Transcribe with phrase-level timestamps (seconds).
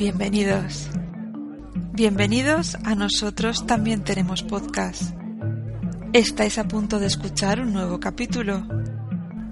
[0.00, 0.88] Bienvenidos.
[1.92, 5.14] Bienvenidos a nosotros también tenemos podcast.
[6.14, 8.66] Estáis a punto de escuchar un nuevo capítulo.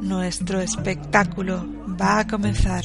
[0.01, 1.67] Nuestro espectáculo
[2.01, 2.85] va a comenzar.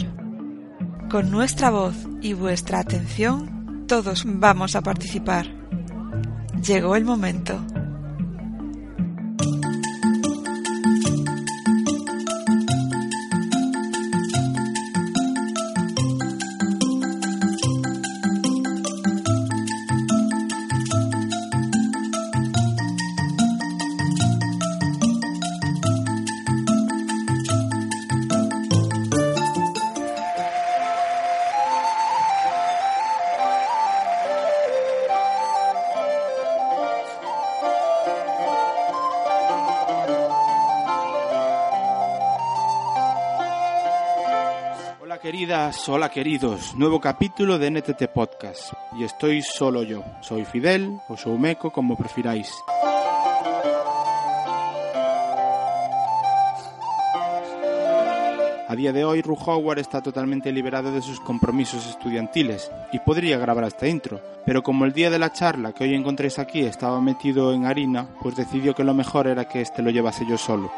[1.09, 5.47] Con nuestra voz y vuestra atención, todos vamos a participar.
[6.61, 7.65] Llegó el momento.
[45.87, 48.73] Hola queridos, nuevo capítulo de NTT Podcast.
[48.97, 52.53] Y estoy solo yo, soy Fidel o Soumeco, como prefiráis.
[58.67, 63.37] A día de hoy, Ru Howard está totalmente liberado de sus compromisos estudiantiles y podría
[63.37, 67.01] grabar esta intro, pero como el día de la charla que hoy encontréis aquí estaba
[67.01, 70.71] metido en harina, pues decidió que lo mejor era que este lo llevase yo solo.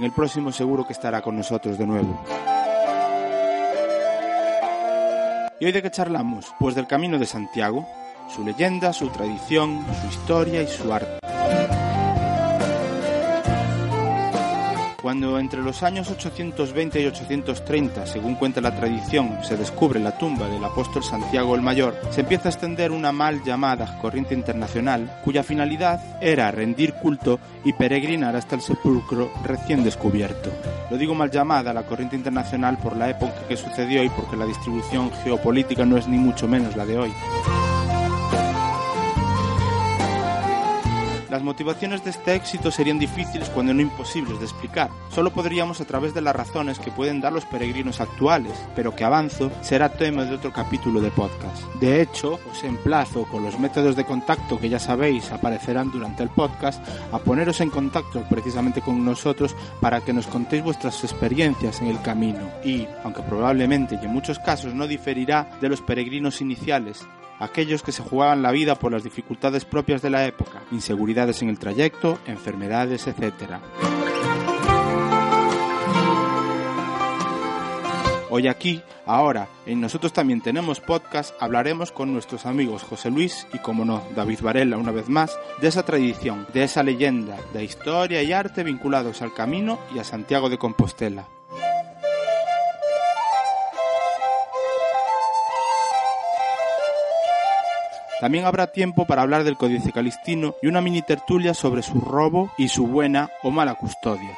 [0.00, 2.18] En el próximo seguro que estará con nosotros de nuevo.
[5.60, 6.54] ¿Y hoy de qué charlamos?
[6.58, 7.86] Pues del Camino de Santiago,
[8.34, 11.29] su leyenda, su tradición, su historia y su arte.
[15.02, 20.46] Cuando entre los años 820 y 830, según cuenta la tradición, se descubre la tumba
[20.46, 25.42] del apóstol Santiago el Mayor, se empieza a extender una mal llamada corriente internacional, cuya
[25.42, 30.50] finalidad era rendir culto y peregrinar hasta el sepulcro recién descubierto.
[30.90, 34.44] Lo digo mal llamada la corriente internacional por la época que sucedió y porque la
[34.44, 37.12] distribución geopolítica no es ni mucho menos la de hoy.
[41.30, 44.90] Las motivaciones de este éxito serían difíciles cuando no imposibles de explicar.
[45.10, 49.04] Solo podríamos a través de las razones que pueden dar los peregrinos actuales, pero que
[49.04, 51.62] avanzo será tema de otro capítulo de podcast.
[51.74, 56.30] De hecho, os emplazo con los métodos de contacto que ya sabéis aparecerán durante el
[56.30, 56.82] podcast
[57.12, 62.02] a poneros en contacto precisamente con nosotros para que nos contéis vuestras experiencias en el
[62.02, 67.06] camino y, aunque probablemente y en muchos casos no diferirá de los peregrinos iniciales,
[67.40, 71.48] aquellos que se jugaban la vida por las dificultades propias de la época, inseguridades en
[71.48, 73.58] el trayecto, enfermedades, etc.
[78.32, 83.58] Hoy aquí, ahora, en Nosotros también tenemos podcast, hablaremos con nuestros amigos José Luis y,
[83.58, 88.22] como no, David Varela una vez más, de esa tradición, de esa leyenda, de historia
[88.22, 91.39] y arte vinculados al camino y a Santiago de Compostela.
[98.20, 102.52] También habrá tiempo para hablar del Códice Calistino y una mini tertulia sobre su robo
[102.58, 104.36] y su buena o mala custodia.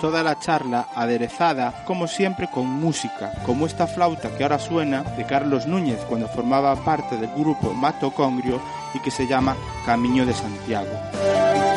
[0.00, 5.26] Toda la charla aderezada, como siempre, con música, como esta flauta que ahora suena de
[5.26, 8.60] Carlos Núñez cuando formaba parte del grupo Mato Congrio
[8.94, 11.69] y que se llama Camino de Santiago.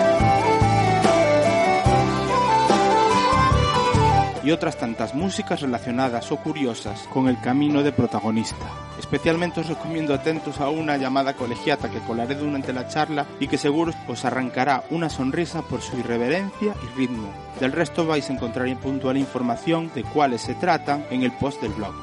[4.44, 8.66] Y otras tantas músicas relacionadas o curiosas con el camino de protagonista.
[9.00, 13.58] Especialmente os recomiendo atentos a una llamada colegiata que colaré durante la charla y que
[13.58, 17.30] seguro os arrancará una sonrisa por su irreverencia y ritmo.
[17.60, 21.74] Del resto vais a encontrar puntual información de cuáles se tratan en el post del
[21.74, 21.94] blog.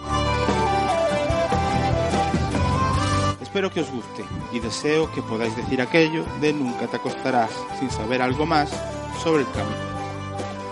[3.40, 7.90] Espero que os guste y deseo que podáis decir aquello de nunca te acostarás sin
[7.90, 8.70] saber algo más
[9.22, 9.90] sobre el camino.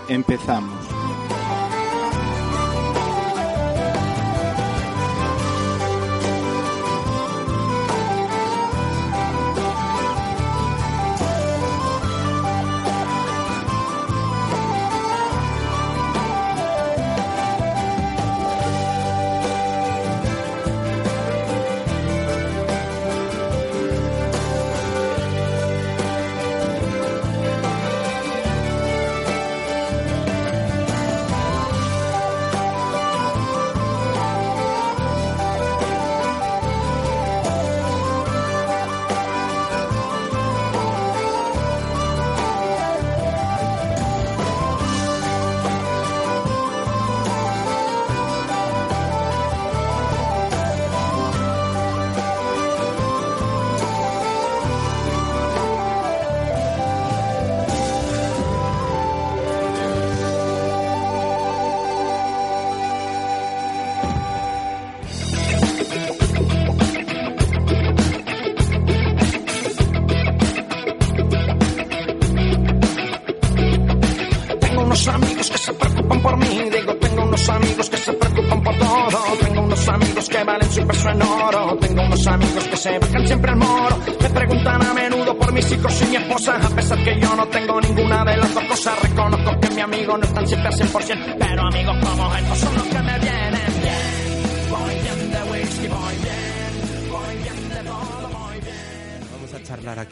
[0.09, 0.78] Empezamos.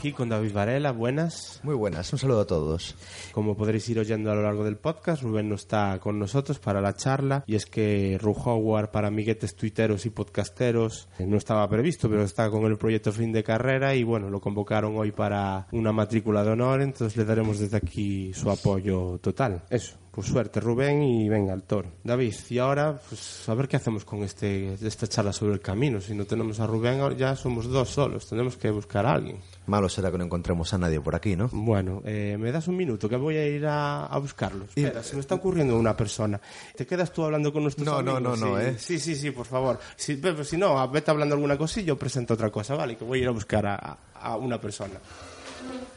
[0.06, 0.92] Aquí con David Varela.
[0.92, 1.58] Buenas.
[1.64, 2.94] Muy buenas, un saludo a todos.
[3.32, 6.80] Como podréis ir oyendo a lo largo del podcast, Rubén no está con nosotros para
[6.80, 11.68] la charla y es que Ru Howard para amiguetes tuiteros y podcasteros eh, no estaba
[11.68, 15.66] previsto, pero está con el proyecto fin de carrera y bueno, lo convocaron hoy para
[15.72, 19.64] una matrícula de honor, entonces le daremos desde aquí su apoyo total.
[19.70, 19.96] Eso.
[20.16, 21.90] Pues suerte, Rubén, y venga al toro.
[22.02, 26.00] David, y ahora, pues a ver qué hacemos con este, esta charla sobre el camino.
[26.00, 29.36] Si no tenemos a Rubén, ya somos dos solos, tenemos que buscar a alguien.
[29.66, 31.48] Malo será que no encontremos a nadie por aquí, ¿no?
[31.52, 34.64] Bueno, eh, me das un minuto que voy a ir a, a buscarlo.
[34.64, 36.40] Espera, se me está ocurriendo una persona.
[36.76, 38.38] ¿Te quedas tú hablando con nuestros No, no, amigos?
[38.40, 38.76] no, no, sí, ¿eh?
[38.78, 39.78] Sí, sí, sí, por favor.
[39.96, 42.96] Si, pero si no, vete hablando alguna cosa y yo presento otra cosa, ¿vale?
[42.96, 44.94] Que voy a ir a buscar a, a una persona.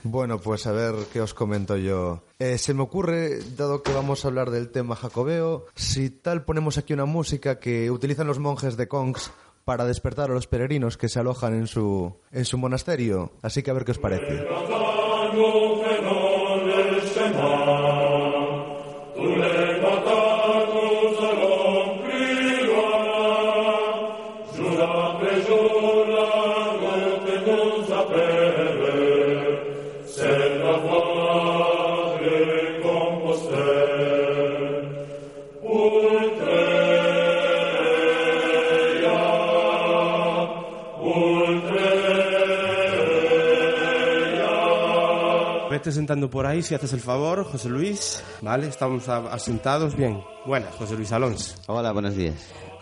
[0.03, 2.23] Bueno, pues a ver qué os comento yo.
[2.39, 6.77] Eh, se me ocurre, dado que vamos a hablar del tema jacobeo, si tal ponemos
[6.77, 9.31] aquí una música que utilizan los monjes de Kongs
[9.65, 13.33] para despertar a los peregrinos que se alojan en su, en su monasterio.
[13.41, 14.45] Así que a ver qué os parece.
[45.79, 48.21] Vete sentando por ahí si haces el favor, José Luis.
[48.41, 49.95] Vale, estamos asentados.
[49.95, 50.21] Bien.
[50.45, 51.55] Buenas, José Luis Alonso.
[51.67, 52.35] Hola, buenos días.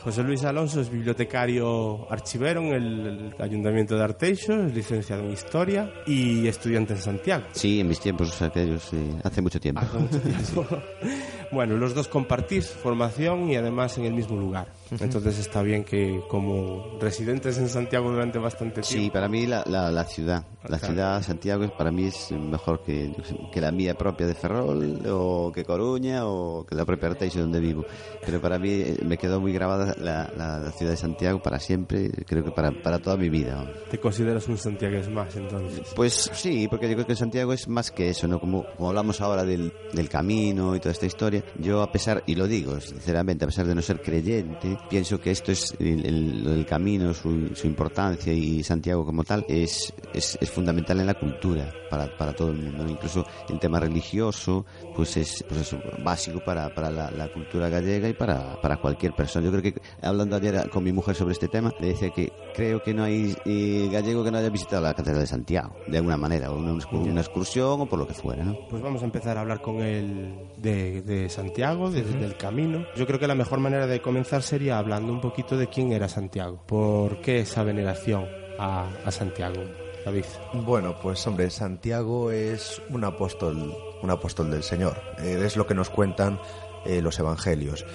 [0.04, 5.34] José Luis Alonso es bibliotecario archivero en el, el Ayuntamiento de Arteixo, es licenciado en
[5.34, 7.46] Historia y estudiante en Santiago.
[7.52, 9.82] Sí, en mis tiempos aquellos, eh, hace mucho tiempo.
[9.82, 10.68] Hace mucho tiempo.
[11.52, 14.68] bueno, los dos compartís formación y además en el mismo lugar.
[15.00, 19.14] Entonces está bien que como residentes en Santiago durante bastante Sí, tiempo.
[19.14, 23.12] para mí la, la, la ciudad, la ciudad Santiago es- para mí es mejor que,
[23.52, 27.60] que la mía propia de Ferrol o que Coruña o que la propia Arteixo donde
[27.60, 27.86] vivo.
[28.26, 32.10] Pero para mí eh, me quedó muy grabada la, la- ciudad de Santiago para siempre,
[32.28, 33.66] creo que para, para toda mi vida.
[33.90, 35.82] Te consideras un santiagués más entonces.
[35.96, 38.40] Pues sí, porque yo creo que Santiago es más que eso, ¿no?
[38.40, 42.36] Como, como hablamos ahora del, del camino y toda esta historia, yo a pesar, y
[42.36, 46.66] lo digo sinceramente, a pesar de no ser creyente, pienso que esto es el, el-
[46.68, 51.72] camino, su, su importancia y Santiago como tal es, es, es fundamental en la cultura
[51.90, 52.86] para, para todo el mundo.
[52.90, 58.14] Incluso el tema religioso, pues es pues eso, básico para, para la, cultura gallega y
[58.14, 59.46] para, para cualquier persona.
[59.46, 62.82] Yo creo que hablando ayer con mi mujer sobre este tema, le decía que creo
[62.84, 66.18] que no hay eh, gallego que no haya visitado la Catedral de Santiago, de alguna
[66.18, 68.46] manera, o una, una excursión o por lo que fuera.
[68.70, 72.86] Pues vamos a empezar a hablar con él de Santiago, de- del camino.
[72.96, 76.08] Yo creo que la mejor manera de comenzar sería hablando un poquito de quién era
[76.08, 76.64] Santiago.
[76.68, 78.26] ¿Por qué esa veneración
[78.60, 79.62] a, a Santiago,
[80.06, 80.26] David?
[80.54, 84.96] Bueno, pues hombre, Santiago es un apóstol, un apóstol del Señor.
[85.20, 86.40] Eh, es lo que nos cuentan
[86.86, 87.86] eh, los evangelios.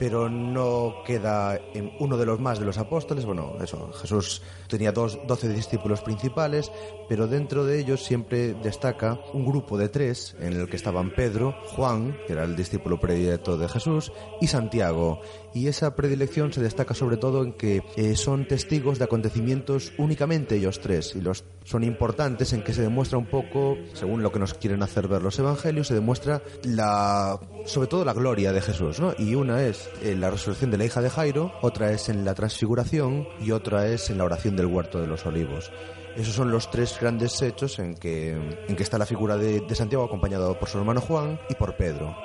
[0.00, 1.60] Pero no queda
[1.98, 3.26] uno de los más de los apóstoles.
[3.26, 6.72] Bueno, eso, Jesús tenía dos, doce discípulos principales,
[7.06, 11.54] pero dentro de ellos siempre destaca un grupo de tres, en el que estaban Pedro,
[11.76, 15.20] Juan, que era el discípulo predilecto de Jesús, y Santiago.
[15.54, 20.56] Y esa predilección se destaca sobre todo en que eh, son testigos de acontecimientos únicamente
[20.56, 24.38] ellos tres, y los son importantes en que se demuestra un poco, según lo que
[24.38, 29.00] nos quieren hacer ver los evangelios, se demuestra la, sobre todo la gloria de Jesús,
[29.00, 29.14] ¿no?
[29.18, 32.34] Y una es en la resurrección de la hija de Jairo, otra es en la
[32.34, 35.70] transfiguración y otra es en la oración del huerto de los olivos.
[36.16, 39.74] Esos son los tres grandes hechos en que, en que está la figura de, de
[39.74, 42.16] Santiago acompañado por su hermano Juan y por Pedro.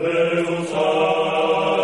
[0.00, 1.79] Deus ad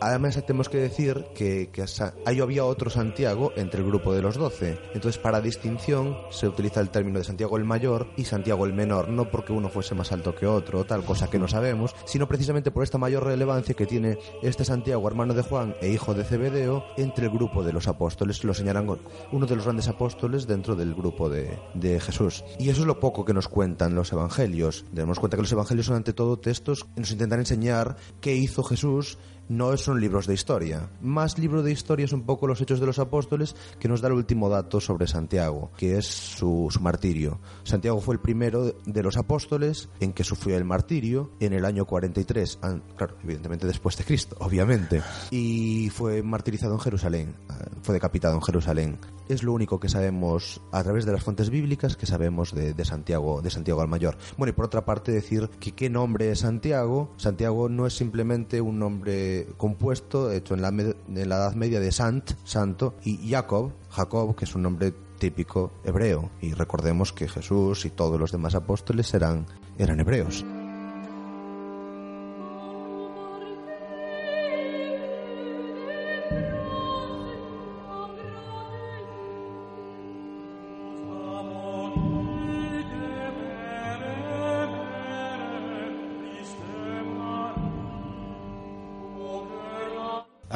[0.00, 1.84] Además tenemos que decir que, que
[2.24, 4.78] ahí había otro Santiago entre el grupo de los doce.
[4.94, 9.08] Entonces para distinción se utiliza el término de Santiago el mayor y Santiago el menor,
[9.08, 12.70] no porque uno fuese más alto que otro, tal cosa que no sabemos, sino precisamente
[12.70, 16.84] por esta mayor relevancia que tiene este Santiago, hermano de Juan e hijo de Zebedeo,
[16.96, 18.44] entre el grupo de los apóstoles.
[18.44, 18.86] Lo señalan
[19.32, 22.44] uno de los grandes apóstoles dentro del grupo de, de Jesús.
[22.58, 24.84] Y eso es lo poco que nos cuentan los evangelios.
[24.92, 28.62] Demos cuenta que los evangelios son ante todo textos que nos intentan enseñar qué hizo
[28.62, 30.88] Jesús no son libros de historia.
[31.00, 34.08] Más libro de historia es un poco los Hechos de los Apóstoles, que nos da
[34.08, 37.38] el último dato sobre Santiago, que es su, su martirio.
[37.64, 41.84] Santiago fue el primero de los apóstoles en que sufrió el martirio en el año
[41.84, 47.94] 43, an- claro, evidentemente después de Cristo, obviamente, y fue martirizado en Jerusalén, eh, fue
[47.94, 48.98] decapitado en Jerusalén.
[49.28, 53.42] Es lo único que sabemos a través de las fuentes bíblicas que sabemos de, Santiago,
[53.42, 54.16] de Santiago el Mayor.
[54.36, 57.10] Bueno, y por otra parte decir que qué nombre es Santiago.
[57.16, 61.92] Santiago no es simplemente un nombre compuesto hecho en la, en la Edad Media de
[61.92, 66.30] Sant, santo, y Jacob, Jacob, que es un nombre típico hebreo.
[66.40, 69.46] Y recordemos que Jesús y todos los demás apóstoles eran,
[69.78, 70.44] eran hebreos.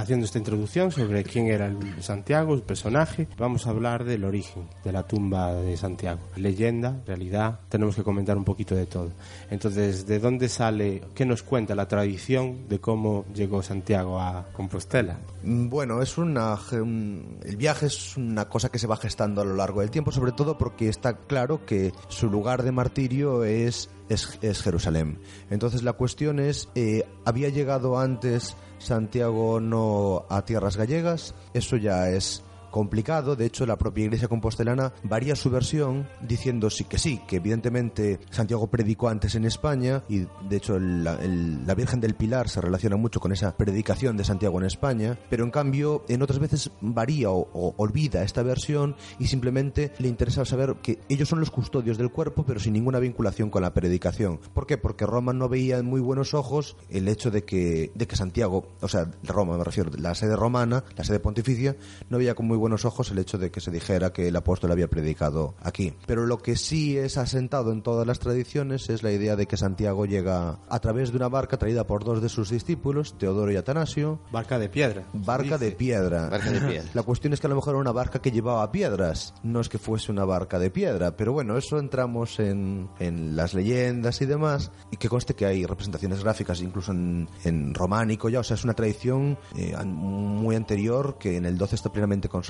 [0.00, 4.66] Haciendo esta introducción sobre quién era el Santiago, el personaje, vamos a hablar del origen
[4.82, 6.20] de la tumba de Santiago.
[6.36, 9.10] Leyenda, realidad, tenemos que comentar un poquito de todo.
[9.50, 15.18] Entonces, ¿de dónde sale, qué nos cuenta la tradición de cómo llegó Santiago a Compostela?
[15.42, 19.54] Mm, Bueno, es una el viaje es una cosa que se va gestando a lo
[19.54, 24.38] largo del tiempo, sobre todo porque está claro que su lugar de martirio es es,
[24.42, 25.18] es Jerusalén.
[25.50, 31.34] Entonces la cuestión es, eh, ¿había llegado antes Santiago no a tierras gallegas?
[31.54, 33.36] Eso ya es complicado.
[33.36, 38.20] De hecho, la propia iglesia compostelana varía su versión diciendo sí que sí, que evidentemente
[38.30, 42.60] Santiago predicó antes en España y de hecho el- el- la Virgen del Pilar se
[42.60, 46.70] relaciona mucho con esa predicación de Santiago en España, pero en cambio en otras veces
[46.80, 51.50] varía o, o olvida esta versión y simplemente le interesa saber que ellos son los
[51.50, 54.38] custodios del cuerpo pero sin ninguna vinculación con la predicación.
[54.54, 54.78] ¿Por qué?
[54.78, 58.68] Porque Roma no veía en muy buenos ojos el hecho de que, de que Santiago,
[58.80, 61.76] o sea, Roma me refiero, la sede romana, la sede pontificia,
[62.08, 64.70] no veía con muy buenos ojos el hecho de que se dijera que el apóstol
[64.72, 65.94] había predicado aquí.
[66.06, 69.56] Pero lo que sí es asentado en todas las tradiciones es la idea de que
[69.56, 73.56] Santiago llega a través de una barca traída por dos de sus discípulos, Teodoro y
[73.56, 75.04] Atanasio, Barca de piedra.
[75.12, 76.28] barca de piedra.
[76.28, 76.90] Barca de piedra.
[76.94, 79.68] La cuestión es que a lo mejor era una barca que llevaba piedras, no es
[79.68, 84.26] que fuese una barca de piedra, pero bueno, eso entramos en, en las leyendas y
[84.26, 88.54] demás, y que conste que hay representaciones gráficas incluso en, en románico ya, o sea,
[88.54, 92.49] es una tradición eh, muy anterior que en el 12 está plenamente consolidada,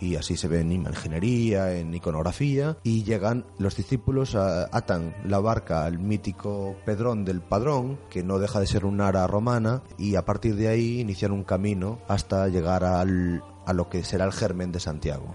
[0.00, 5.38] y así se ve en imaginería, en iconografía, y llegan los discípulos, a- atan la
[5.40, 10.16] barca al mítico Pedrón del Padrón, que no deja de ser un ara romana, y
[10.16, 14.32] a partir de ahí inician un camino hasta llegar al, a lo que será el
[14.32, 15.34] germen de Santiago.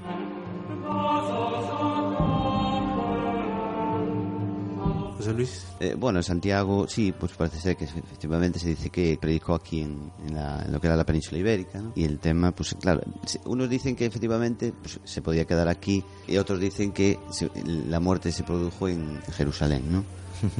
[5.80, 10.12] Eh, bueno, Santiago, sí, pues parece ser que efectivamente se dice que predicó aquí en,
[10.28, 11.92] en la- lo que era la península ibérica, ¿no?
[11.96, 13.02] Y el tema, pues claro,
[13.46, 18.00] unos dicen que efectivamente pues, se podía quedar aquí y otros dicen que se- la
[18.00, 20.04] muerte se produjo en Jerusalén, ¿no?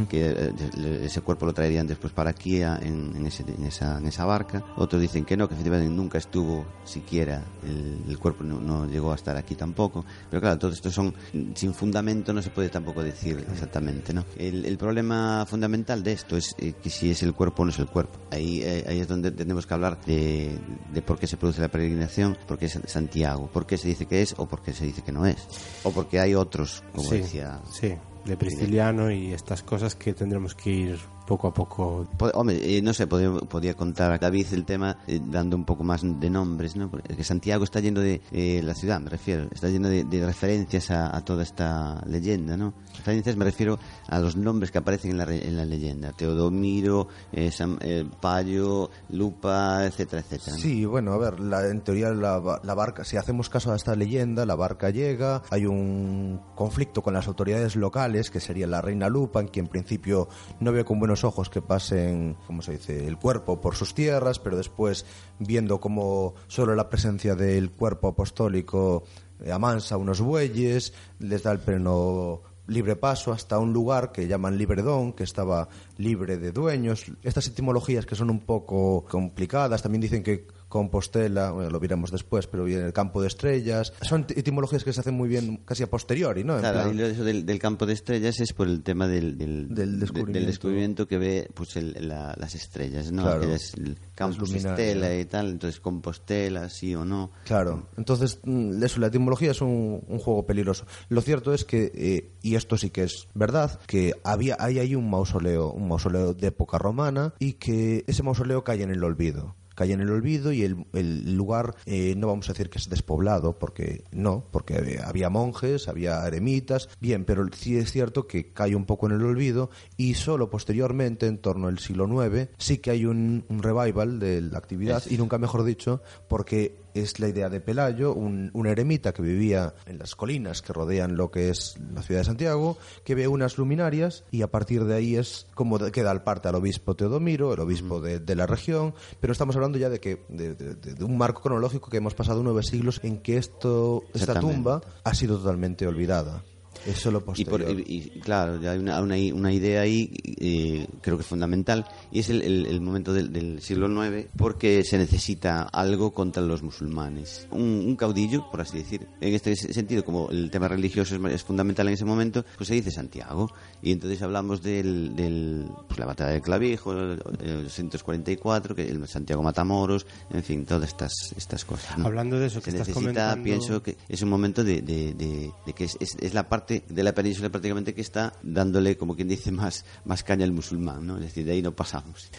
[0.10, 4.06] Que eh, ese cuerpo lo traerían después para aquí en, en ese- en esa, en
[4.08, 4.64] esa barca.
[4.78, 9.12] Otros dicen que no, que efectivamente nunca estuvo siquiera, el, el cuerpo no, no llegó
[9.12, 10.06] a estar aquí tampoco.
[10.30, 11.14] Pero claro, todo esto son
[11.56, 14.14] sin fundamento, no se puede tampoco decir exactamente.
[14.14, 14.26] ¿no?
[14.38, 17.72] El, el problema fundamental de esto es eh, que si es el cuerpo o no
[17.72, 18.20] es el cuerpo.
[18.32, 20.58] Ahí, eh, ahí es donde tenemos que hablar de,
[20.94, 24.06] de por qué se produce la peregrinación, por qué es Santiago, por qué se dice
[24.06, 25.38] que es o por qué se dice que no es.
[25.84, 27.94] O porque hay otros, como sí, decía sí,
[28.26, 32.08] de Prisciliano y estas cosas que tendremos que ir poco a poco.
[32.18, 35.64] Po- Hombre, eh, no sé, podía, podía contar a David el tema eh, dando un
[35.66, 36.90] poco más de nombres, ¿no?
[36.90, 40.26] Porque que Santiago está lleno de, eh, la ciudad me refiero, está lleno de, de
[40.26, 42.74] referencias a, a toda esta leyenda, ¿no?
[42.98, 46.12] Referencias me refiero a los nombres que aparecen en la, en la leyenda.
[46.12, 50.52] Teodomiro, eh, Sam- eh, Payo, Lupa, etcétera, etcétera.
[50.56, 50.62] ¿no?
[50.62, 53.96] Sí, bueno, a ver, la, en teoría la, la barca, si hacemos caso a esta
[53.96, 59.08] leyenda, la barca llega, hay un conflicto con las autoridades locales, que sería la reina
[59.10, 60.28] Lupa, en quien en principio
[60.60, 64.40] no ve con buenos ojos que pasen, ¿cómo se dice?, el cuerpo por sus tierras,
[64.40, 65.06] pero después
[65.40, 69.04] viendo como solo la presencia del cuerpo apostólico
[69.40, 74.58] eh, amansa unos bueyes, les da el pleno libre paso hasta un lugar que llaman
[74.58, 77.06] Libredón, que estaba libre de dueños.
[77.22, 82.48] Estas etimologías que son un poco complicadas, también dicen que Compostela, bueno, lo veremos después,
[82.48, 83.94] pero viene el campo de estrellas.
[84.02, 86.56] Son etimologías que se hacen muy bien casi a posteriori, ¿no?
[86.56, 89.08] En Claro, plan- y lo- eso del, del campo de estrellas es por el tema
[89.08, 90.40] del, del, Del descubrimiento.
[90.40, 93.24] del descubrimiento que ve pues el- la- las estrellas, ¿no?
[93.24, 93.44] Claro.
[93.54, 94.80] Es el campus luminarias.
[94.80, 97.32] estela y tal, entonces Compostela, sí o no.
[97.46, 100.86] Claro, entonces mm, eso, la etimología es un, un juego peligroso.
[101.10, 104.96] Lo cierto es que, eh, y esto sí que es verdad, que había hay ahí
[104.96, 109.56] un mausoleo, un mausoleo de época romana y que ese mausoleo cae en el olvido.
[109.82, 112.88] Cae en el olvido y el, el lugar eh, no vamos a decir que es
[112.90, 118.76] despoblado, porque no, porque había- monjes, había eremitas, bien, pero sí es cierto que cae
[118.76, 122.92] un poco en el olvido y solo posteriormente, en torno al siglo IX, sí que
[122.92, 127.50] hay un, un revival de la actividad y nunca mejor dicho, porque es la idea
[127.50, 131.76] de Pelayo, un, un eremita que vivía en las colinas que rodean lo que es
[131.94, 135.80] la ciudad de Santiago, que ve unas luminarias y a partir de ahí es como
[135.92, 139.78] queda al parte al obispo Teodomiro, el obispo de, de la región, pero estamos hablando
[139.78, 143.20] ya de que de, de- de- un marco cronológico que hemos pasado nueve siglos en
[143.20, 146.44] que esto esta tumba ha sido totalmente olvidada.
[146.86, 147.80] Es solo Y, por- posterior.
[147.88, 150.10] y- y, claro, ya hay una, una, una idea ahí,
[150.40, 154.84] eh, creo que fundamental, y es el, el- el momento del, del siglo IX, porque
[154.84, 157.48] se necesita algo contra los musulmanes.
[157.52, 159.08] Un, un caudillo, por así decir.
[159.20, 162.74] En este sentido, como el tema religioso es, es fundamental en ese momento, pues se
[162.76, 163.52] dice Santiago.
[163.82, 169.08] Y entonces hablamos del, del pues la batalla del Clavijo, el, el 244, que el
[169.08, 171.98] Santiago Matamoros, en fin, todas estas, estas cosas.
[171.98, 172.06] ¿no?
[172.08, 173.00] Hablando de eso que se estás necesita,
[173.34, 176.48] comentando- pienso que es un momento de, de- de- de que es, es- es la
[176.50, 180.52] parte de la península prácticamente que está dándole, como quien dice, más, más caña al
[180.52, 181.16] musulmán, ¿no?
[181.18, 182.32] Es decir, de ahí no pasamos.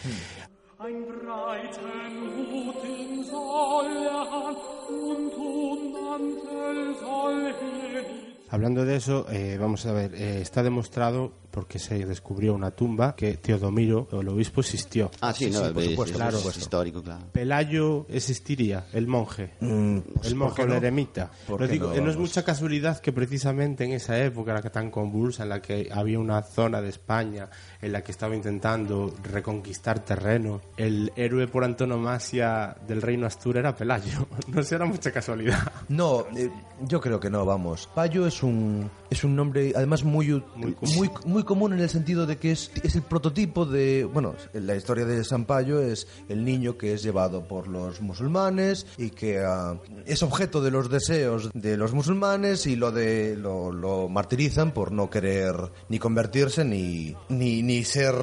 [8.49, 13.15] Hablando de eso, eh, vamos a ver, eh, está demostrado porque se descubrió una tumba
[13.15, 15.11] que Teodomiro, el obispo, existió.
[15.21, 16.59] Ah, sí, sí, no, sí, por es- supuesto, es, por es supuesto.
[16.61, 17.25] histórico, claro.
[17.31, 19.51] Pelayo existiría, el monje.
[19.59, 20.75] Mm, pues, el ¿por monje o el no?
[20.77, 21.31] eremita.
[21.47, 22.01] ¿Por Lo digo, no?
[22.01, 25.61] no es mucha casualidad que precisamente en esa época, la que tan convulsa, en la
[25.61, 27.49] que había una zona de España
[27.81, 33.75] en la que estaba intentando reconquistar terreno, el héroe por antonomasia del reino Astur era
[33.75, 34.27] Pelayo.
[34.47, 35.71] No será mucha casualidad.
[35.89, 36.49] No, eh,
[36.81, 37.89] yo creo que no, vamos.
[37.93, 40.23] Payo es un es un nombre además muy
[40.55, 41.42] Muy muy, común.
[41.45, 45.45] Común en el sentido de que es, el prototipo de, bueno, la historia de San
[45.45, 50.61] Payo es el niño que es llevado por los musulmanes y que ah, es objeto
[50.61, 55.55] de los deseos de los musulmanes y lo de lo, lo martirizan por no querer
[55.89, 58.15] ni convertirse ni ni, ni ser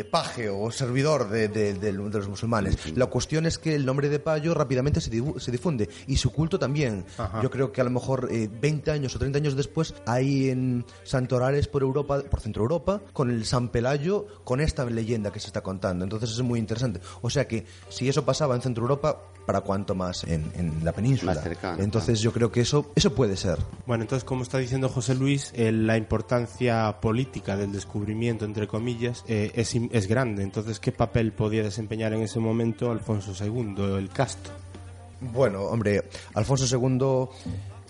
[0.00, 2.76] eh, paje o servidor de, de- de- de los musulmanes.
[2.96, 7.04] La cuestión es que el nombre de Payo rápidamente se, difunde y su culto también.
[7.16, 7.42] Ajá.
[7.42, 10.84] Yo creo que a lo mejor eh, 20 años o 30 años después hay en
[11.04, 15.46] santorales por Europa, por Centro Europa, con el San Pelayo, con esta leyenda que se
[15.48, 16.04] está contando.
[16.04, 17.00] Entonces es muy interesante.
[17.22, 20.92] O sea que si eso pasaba en Centro Europa, ¿para cuánto más en, en la
[20.92, 21.34] península?
[21.34, 23.58] Más cercano, Entonces yo creo que eso, eso puede ser.
[23.86, 29.24] Bueno, entonces, como está diciendo José Luis, eh, la importancia política del descubrimiento, entre comillas,
[29.28, 30.42] eh, es, es grande.
[30.42, 34.50] Entonces, ¿qué papel podía desempeñar en ese momento Alfonso II, el casto?
[35.20, 37.28] Bueno, hombre, Alfonso II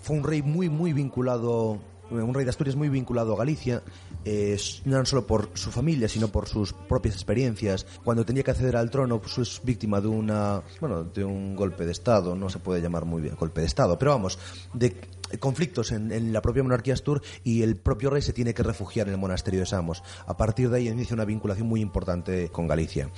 [0.01, 3.83] fue un rey muy, muy vinculado, un rey de Asturias muy vinculado a Galicia,
[4.25, 7.85] eh, no solo por su familia, sino por sus propias experiencias.
[8.03, 11.85] Cuando tenía que acceder al trono, pues es víctima de una, bueno, de un golpe
[11.85, 14.39] de Estado, no se puede llamar muy bien golpe de Estado, pero vamos,
[14.73, 14.95] de
[15.37, 19.07] conflictos en, en la propia monarquía Astur y el propio rey se tiene que refugiar
[19.07, 20.03] en el monasterio de Samos.
[20.25, 23.09] A partir de ahí inicia una vinculación muy importante con Galicia.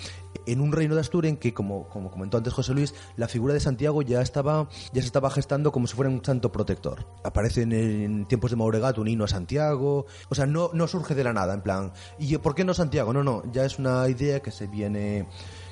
[0.45, 3.53] En un reino de Astur en que, como, como comentó antes José Luis, la figura
[3.53, 7.05] de Santiago ya estaba ya se estaba gestando como si fuera un santo protector.
[7.23, 11.23] Aparece en, tiempos de Mauregat un himno a Santiago, o sea, no, no surge de
[11.23, 13.13] la nada, en plan, ¿y por qué no Santiago?
[13.13, 15.27] No, no, ya es una idea que se viene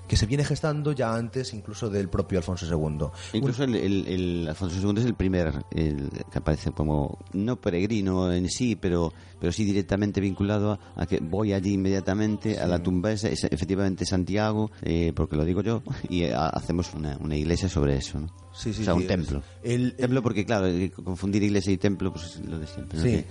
[0.10, 3.08] que se viene gestando ya antes incluso del propio Alfonso II.
[3.34, 8.34] Incluso el, el- el Alfonso II es el primer el que aparece como, no peregrino
[8.34, 12.82] en sí, pero, pero sí directamente vinculado a, a que voy allí inmediatamente a la
[12.82, 17.36] tumba, es, es efectivamente Santiago, eh, porque lo digo yo, y eh, hacemos una, una
[17.36, 18.28] iglesia sobre eso, ¿no?
[18.52, 19.44] Sí, sí, o sea, sí, un templo.
[19.64, 23.00] el- templo porque, claro, eh, confundir iglesia y templo, pues es lo de siempre.
[23.00, 23.24] Sí,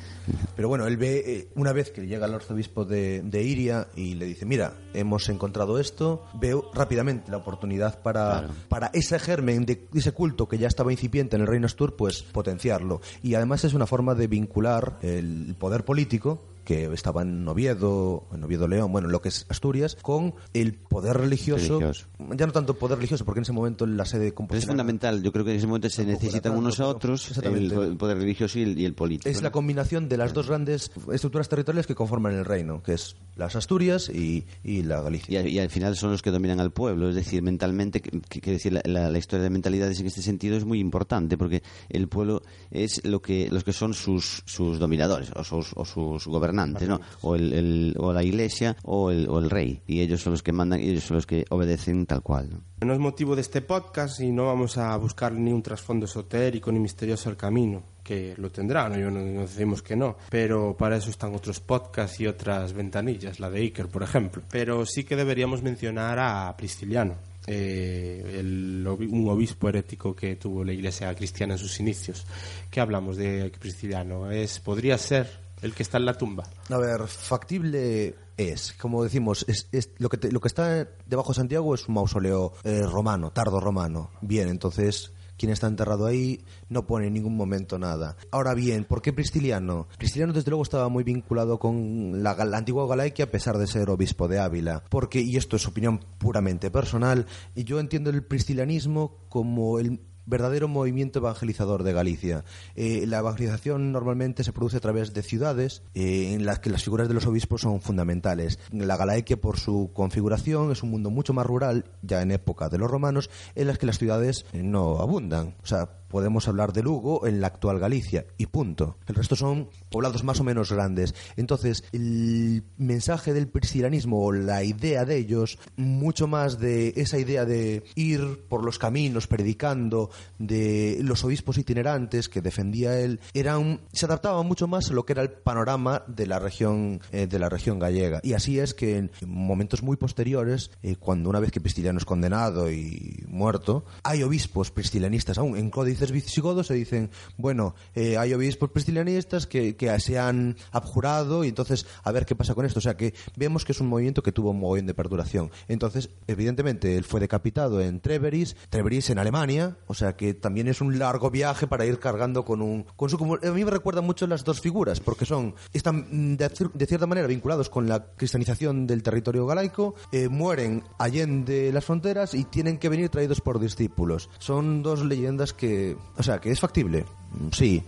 [0.56, 4.14] pero bueno, él ve eh, una vez que llega el arzobispo de, de Iria y
[4.14, 8.48] le dice, mira, hemos encontrado esto, veo rápidamente la oportunidad para, Claro.
[8.68, 12.22] para ese germen de ese culto que ya estaba incipiente en el reino Astur, pues
[12.22, 13.00] potenciarlo.
[13.22, 18.26] Y además es una forma de vincular el poder político político que estaba en Oviedo,
[18.30, 22.08] en Oviedo León, bueno, lo que es Asturias, con el poder religioso, Religioso.
[22.36, 25.32] ya no tanto poder religioso, porque en ese momento la sede Pero es fundamental, yo
[25.32, 28.78] creo que en ese momento se necesitan unos a otros, el, poder religioso y el,
[28.78, 29.30] y el político.
[29.30, 33.16] Es la combinación de las dos grandes estructuras territoriales que conforman el reino, que es
[33.36, 35.40] las Asturias y, y la Y, Galicia.
[35.40, 38.74] al- y al final son los que dominan al pueblo, es decir, mentalmente, que decir,
[38.74, 42.42] la, la- la historia de mentalidades en este sentido es muy importante, porque el pueblo
[42.70, 47.00] es lo que, los que son sus, sus dominadores, o sus, o sus gobernantes, ¿no?
[47.22, 50.42] O, el, el- o la iglesia o el, o el rey, y ellos son los
[50.42, 52.60] que mandan, y ellos son los que obedecen tal cual, ¿no?
[52.86, 56.70] No es motivo de este podcast y no vamos a buscar ni un trasfondo esotérico
[56.70, 60.76] ni misterioso al camino, que lo tendrá, no, Yo no, no decimos que no, pero
[60.76, 64.42] para eso están otros podcasts y otras ventanillas, la de Iker, por ejemplo.
[64.50, 67.14] Pero sí que deberíamos mencionar a Prisciliano.
[67.50, 72.26] eh, el un obispo herético que tuvo la iglesia cristiana en sus inicios.
[72.70, 74.30] ¿Qué hablamos de Prisciliano?
[74.30, 75.28] ¿Es, ¿Podría ser
[75.62, 76.44] el que está en la tumba?
[76.70, 81.74] A ver, factible es, como decimos, es, lo, que lo que está debajo de Santiago
[81.74, 84.10] es un mausoleo eh, romano, tardo romano.
[84.20, 88.16] Bien, entonces quien está enterrado ahí no pone en ningún momento nada.
[88.30, 89.86] Ahora bien, ¿por qué Pristiliano?
[89.96, 94.28] Pristiliano desde luego estaba muy vinculado con la, antigua Galaiquia a pesar de ser obispo
[94.28, 99.78] de Ávila, porque, y esto es opinión puramente personal, y yo entiendo el pristilianismo como
[99.78, 102.44] el verdadero movimiento evangelizador de Galicia.
[102.76, 106.84] Eh, la evangelización normalmente se produce a través de ciudades eh, en las que las
[106.84, 108.58] figuras de los obispos son fundamentales.
[108.70, 112.78] La Galaequia, por su configuración, es un mundo mucho más rural, ya en época de
[112.78, 115.54] los romanos, en las que las ciudades eh, no abundan.
[115.62, 118.96] O sea, podemos hablar de Lugo en la actual Galicia y punto.
[119.06, 121.14] El resto son poblados más o menos grandes.
[121.36, 127.44] Entonces, el mensaje del priscilanismo o la idea de ellos, mucho más de esa idea
[127.44, 134.06] de ir por los caminos predicando, de los obispos itinerantes que defendía él, eran, se
[134.06, 137.48] adaptaba mucho más a lo que era el panorama de la región, eh, de la
[137.48, 138.20] región gallega.
[138.22, 142.04] Y así es que en momentos muy posteriores, eh, cuando una vez que Prisciliano es
[142.04, 148.32] condenado y muerto, hay obispos priscilianistas aún en códices visigodos se dicen, bueno, eh, hay
[148.32, 152.78] obispos priscilianistas que, que se han abjurado y entonces a ver qué pasa con esto.
[152.78, 155.50] O sea que vemos que es un movimiento que tuvo un mogollón de perduración.
[155.66, 160.80] Entonces, evidentemente, él fue decapitado en Treveris, Treveris en Alemania, o sea que también es
[160.80, 162.84] un largo viaje para ir cargando con un...
[162.96, 166.86] Con su, a mí me recuerdan mucho las dos figuras, porque son, están mm, de
[166.86, 172.44] cierta manera vinculados con la cristianización del territorio galaico, eh, mueren allende las fronteras y
[172.44, 174.30] tienen que venir traídos por discípulos.
[174.38, 175.87] Son dos leyendas que...
[176.16, 177.82] O sea, que es factible, mm, sí,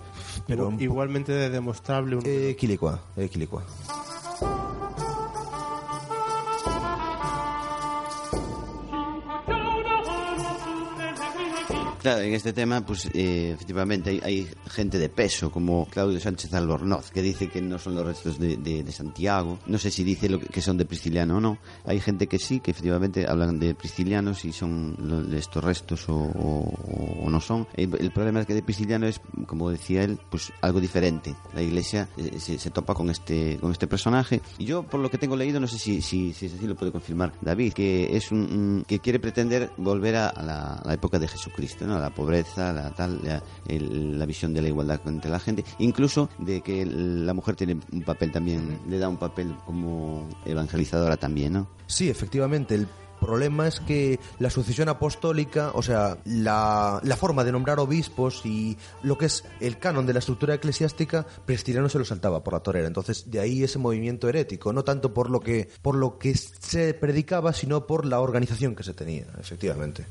[0.47, 0.73] pero...
[0.79, 2.23] Igualmente de demostrable un...
[2.25, 3.65] eh, Quilicua, eh, Quilicua.
[12.01, 16.55] Claro, en este tema, pues eh, efectivamente hay, hay gente de peso, como Claudio Sánchez
[16.55, 19.59] Albornoz, que dice que no son los restos de, de- de Santiago.
[19.67, 21.59] No sé si dice lo que, que son de Prisciliano o no.
[21.85, 26.15] Hay gente que sí, que efectivamente hablan de Prisciliano, si son lo- estos restos o,
[26.17, 27.67] o- o no son.
[27.75, 31.35] El, el problema es que de Prisciliano es, como decía él, pues algo diferente.
[31.53, 34.41] La iglesia eh, se, se topa con este, con este personaje.
[34.57, 36.77] Y yo, por lo que tengo leído, no sé si, si, si es así, lo
[36.77, 40.95] puede confirmar David, que es un- que quiere pretender volver a, a la, a la
[40.95, 41.90] época de Jesucristo, ¿no?
[41.99, 46.87] La pobreza, la tal, la, visión de la igualdad entre la gente, incluso de que
[46.87, 51.69] la mujer tiene un papel también, le da un papel como evangelizadora también, ¿no?
[51.87, 52.75] Sí, efectivamente.
[52.75, 52.87] El
[53.21, 58.77] problema es que la sucesión apostólica, o sea, la, la forma de nombrar obispos y
[59.03, 62.61] lo que es el canon de la estructura eclesiástica, Prestiliano se lo saltaba por la
[62.61, 62.89] torera.
[62.89, 66.95] Entonces, de ahí ese movimiento herético, no tanto por lo que, por lo que se
[66.95, 70.07] predicaba, sino por la organización que se tenía, efectivamente.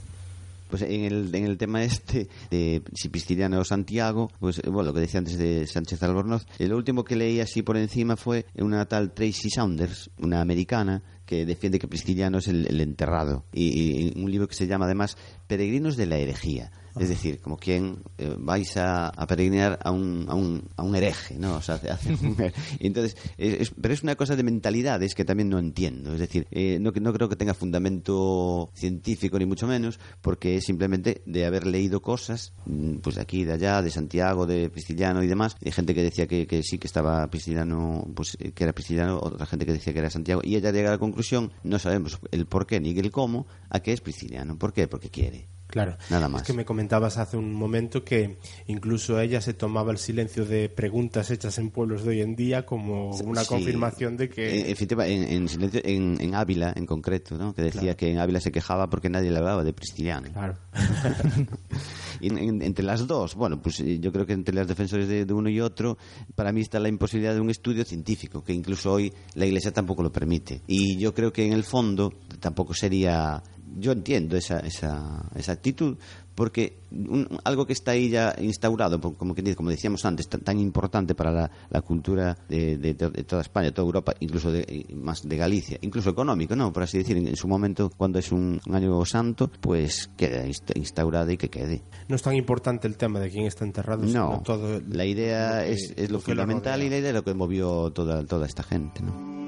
[0.69, 4.93] Pues en el, en el tema este de si Prisciliano o Santiago, pues bueno, lo
[4.93, 8.45] que decía antes de Sánchez Albornoz, eh, lo último que leí así por encima fue
[8.55, 13.45] una tal Tracy Saunders, una americana, que defiende que Prisciliano es el, el enterrado.
[13.53, 16.71] Y, y un libro que se llama además Peregrinos de la herejía.
[16.99, 20.95] Es decir, como quien eh, vais a, a peregrinar a un, a, un, a un
[20.95, 21.55] hereje, ¿no?
[21.55, 22.35] O sea, hace- hace un-
[22.79, 26.13] entonces, es- pero es una cosa de mentalidades que también no entiendo.
[26.13, 30.65] Es decir, eh, no, no creo que tenga fundamento científico ni mucho menos, porque es
[30.65, 35.23] simplemente de haber leído cosas, mm, pues de aquí, de allá, de Santiago, de Prisciliano
[35.23, 35.55] y demás.
[35.63, 39.19] Hay gente que decía que, que sí que estaba Prisciliano, pues eh, que era Prisciliano,
[39.21, 42.19] otra gente que decía que era Santiago, y ella llega a la conclusión, no sabemos
[42.31, 44.57] el por qué ni el cómo, a que es Prisciliano.
[44.57, 44.87] ¿Por qué?
[44.87, 45.47] Porque quiere.
[45.69, 45.97] Claro.
[46.09, 46.41] Nada más.
[46.41, 50.67] Es que me comentabas hace un momento que incluso ella se tomaba el silencio de
[50.67, 53.47] preguntas hechas en pueblos de hoy en día como una Sí.
[53.49, 54.61] confirmación de que...
[54.61, 57.53] En, efectiva- en, en silencio- en- en Ávila, en concreto, ¿no?
[57.53, 57.97] que decía Claro.
[57.97, 60.27] que en Ávila se quejaba porque nadie le hablaba de Prisciliano.
[60.33, 60.55] Claro.
[62.21, 65.49] Entre las dos, bueno, pues eh, yo creo que entre los defensores de, de uno
[65.49, 65.97] y otro,
[66.35, 70.03] para mí está la imposibilidad de un estudio científico, que incluso hoy la Iglesia tampoco
[70.03, 70.61] lo permite.
[70.67, 73.41] Y yo creo que en el fondo tampoco sería.
[73.77, 75.97] Yo entiendo esa, esa, esa actitud,
[76.35, 80.59] porque un- algo que está ahí ya instaurado, como, que, como decíamos antes, tan, tan
[80.59, 84.85] importante para la, la cultura de, de to- de toda España, toda Europa, incluso de,
[84.95, 86.71] más de Galicia, incluso económico, ¿no?
[86.71, 90.45] Por así decir, en, en su momento, cuando es un, un año santo, pues queda
[90.45, 91.83] insta- instaurada y que quede.
[92.07, 95.05] No es tan importante el tema de quién está enterrado, sino No, todo el- la
[95.05, 97.91] idea lo que- es, es lo, lo fundamental y la idea es lo que movió
[97.91, 99.38] toda, toda esta gente, ¿no?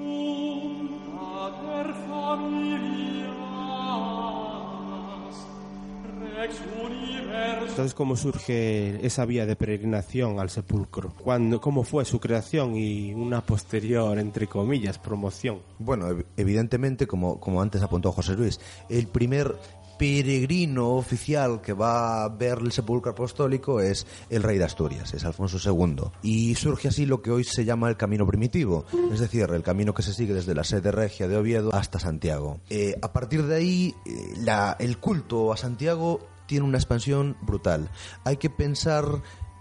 [7.69, 11.13] Entonces, ¿cómo surge esa vía de peregrinación al sepulcro?
[11.23, 15.59] ¿Cuándo, ¿Cómo fue su creación y una posterior, entre comillas, promoción?
[15.79, 19.55] Bueno, ev- evidentemente, como, como antes apuntó José Luis, el primer
[19.97, 25.23] peregrino oficial que va a ver el sepulcro apostólico es el rey de Asturias, es
[25.25, 26.05] Alfonso II.
[26.23, 29.93] Y surge así lo que hoy se llama el camino primitivo, es decir, el camino
[29.93, 32.59] que se sigue desde la sede regia de Oviedo hasta Santiago.
[32.71, 36.19] Eh, a partir de ahí, eh, la- el culto a Santiago
[36.51, 37.89] tiene una expansión brutal.
[38.25, 39.05] Hay que pensar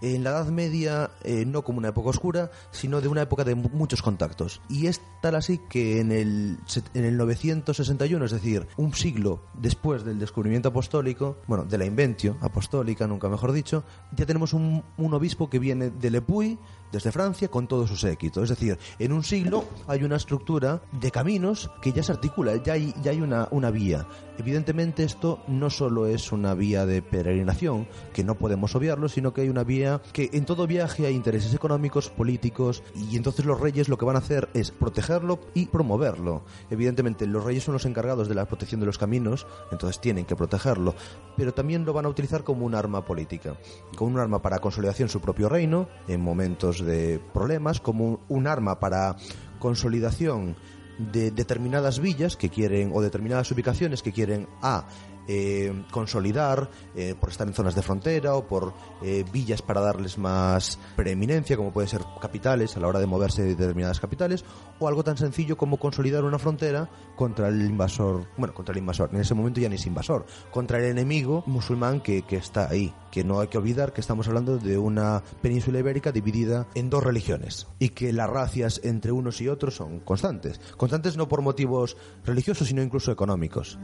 [0.01, 3.55] en la Edad Media eh, no como una época oscura, sino de una época de
[3.55, 4.59] mu- muchos contactos.
[4.67, 6.57] Y es tal así que en el,
[6.93, 12.35] en el 961, es decir, un siglo después del descubrimiento apostólico, bueno, de la inventio
[12.41, 16.59] apostólica, nunca mejor dicho, ya tenemos un, un obispo que viene de Lepuy,
[16.91, 18.43] desde Francia, con todo su séquito.
[18.43, 22.73] Es decir, en un siglo hay una estructura de caminos que ya se articula, ya
[22.73, 24.07] hay, ya hay una, una vía.
[24.37, 29.41] Evidentemente esto no solo es una vía de peregrinación, que no podemos obviarlo, sino que
[29.41, 33.87] hay una vía que en todo viaje hay intereses económicos, políticos, y entonces los reyes
[33.87, 36.43] lo que van a hacer es protegerlo y promoverlo.
[36.69, 40.35] Evidentemente los reyes son los encargados de la protección de los caminos, entonces tienen que
[40.35, 40.95] protegerlo,
[41.37, 43.55] pero también lo van a utilizar como un arma política,
[43.95, 48.79] como un arma para consolidación su propio reino en momentos de problemas, como un, arma
[48.79, 49.15] para
[49.59, 50.55] consolidación
[50.97, 54.85] de determinadas villas que quieren o determinadas ubicaciones que quieren a
[55.27, 60.17] eh, consolidar eh, por estar en zonas de frontera o por eh, villas para darles
[60.17, 64.43] más preeminencia como pueden ser capitales a la hora de moverse de determinadas capitales
[64.79, 69.09] o algo tan sencillo como consolidar una frontera contra el invasor bueno contra el invasor
[69.13, 72.93] en ese momento ya ni es invasor contra el enemigo musulmán que, que está ahí
[73.11, 77.03] que no hay que olvidar que estamos hablando de una península ibérica dividida en dos
[77.03, 80.59] religiones y que las racias entre unos y otros son constantes.
[80.77, 83.77] Constantes no por motivos religiosos, sino incluso económicos.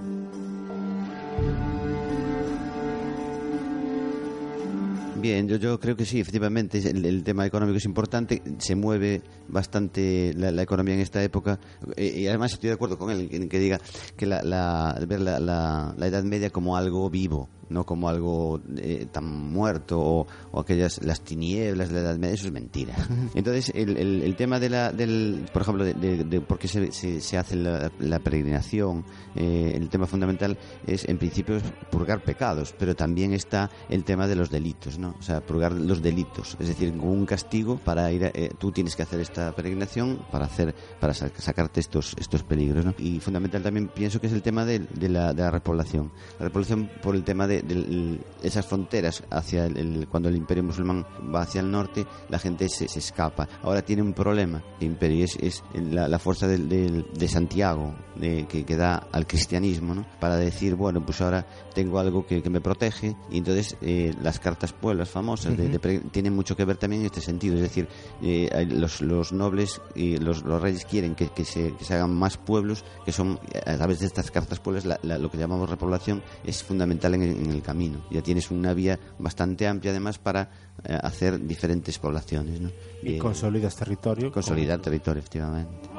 [5.19, 10.31] Bien, yo, creo que sí, efectivamente, el, el tema económico es importante, se mueve bastante
[10.35, 11.59] la, la economía en esta época
[11.95, 13.79] eh, y además estoy de acuerdo con él en que diga
[14.15, 18.59] que la, la- ver la, la- la Edad Media como algo vivo, no como algo
[18.77, 22.95] eh, tan muerto o, o aquellas las tinieblas de la Edad Media, eso es mentira.
[23.35, 26.67] Entonces, el, el- el tema de la, del, por ejemplo, de, de- de por qué
[26.67, 29.03] se, se, se hace la, la peregrinación,
[29.35, 31.57] eh, el tema fundamental es, en principio,
[31.91, 35.15] purgar pecados, pero también está el tema de los delitos, ¿no?
[35.19, 38.71] O sea, purgar los delitos, es decir, como un castigo para ir, a- eh, tú
[38.71, 42.93] tienes que hacer esta peregrinación para hacer, para sa- sacarte estos, estos peligros, ¿no?
[42.97, 46.45] Y fundamental también pienso que es el tema de, de la, de la repoblación, la
[46.45, 51.05] repoblación por el tema de, de esas fronteras hacia el, el- cuando el imperio musulmán
[51.33, 53.47] va hacia el norte, la gente se, se escapa.
[53.63, 57.27] Ahora tiene un problema el imperio y es, es la, la fuerza del- del- de
[57.27, 60.05] Santiago de- que, que da al cristianismo, ¿no?
[60.19, 64.39] Para decir, bueno, pues ahora tengo algo que, que me protege y entonces eh, las
[64.39, 67.87] cartas pueblas famosas de- de tienen mucho que ver también en este sentido, es decir,
[68.21, 72.13] eh, los, los nobles y los, los reyes quieren que, que se, que se hagan
[72.13, 75.69] más pueblos, que son a través de estas cartas pueblas la- la- lo que llamamos
[75.69, 77.99] repoblación es fundamental en en el camino.
[78.11, 80.49] Ya tienes una vía bastante amplia además para
[80.83, 82.71] eh, hacer diferentes poblaciones, ¿no?
[83.01, 83.19] Y Bien.
[83.19, 84.31] consolidas territorio.
[84.31, 85.89] Consolidar territorio, efectivamente.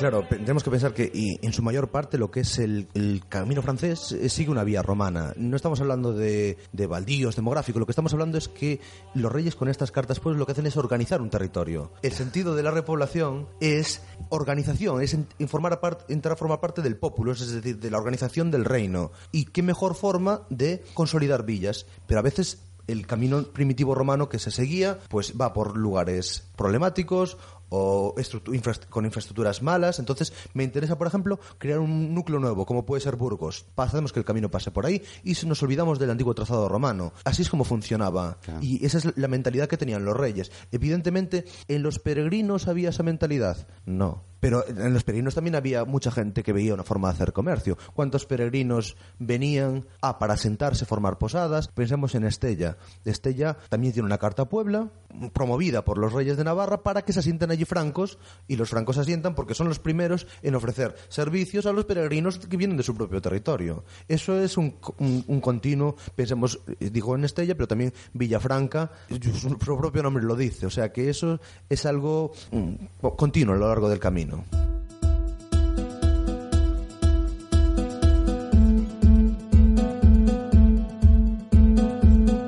[0.00, 2.88] Claro, tenemos que pensar que y en su mayor parte lo que es el,
[3.28, 5.34] camino francés eh, sigue una vía romana.
[5.36, 8.80] No estamos hablando de, de baldíos demográficos, lo que estamos hablando es que
[9.12, 11.92] los reyes con estas cartas pues lo que hacen es organizar un territorio.
[12.02, 16.60] El sentido de la repoblación es organización, es en- informar a part- entrar a formar
[16.60, 19.12] parte del pueblo, es decir, de la organización del reino.
[19.32, 24.38] Y qué mejor forma de consolidar villas, pero a veces el camino primitivo romano que
[24.40, 27.36] se seguía pues va por lugares problemáticos
[27.70, 29.98] o infras- con infraestructuras malas.
[29.98, 33.64] Entonces, me interesa, por ejemplo, crear un núcleo nuevo, como puede ser Burgos.
[33.76, 37.12] Hacemos que el camino pase por ahí y se nos olvidamos del antiguo trazado romano.
[37.24, 38.38] Así es como funcionaba.
[38.42, 38.60] Claro.
[38.62, 40.52] Y esa es la mentalidad que tenían los reyes.
[40.70, 43.66] Evidentemente, ¿en los peregrinos había esa mentalidad?
[43.86, 44.24] No.
[44.40, 47.76] Pero en los peregrinos también había mucha gente que veía una forma de hacer comercio.
[47.94, 51.68] ¿Cuántos peregrinos venían a para sentarse, formar posadas?
[51.68, 52.76] Pensemos en Estella.
[53.04, 54.88] Estella también tiene una carta a Puebla,
[55.32, 58.96] promovida por los reyes de Navarra, para que se asienten allí francos, y los francos
[58.96, 62.82] se asientan porque son los primeros en ofrecer servicios a los peregrinos que vienen de
[62.82, 63.84] su propio territorio.
[64.08, 68.90] Eso es un, un- continuo, pensemos, eh, digo en Estella, pero también Villafranca,
[69.32, 69.32] su,
[69.64, 70.66] su propio nombre lo dice.
[70.66, 72.74] O sea que eso es algo mm,
[73.16, 74.29] continuo a lo largo del camino.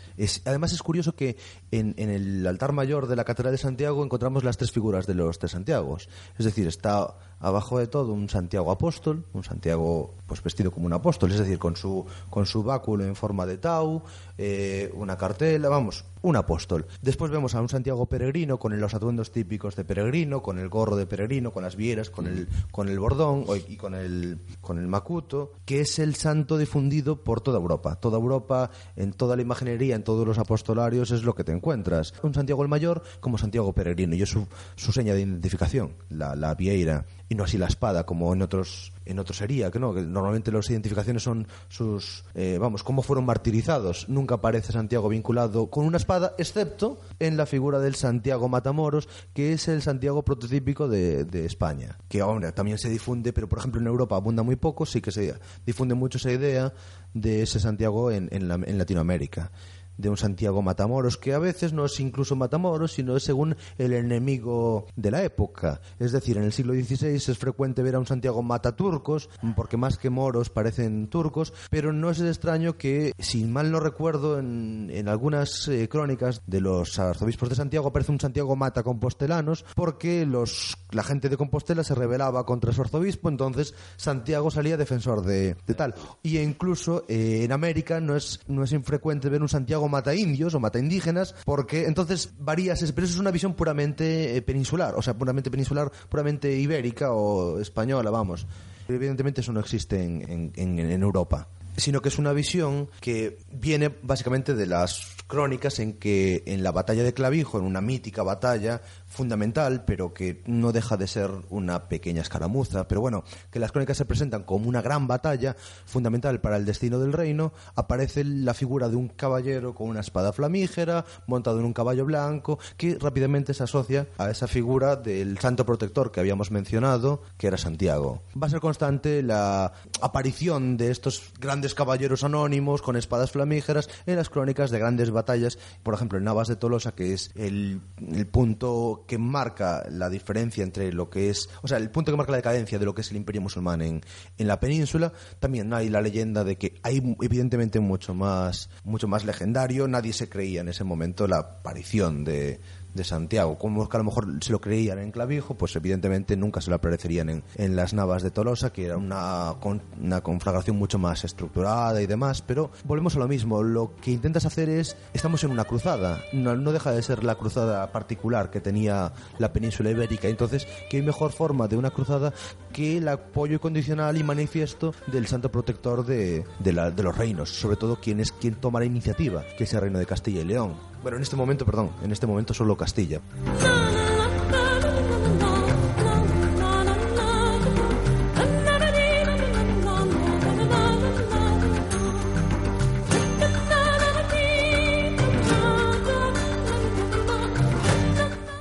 [0.45, 1.37] además es curioso que
[1.71, 5.15] en, en el altar mayor de la Catedral de Santiago encontramos las tres figuras de
[5.15, 6.09] los tres Santiagos.
[6.37, 10.93] Es decir, está abajo de todo un Santiago Apóstol, un Santiago pues vestido como un
[10.93, 14.02] apóstol, es decir, con su, con su báculo en forma de tau,
[14.38, 16.88] eh, una cartela, vamos, un apóstol.
[17.02, 20.95] Después vemos a un Santiago peregrino con los atuendos típicos de peregrino, con el gorro
[20.95, 24.88] de peregrino, con las vieras, con el, con el bordón y con el, con el
[24.88, 27.95] macuto, que es el santo difundido por toda Europa.
[27.95, 32.13] Toda Europa, en toda la imaginería, en todos los apostolarios, es lo que te encuentras.
[32.24, 36.36] Un Santiago el Mayor como Santiago peregrino, y es su, su seña de identificación, la,
[36.36, 39.93] la vieira, y no así la espada, como en otros en otros sería, que no,
[39.93, 44.09] normalmente las identificaciones son sus, eh, vamos, cómo fueron martirizados.
[44.09, 49.53] Nunca aparece Santiago vinculado con una espada, excepto en la figura del Santiago Matamoros, que
[49.53, 51.97] es el Santiago prototípico de, de España.
[52.09, 55.11] Que, hombre, también se difunde, pero por ejemplo en Europa abunda muy poco, sí que
[55.11, 55.35] se
[55.67, 56.73] difunde mucho esa idea
[57.13, 59.51] de ese Santiago en, en la- en Latinoamérica
[59.97, 63.93] de un Santiago Matamoros, que a veces no es incluso Matamoros, sino es según el
[63.93, 65.81] enemigo de la época.
[65.99, 69.97] Es decir, en el siglo XVI es frecuente ver a un Santiago Mataturcos, porque más
[69.97, 75.08] que moros parecen turcos, pero no es extraño que, si mal no recuerdo, en, en
[75.08, 80.77] algunas eh, crónicas de los arzobispos de Santiago aparece un Santiago Mata Compostelanos, porque los,
[80.91, 85.73] la gente de Compostela se rebelaba contra su arzobispo, entonces Santiago salía defensor de, de
[85.73, 85.95] tal.
[86.23, 90.54] Y incluso eh, en América no es, no es infrecuente ver un Santiago mata indios
[90.56, 95.02] o mata indígenas, porque entonces varía, pero eso es una visión puramente eh, peninsular, o
[95.02, 98.45] sea, puramente peninsular, puramente ibérica o española, vamos.
[98.88, 104.56] Evidentemente eso no existe en- en Europa sino que es una visión que viene básicamente
[104.56, 108.82] de las crónicas en que en la batalla de Clavijo, en una mítica batalla
[109.15, 113.97] fundamental, pero que no deja de ser una pequeña escaramuza, pero bueno, que las crónicas
[113.97, 118.89] se presentan como una gran batalla fundamental para el destino del reino, aparece la figura
[118.89, 123.63] de un caballero con una espada flamígera, montado en un caballo blanco, que rápidamente se
[123.63, 128.21] asocia a esa figura del santo protector que habíamos mencionado, que era Santiago.
[128.41, 134.17] Va a ser constante la aparición de estos grandes caballeros anónimos con espadas flamígeras en
[134.17, 138.28] las crónicas de grandes batallas, por ejemplo, en Navas de Tolosa, que es el, el
[138.28, 142.31] punto que marca la diferencia entre lo que es, o sea, el punto que marca
[142.31, 144.01] la decadencia de lo que es el imperio musulmán en,
[144.37, 145.13] en la península.
[145.39, 149.87] También hay la leyenda de que hay evidentemente mucho más, mucho más legendario.
[149.87, 152.59] Nadie se creía en ese momento la aparición de,
[152.95, 153.58] de Santiago.
[153.60, 156.77] Como que a lo mejor se lo creían en Clavijo, pues evidentemente nunca se lo
[156.77, 161.23] aparecerían en, en las Navas de Tolosa, que era una, con- una conflagración mucho más
[161.23, 162.41] estructurada y demás.
[162.41, 163.62] Pero volvemos a lo mismo.
[163.62, 166.21] Lo que intentas hacer es, estamos en una cruzada.
[166.34, 170.27] No, no deja de ser la cruzada particular que tenía la península ibérica.
[170.27, 172.34] Entonces, ¿qué mejor forma de una cruzada
[172.71, 177.49] que el apoyo condicional y manifiesto del santo protector de, de, la- de los reinos?
[177.49, 180.45] Sobre todo, quien es quien toma la iniciativa, que es el reino de Castilla y
[180.45, 180.73] León.
[181.05, 183.21] Bueno, en este momento, perdón, en este momento solo Castilla.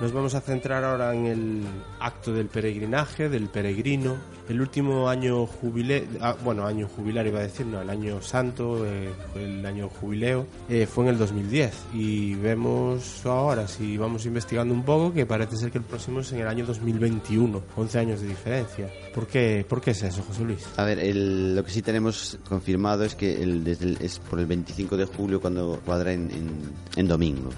[0.03, 1.67] Nos vamos a centrar ahora en el
[2.05, 4.17] acto del peregrinaje, del peregrino.
[4.47, 6.05] El último año jubileo,
[6.45, 10.87] bueno, año jubilar iba a decir, no, el año santo, eh, el año jubileo, eh,
[10.87, 11.73] fue en el 2010.
[11.95, 16.31] Y vemos ahora, si vamos investigando un poco, que parece ser que el próximo es
[16.33, 18.91] en el año 2021, 11 años de diferencia.
[19.15, 20.67] ¿Por qué, por qué es eso, José Luis?
[20.77, 24.41] A ver, el- lo que sí tenemos confirmado es que el, desde el- es por
[24.41, 27.49] el 25 de julio cuando cuadra en, en- en domingo.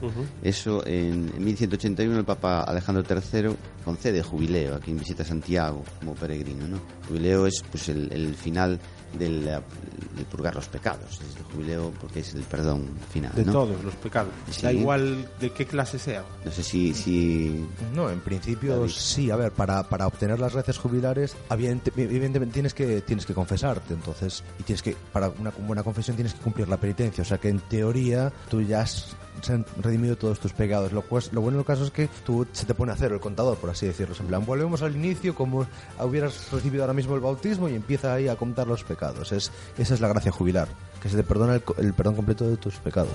[0.40, 6.14] Eso en, en 1181 el Papa Alejandro III concede jubileo a quien visita Santiago como
[6.14, 6.66] peregrino.
[6.68, 6.78] ¿no?
[7.08, 8.78] Jubileo es pues el, el final
[9.18, 11.20] del, del purgar los pecados.
[11.22, 13.32] Es el jubileo porque es el perdón final.
[13.34, 13.52] De ¿no?
[13.52, 14.32] todos los pecados.
[14.50, 14.62] Sí.
[14.62, 16.24] Da igual de qué clase sea.
[16.44, 17.64] No sé si, si
[17.94, 18.90] No, en principio David.
[18.90, 19.30] sí.
[19.30, 23.94] A ver, para, para obtener las gracias jubilares, evidente- evidentemente tienes que, tienes que confesarte.
[23.94, 27.22] Entonces, y tienes que, para una buena confesión, tienes que cumplir la penitencia.
[27.22, 30.92] O sea que en teoría tú ya has se han redimido todos tus pecados.
[30.92, 33.56] Lo, cues- lo bueno caso es que tú se te pone a cero el contador,
[33.58, 34.14] por así decirlo.
[34.18, 35.66] En volvemos al inicio como
[36.02, 39.32] hubieras recibido ahora mismo el bautismo y empieza ahí a contar los pecados.
[39.32, 40.68] Es, esa es la gracia jubilar,
[41.02, 43.12] que se te perdona el perdón completo de tus pecados.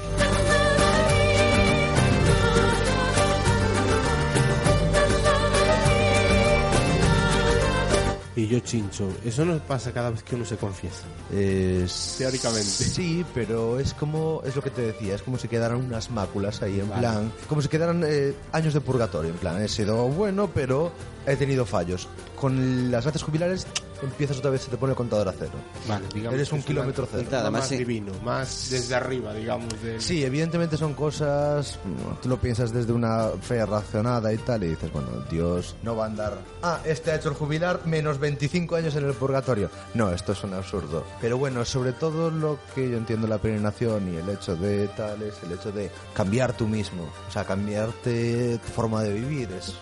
[8.41, 9.07] Y yo chincho.
[9.23, 11.03] Eso no pasa cada vez que uno se confiesa.
[11.31, 12.63] Es- Teóricamente.
[12.67, 16.61] Sí, pero es como, es lo que te decía, es como si quedaran unas máculas
[16.63, 17.01] ahí, en Vale.
[17.01, 20.91] plan, como si quedaran eh, años de purgatorio, en plan, he sido bueno, pero
[21.27, 22.07] he tenido fallos.
[22.41, 23.67] Con las gracias jubilares
[24.01, 25.51] empiezas otra vez, se te pone el contador a cero.
[25.87, 26.33] Vale, digamos.
[26.33, 27.51] Eres un kilómetro cero.
[27.51, 27.77] más sí.
[27.77, 29.79] divino, más desde arriba, digamos.
[29.83, 31.77] del- Sí, evidentemente son cosas,
[32.19, 36.05] tú lo piensas desde una fe racionada y tal, y dices, bueno, Dios no va
[36.05, 39.69] a andar, ah, este ha hecho el jubilar menos 25 años en el purgatorio.
[39.93, 41.03] No, esto es un absurdo.
[41.21, 45.21] Pero bueno, sobre todo lo que yo entiendo la peregrinación y el hecho de tal
[45.21, 49.75] es el hecho de cambiar tú mismo, o sea, cambiarte tu forma de vivir, es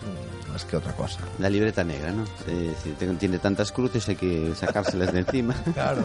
[0.52, 1.20] más que otra cosa.
[1.38, 2.24] La libreta negra, ¿no?
[2.50, 5.54] Eh, si tiene tantas cruces, hay que sacárselas de encima.
[5.74, 6.04] Claro.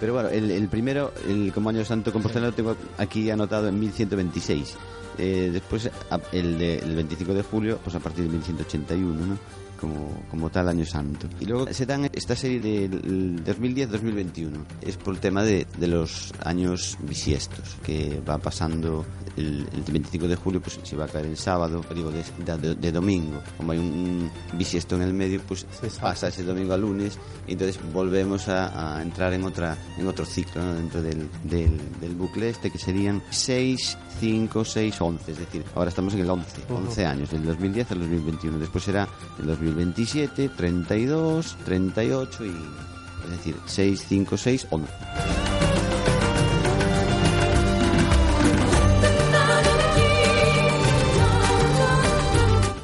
[0.00, 3.78] Pero bueno, el, el primero, el como año santo compostelano, lo tengo aquí anotado en
[3.78, 4.76] 1126.
[5.18, 5.90] Eh, después,
[6.32, 9.38] el, de, el 25 de julio, pues a partir de 1181, ¿no?
[9.84, 11.28] Como, como tal año santo.
[11.40, 14.50] Y luego se dan esta serie del 2010-2021.
[14.82, 19.04] Es por el tema de, de los años bisiestos, que va pasando
[19.36, 22.22] el, el 25 de julio, pues si va a caer en sábado, digo, de,
[22.58, 23.42] de- de domingo.
[23.56, 27.52] Como hay un, bisiesto en el medio, pues Se pasa ese domingo a lunes y
[27.52, 30.74] entonces volvemos a, a entrar en otra en otro ciclo ¿no?
[30.74, 35.90] dentro del, del, del bucle este que serían 6, 5, 6, 11 es decir, ahora
[35.90, 39.08] estamos en el 11 11 años, del 2010 al 2021 después será
[39.40, 42.54] el 2027 32, 38 y
[43.24, 44.92] es decir, 6, 5, 6, 11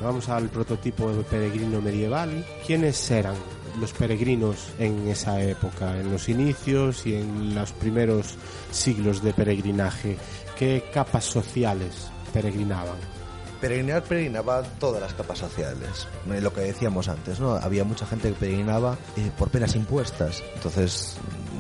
[0.03, 2.45] Vamos al prototipo peregrino medieval.
[2.67, 3.37] ¿Quiénes eran
[3.79, 8.35] los peregrinos en esa época, en los inicios y en los primeros
[8.73, 10.17] siglos de peregrinaje?
[10.59, 13.20] ¿Qué capas sociales peregrinaban?
[13.61, 16.09] Peregrinar peregrinaba todas las capas sociales.
[16.31, 17.53] Eh, Lo que decíamos antes, ¿no?
[17.55, 20.43] Había mucha gente que peregrinaba eh, por penas impuestas.
[20.55, 21.17] Entonces,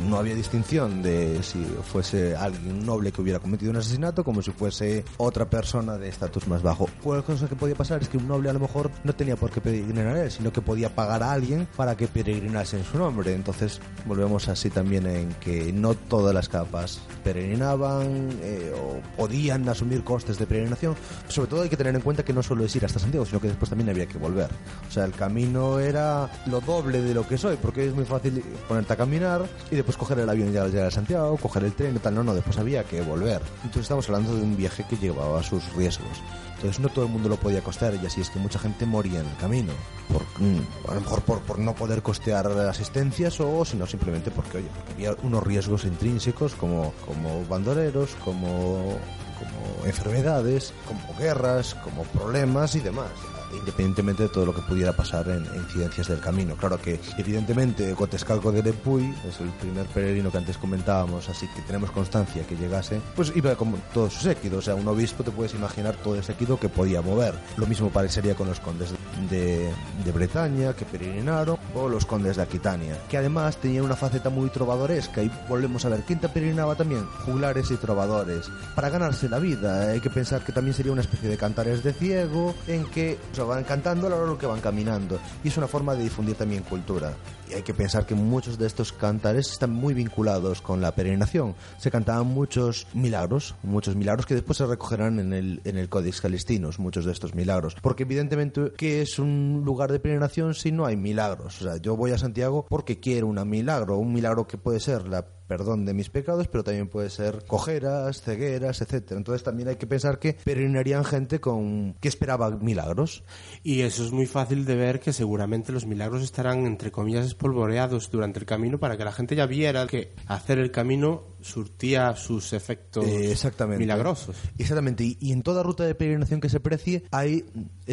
[0.09, 4.51] no había distinción de si fuese alguien noble que hubiera cometido un asesinato como si
[4.51, 6.89] fuese otra persona de estatus más bajo.
[7.05, 9.51] Una cosa que podía pasar es que un noble a lo mejor no tenía por
[9.51, 13.35] qué peregrinar él, sino que podía pagar a alguien para que peregrinase en su nombre.
[13.35, 20.03] Entonces, volvemos así también en que no todas las capas peregrinaban eh, o podían asumir
[20.05, 20.95] costes de peregrinación.
[21.29, 23.41] Sobre todo hay que tener en cuenta que no solo es ir hasta Santiago, sino
[23.41, 24.49] que después también había que volver.
[24.89, 28.43] O sea, el camino era lo doble de lo que soy, porque es muy fácil
[28.69, 31.99] ponerte a caminar y después coger el avión y llegar a Santiago, coger el tren
[31.99, 32.15] tal.
[32.15, 33.43] No, no, después había que volver.
[33.57, 36.23] Entonces estamos hablando de un viaje que llevaba sus riesgos.
[36.57, 39.21] Entonces no todo el mundo lo podía costear y así es que mucha gente moría
[39.21, 39.73] en el camino.
[40.13, 44.59] Por, mm, a lo mejor por, por no poder costear asistencias o sino simplemente porque,
[44.59, 48.99] oye, porque había unos riesgos intrínsecos como, como bandoleros, como
[49.41, 53.11] como enfermedades, como guerras, como problemas y demás,
[53.53, 56.57] independientemente de todo lo que pudiera pasar en, en incidencias del camino.
[56.57, 61.63] Claro que, evidentemente, Gotescalco de Lepuy es el primer peregrino que antes comentábamos, así que
[61.63, 65.31] tenemos constancia que llegase, pues iba como todo su séquito, o sea, un obispo te
[65.31, 67.35] puedes imaginar todo el séquito que podía mover.
[67.57, 68.91] Lo mismo parecería con los condes
[69.29, 69.71] de,
[70.05, 74.51] de Bretaña, que peregrinaron, o los condes de Aquitania, que además tenían una faceta muy
[74.51, 77.05] trovadoresca, y volvemos a ver, ¿quién te peregrinaba también?
[77.25, 78.51] Juglares y trovadores.
[78.75, 81.93] Para ganarse la vida, hay que pensar que también sería una especie de cantares de
[81.93, 86.03] ciego, en que van cantando a lo que van caminando, y es una forma de
[86.03, 87.15] difundir también cultura.
[87.51, 91.55] Y hay que pensar que muchos de estos cantares están muy vinculados con la peregrinación.
[91.79, 96.21] Se cantaban muchos milagros, muchos milagros que después se recogerán en el, en el Codex
[96.21, 97.77] Calistinos, muchos de estos milagros.
[97.83, 101.61] Porque evidentemente, ¿qué es un lugar de peregrinación si no hay milagros?
[101.61, 105.09] O sea, yo voy a Santiago porque quiero un milagro, un milagro que puede ser
[105.09, 109.19] la perdón de mis pecados, pero también puede ser cojeras, cegueras, etcétera.
[109.19, 113.25] Entonces también hay que pensar que peregrinarían gente con que esperaba milagros.
[113.65, 118.13] Y eso es muy fácil de ver que seguramente los milagros estarán, entre comillas, espolvoreados
[118.13, 122.53] durante el camino para que la gente ya viera que hacer el camino surtía sus
[122.53, 123.79] efectos Eh, exactamente.
[123.81, 124.37] milagrosos.
[124.59, 125.05] Exactamente.
[125.05, 127.45] Y, y en toda ruta de peregrinación que se precie hay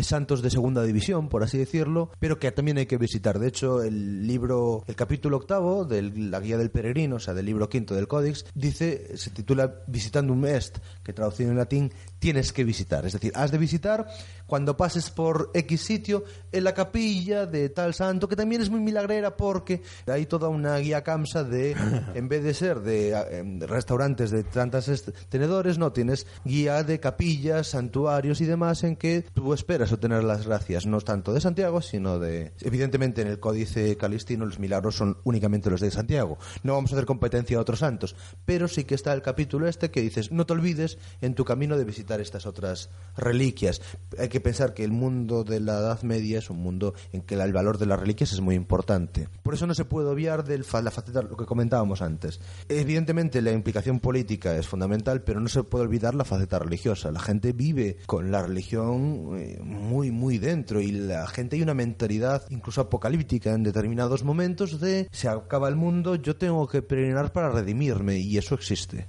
[0.01, 3.39] santos de segunda división, por así decirlo, pero que también hay que visitar.
[3.39, 7.45] De hecho, el libro, el capítulo octavo de la guía del peregrino, o sea, del
[7.45, 12.63] libro quinto del Códex, dice, se titula Visitandum Est, que traducido en latín, tienes que
[12.63, 13.05] visitar.
[13.05, 14.07] Es decir, has de visitar
[14.45, 18.79] cuando pases por X sitio en la capilla de tal santo, que también es muy
[18.79, 21.75] milagrera porque hay toda una guía camsa de,
[22.15, 24.89] en vez de ser de eh, restaurantes de tantas
[25.29, 30.47] tenedores, no, tienes guía de capillas, santuarios y demás en que tú esperas obtener las
[30.47, 32.53] gracias, no tanto de Santiago, sino de...
[32.61, 36.37] Evidentemente en el códice calistino los milagros son únicamente los de Santiago.
[36.63, 38.15] No vamos a hacer competencia a otros santos,
[38.45, 41.77] pero sí que está el capítulo este que dices, no te olvides en tu camino
[41.77, 43.81] de visitar estas otras reliquias.
[44.17, 47.35] Hay que pensar que el mundo de la Edad Media es un mundo en que
[47.35, 49.29] el valor de las reliquias es muy importante.
[49.43, 52.39] Por eso no se puede obviar de la faceta, lo que comentábamos antes.
[52.69, 57.11] Evidentemente la implicación política es fundamental, pero no se puede olvidar la faceta religiosa.
[57.11, 61.73] La gente vive con la religión eh, muy, muy dentro y la gente hay una
[61.73, 67.31] mentalidad incluso apocalíptica en determinados momentos de se acaba el mundo, yo tengo que peregrinar
[67.31, 69.07] para redimirme y eso existe.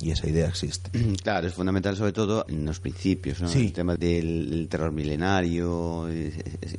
[0.00, 0.90] Y esa idea existe.
[1.22, 3.48] Claro, es fundamental sobre todo en los principios, ¿no?
[3.48, 3.66] Sí.
[3.66, 6.32] El tema del el terror milenario, en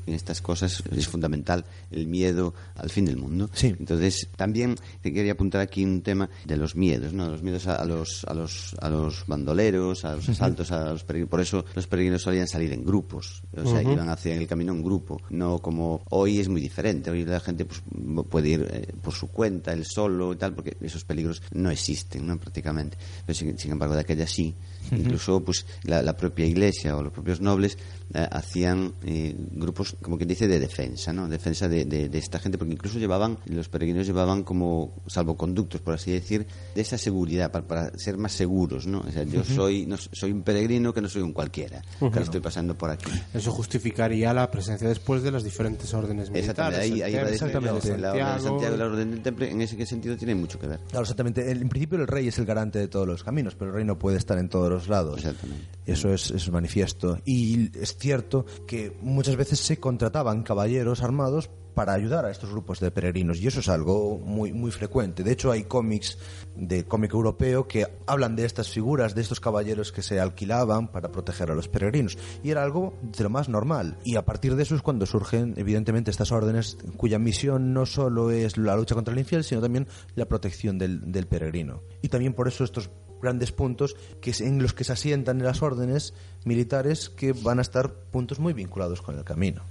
[0.06, 3.50] estas cosas es fundamental el miedo al fin del mundo.
[3.54, 3.76] Sí.
[3.80, 7.30] Entonces, también te quería apuntar aquí un tema de los miedos, ¿no?
[7.30, 11.30] Los miedos a, los a los a los bandoleros, a los asaltos, a los peregrinos.
[11.30, 14.84] Por eso los peregrinos solían salir en grupos, o sea, iban hacia el camino en
[14.84, 17.10] grupo, no como hoy es muy diferente.
[17.10, 17.82] Hoy la gente pues,
[18.30, 22.28] puede ir eh, por su cuenta, él solo y tal, porque esos peligros no existen,
[22.28, 22.38] ¿no?
[22.38, 22.59] prácticamente.
[23.26, 24.56] Pero sin, sin embargo, de aquella sí.
[24.92, 27.78] Incluso pues la, la propia iglesia o los propios nobles
[28.14, 31.28] eh, hacían eh, grupos, como quien dice, de defensa, ¿no?
[31.28, 35.94] Defensa de, de- de esta gente, porque incluso llevaban, los peregrinos llevaban como salvoconductos, por
[35.94, 36.46] así decir,
[36.76, 39.02] de esa seguridad, para, para ser más seguros, ¿no?
[39.02, 42.40] O sea, yo soy, no, soy un peregrino que no soy un cualquiera, que estoy
[42.42, 43.12] pasando por aquí.
[43.34, 46.50] Eso justificaría la presencia después de las diferentes órdenes militares.
[46.50, 47.94] Exactamente, ahí, va exactamente.
[47.94, 48.78] el La orden de Santiago.
[48.78, 50.80] La orden del Temple, en ese sentido, tiene mucho que ver.
[50.90, 51.50] Claro, exactamente.
[51.52, 53.86] El- En principio el rey es el garante de todos los caminos, pero el rey
[53.86, 55.18] no puede estar en todos los lados.
[55.20, 55.66] Exactamente.
[55.86, 57.20] Eso es, es manifiesto.
[57.26, 62.82] Y es cierto que muchas veces se contrataban caballeros armados para ayudar a estos grupos
[62.82, 65.24] de peregrinos y eso es algo muy muy frecuente.
[65.24, 66.18] De hecho hay cómics
[66.58, 71.10] de cómic europeo que hablan de estas figuras, de estos caballeros que se alquilaban para
[71.10, 73.98] proteger a los peregrinos y era algo de lo más normal.
[74.04, 78.30] Y a partir de eso es cuando surgen evidentemente estas órdenes cuya misión no solo
[78.30, 81.84] es la lucha contra el infiel, sino también la protección del, del peregrino.
[82.02, 82.90] Y también por eso estos
[83.22, 86.14] grandes puntos que en los que se asientan las órdenes
[86.46, 89.62] militares que van a estar puntos muy vinculados con el camino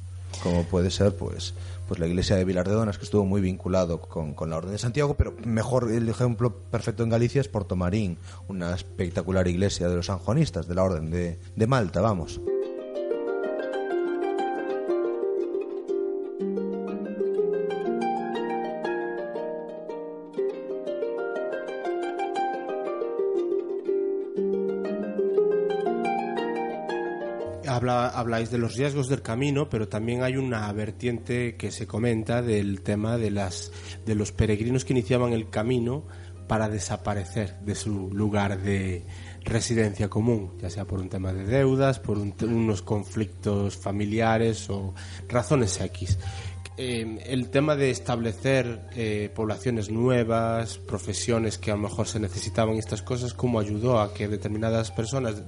[0.43, 1.55] como puede ser pues
[1.87, 4.73] pues la iglesia de Vilar de Donas que estuvo muy vinculado con, con la orden
[4.73, 9.89] de Santiago pero mejor el ejemplo perfecto en Galicia es Porto Marín una espectacular iglesia
[9.89, 12.41] de los sanjuanistas de la orden de, de Malta vamos
[27.79, 32.43] Habla, habláis de los riesgos del camino, pero también hay una vertiente que se comenta
[32.43, 33.71] del tema de, las,
[34.05, 36.03] de los peregrinos que iniciaban el camino
[36.49, 39.05] para desaparecer de su lugar de
[39.45, 44.93] residencia común, ya sea por un tema de deudas, por un- unos conflictos familiares o
[45.29, 46.19] razones X.
[46.81, 52.77] Eh, el tema de establecer eh, poblaciones nuevas, profesiones que a lo mejor se necesitaban
[52.77, 55.43] y estas cosas, ¿cómo ayudó a que determinadas personas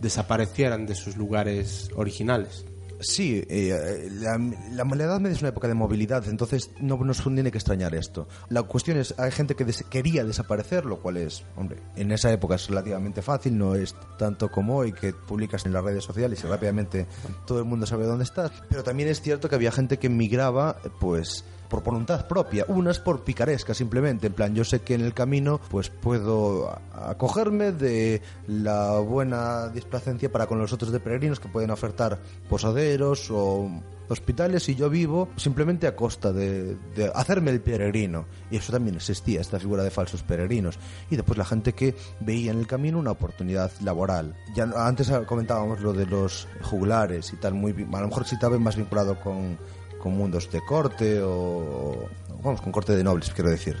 [0.00, 2.64] desaparecieran de sus lugares originales?
[3.02, 4.38] Sí, eh, la,
[4.72, 8.28] la, Media es una época de movilidad, entonces no nos tiene que extrañar esto.
[8.48, 12.32] La cuestión es, hay gente que des- quería desaparecer, lo cual es, hombre, en esa
[12.32, 16.42] época es relativamente fácil, no es tanto como hoy que publicas en las redes sociales
[16.44, 17.06] y rápidamente
[17.46, 18.50] todo el mundo sabe dónde estás.
[18.68, 23.24] Pero también es cierto que había gente que migraba, pues por voluntad propia, unas por
[23.24, 28.98] picaresca simplemente, en plan yo sé que en el camino pues puedo acogerme de la
[28.98, 32.18] buena displacencia para con los otros de peregrinos que pueden ofertar
[32.50, 33.70] posaderos o
[34.12, 34.68] hospitales.
[34.68, 36.76] Y yo vivo simplemente a costa de,
[37.14, 38.26] hacerme el peregrino.
[38.50, 40.78] Y eso también existía esta figura de falsos peregrinos.
[41.10, 44.34] Y después la gente que veía en el camino una oportunidad laboral.
[44.54, 48.58] Ya antes comentábamos lo de los juglares y tal muy a lo mejor sí estaba
[48.58, 49.58] más vinculado con
[50.02, 52.08] con mundos de corte o,
[52.42, 53.76] vamos, con corte de nobles, quiero decir.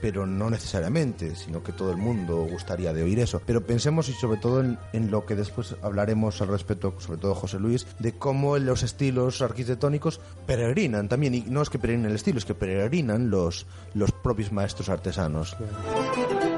[0.00, 3.42] Pero no necesariamente, sino que todo el mundo gustaría de oír eso.
[3.44, 7.34] Pero pensemos y sobre todo en, en lo que después hablaremos al respecto, sobre todo
[7.34, 11.34] José Luis, de cómo los estilos arquitectónicos peregrinan también.
[11.34, 15.54] Y no es que peregrinen el estilo, es que peregrinan los, los propios maestros artesanos.
[15.56, 16.49] Claro,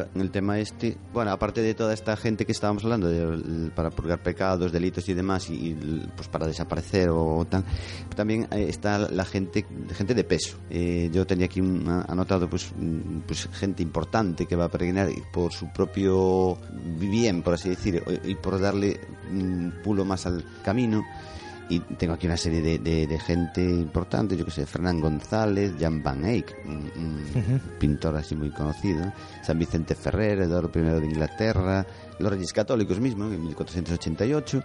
[0.00, 3.90] en el tema este, bueno, aparte de toda esta gente que estábamos hablando, de, para
[3.90, 5.74] purgar pecados, delitos y demás, y,
[6.16, 7.64] pues para desaparecer o tal,
[8.14, 10.58] también eh, está la gente, gente de peso.
[10.70, 15.08] Eh, yo tenía aquí un, anotado, pues, mm, pues gente importante que va a peregrinar
[15.32, 16.58] por su propio
[16.98, 21.04] bien, por así decir, y por darle un pulo más al camino
[21.72, 25.72] y tengo aquí una serie de, de, de gente importante, yo que sé, Fernán González,
[25.80, 27.60] Jan Van Eyck, un, un uh -huh.
[27.78, 29.10] pintor así muy conocido,
[29.42, 31.86] San Vicente Ferrer, Eduardo I de Inglaterra,
[32.18, 34.62] los Reyes Católicos mismo, en 1488,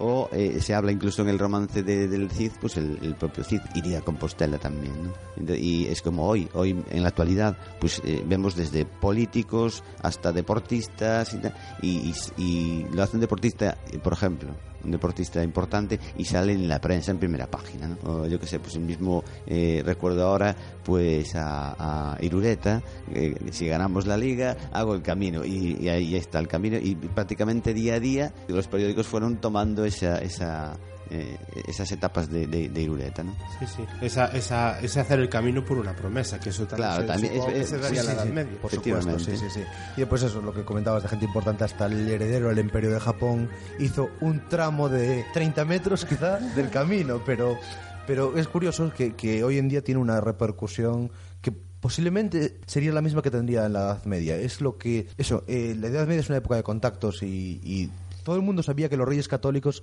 [0.00, 3.60] o eh, se habla incluso en el romance de, del Cid, pues el, propio Cid
[3.74, 5.12] iría a Compostela también.
[5.48, 11.36] Y es como hoy, hoy en la actualidad, pues eh, vemos desde políticos hasta deportistas
[11.82, 16.80] y, y, lo hace un deportista, por ejemplo, un deportista importante y sale en la
[16.80, 17.96] prensa en primera página.
[18.04, 22.82] O yo que sé, pues el mismo eh, recuerdo ahora pues a, a Irureta,
[23.12, 26.94] eh, si ganamos la liga, hago el camino y, y, ahí está el camino y
[26.94, 30.76] prácticamente día a día los periódicos fueron tomando esa, esa
[31.12, 31.36] eh,
[31.66, 33.34] esas etapas de, de, de, Irureta, ¿no?
[33.58, 33.84] Sí, sí.
[34.00, 37.32] Esa, esa, ese hacer el camino por una promesa, que eso también, claro, se, también
[37.34, 38.58] es, que se daría sí, la Edad sí, Media.
[38.62, 39.60] Por supuesto, sí, sí, sí.
[39.96, 43.00] Y después eso, lo que comentabas de gente importante, hasta el heredero del Imperio de
[43.00, 47.58] Japón hizo un tramo de 30 metros quizá del camino, pero,
[48.06, 51.10] pero es curioso que, que hoy en día tiene una repercusión
[51.40, 54.36] que posiblemente sería la misma que tendría en la Edad Media.
[54.36, 57.90] Es lo que, eso, eh, la Edad Media es una época de contactos y, y
[58.22, 59.82] todo el mundo sabía que los reyes católicos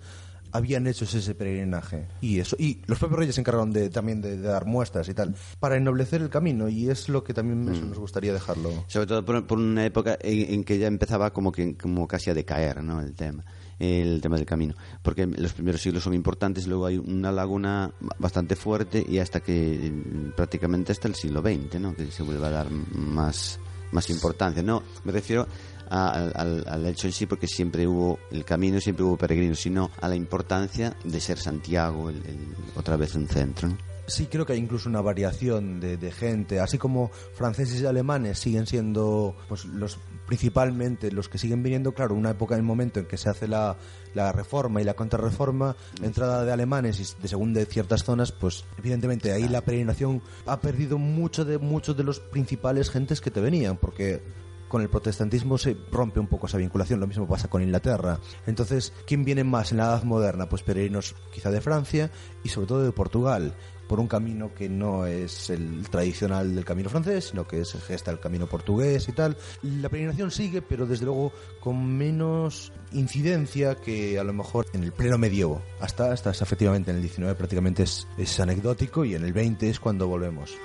[0.52, 4.38] habían hecho ese peregrinaje y eso y los propios reyes se encargaron de, también de,
[4.38, 7.90] de, dar muestras y tal para ennoblecer el camino y es lo que también mm.
[7.90, 8.72] nos gustaría dejarlo.
[8.88, 12.30] Sobre todo por, por una época en, en, que ya empezaba como que como casi
[12.30, 13.44] a decaer no el tema
[13.80, 14.74] el tema del camino
[15.04, 19.94] porque los primeros siglos son importantes luego hay una laguna bastante fuerte y hasta que
[20.36, 23.60] prácticamente hasta el siglo XX no que se vuelve a dar más
[23.92, 25.48] más importancia no me refiero
[25.90, 29.92] al, al, al, hecho en sí porque siempre hubo el camino, siempre hubo peregrinos, sino
[30.02, 33.70] a la importancia de ser Santiago el, el, otra vez un centro.
[33.70, 33.78] ¿no?
[34.08, 38.40] Sí, creo que hay incluso una variación de, de, gente, así como franceses y alemanes
[38.40, 43.02] siguen siendo pues los principalmente los que siguen viniendo, claro, una época en el momento
[43.02, 43.76] en que se hace la,
[44.14, 48.32] la reforma y la contrarreforma, la entrada de alemanes y de según de ciertas zonas,
[48.32, 53.32] pues evidentemente ahí la peregrinación ha perdido mucho de muchos de los principales gentes que
[53.32, 54.22] te venían, porque
[54.68, 58.20] con el protestantismo se rompe un poco esa vinculación, lo mismo pasa con Inglaterra.
[58.46, 60.50] Entonces, ¿quién viene más en la Edad Moderna?
[60.50, 62.12] Pues peregrinos quizá de Francia
[62.44, 63.54] y sobre todo de Portugal,
[63.88, 68.12] por un camino que no es el tradicional del camino francés, sino que es gesta
[68.12, 69.38] el camino portugués y tal.
[69.64, 74.92] La peregrinación sigue, pero desde luego con menos incidencia que a lo mejor en el
[74.92, 75.62] pleno medievo.
[75.80, 79.80] Hasta, hasta efectivamente en el 19 prácticamente es, es anecdótico y en el 20 es
[79.80, 80.58] cuando volvemos.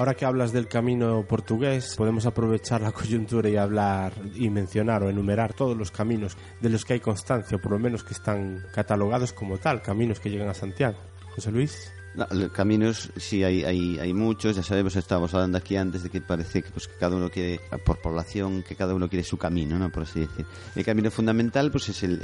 [0.00, 5.10] Ahora que hablas del camino portugués, podemos aprovechar la coyuntura y hablar y mencionar o
[5.10, 8.64] enumerar todos los caminos de los que hay constancia, o por lo menos que están
[8.72, 10.96] catalogados como tal, caminos que llegan a Santiago.
[11.34, 11.92] José Luis.
[12.14, 16.20] No, caminos sí hay, hay, hay muchos, ya sabemos, estábamos hablando aquí antes de que
[16.20, 19.78] parece que, pues, que cada uno quiere, por población, que cada uno quiere su camino,
[19.78, 19.90] ¿no?
[19.90, 20.44] por así decir.
[20.74, 22.22] El camino fundamental pues es el,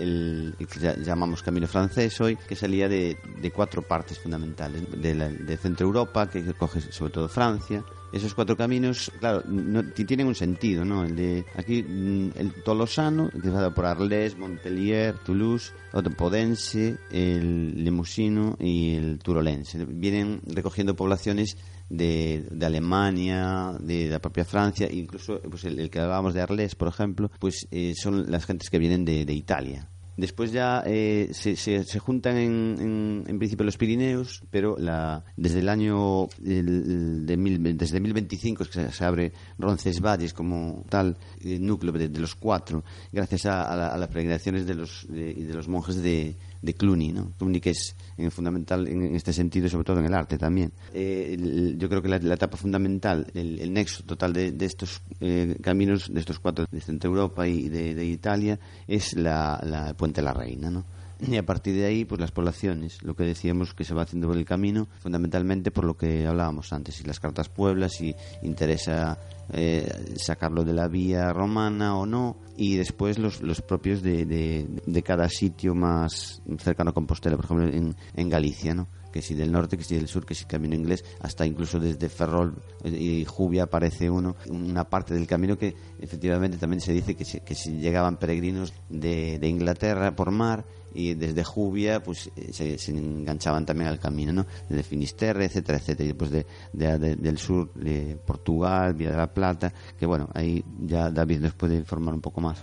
[0.58, 5.28] el, que llamamos camino francés hoy, que salía de, de cuatro partes fundamentales, de, la,
[5.28, 7.84] de Centro Europa, que coge sobre todo Francia,
[8.16, 11.04] esos cuatro caminos, claro, no, tienen un sentido, ¿no?
[11.04, 15.72] El de aquí, el Tolosano, que por Arles, Montpellier, Toulouse,
[16.16, 19.84] Podense, el Lemosino y el Turolense.
[19.86, 21.56] Vienen recogiendo poblaciones
[21.88, 26.74] de, de Alemania, de la propia Francia, incluso pues el, el que hablábamos de Arles,
[26.74, 29.88] por ejemplo, pues eh, son las gentes que vienen de, de Italia.
[30.16, 35.24] Después ya eh, se, se, se, juntan en, en, en, principio los Pirineos, pero la,
[35.36, 40.84] desde el año el, de mil, desde 1025 es que se, se abre Roncesvalles como
[40.88, 45.06] tal eh, núcleo de, los cuatro, gracias a, a, la, a las peregrinaciones de los,
[45.08, 46.36] de, de los monjes de,
[46.66, 47.32] de Cluny, ¿no?
[47.60, 50.72] Que es en fundamental en este sentido sobre todo en el arte también.
[50.92, 55.56] Eh, yo creo que la, etapa fundamental, el, el nexo total de, de estos eh,
[55.62, 60.20] caminos, de estos cuatro de Centro Europa y de, de Italia, es la, la Puente
[60.20, 60.84] de la Reina, ¿no?
[61.20, 64.28] Y a partir de ahí, pues las poblaciones, lo que decíamos que se va haciendo
[64.28, 69.18] por el camino, fundamentalmente por lo que hablábamos antes, si las cartas pueblas, si interesa
[69.52, 74.66] eh, sacarlo de la vía romana o no, y después los, los propios de, de,
[74.84, 78.88] de cada sitio más cercano a Compostela, por ejemplo en, en Galicia, ¿no?
[79.16, 82.10] que si del norte, que si del sur, que si camino inglés, hasta incluso desde
[82.10, 87.24] Ferrol y Jubia aparece uno, una parte del camino que efectivamente también se dice que
[87.24, 90.66] si, que si llegaban peregrinos de, de Inglaterra por mar
[90.96, 94.46] y desde Jubia pues eh, se, enganchaban también al camino, ¿no?
[94.68, 99.32] Desde Finisterre, etcétera, etcétera, y de, de- de- del sur de Portugal, Vía de la
[99.32, 102.62] Plata, que bueno, ahí ya David nos puede informar un poco más.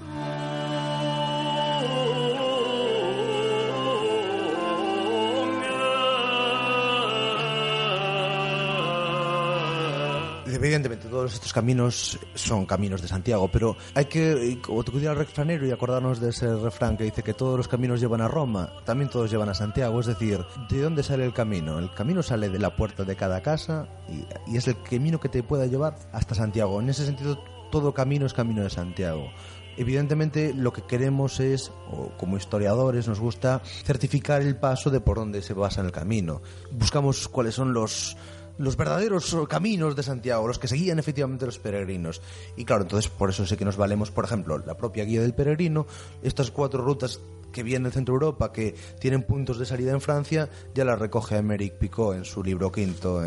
[10.63, 15.71] Evidentemente, todos estos caminos son caminos de Santiago, pero hay que acudir al refranero y
[15.71, 19.29] acordarnos de ese refrán que dice que todos los caminos llevan a Roma, también todos
[19.29, 19.99] llevan a Santiago.
[19.99, 20.39] Es decir,
[20.69, 21.79] ¿de dónde sale el camino?
[21.79, 25.43] El camino sale de la puerta de cada casa y, es el camino que te
[25.43, 26.79] pueda llevar hasta Santiago.
[26.79, 29.31] En ese sentido, todo camino es camino de Santiago.
[29.75, 35.17] Evidentemente lo que queremos es, o como historiadores nos gusta, certificar el paso de por
[35.17, 36.41] dónde se basa el camino.
[36.71, 38.15] Buscamos cuáles son los,
[38.57, 42.21] los verdaderos caminos de Santiago, los que seguían efectivamente los peregrinos.
[42.55, 45.33] Y claro, entonces por eso sé que nos valemos, por ejemplo, la propia guía del
[45.33, 45.85] peregrino,
[46.21, 47.19] estas cuatro rutas
[47.53, 51.37] que vienen de Centro Europa, que tienen puntos de salida en Francia, ya las recoge
[51.37, 53.21] Emeric Picot en su libro quinto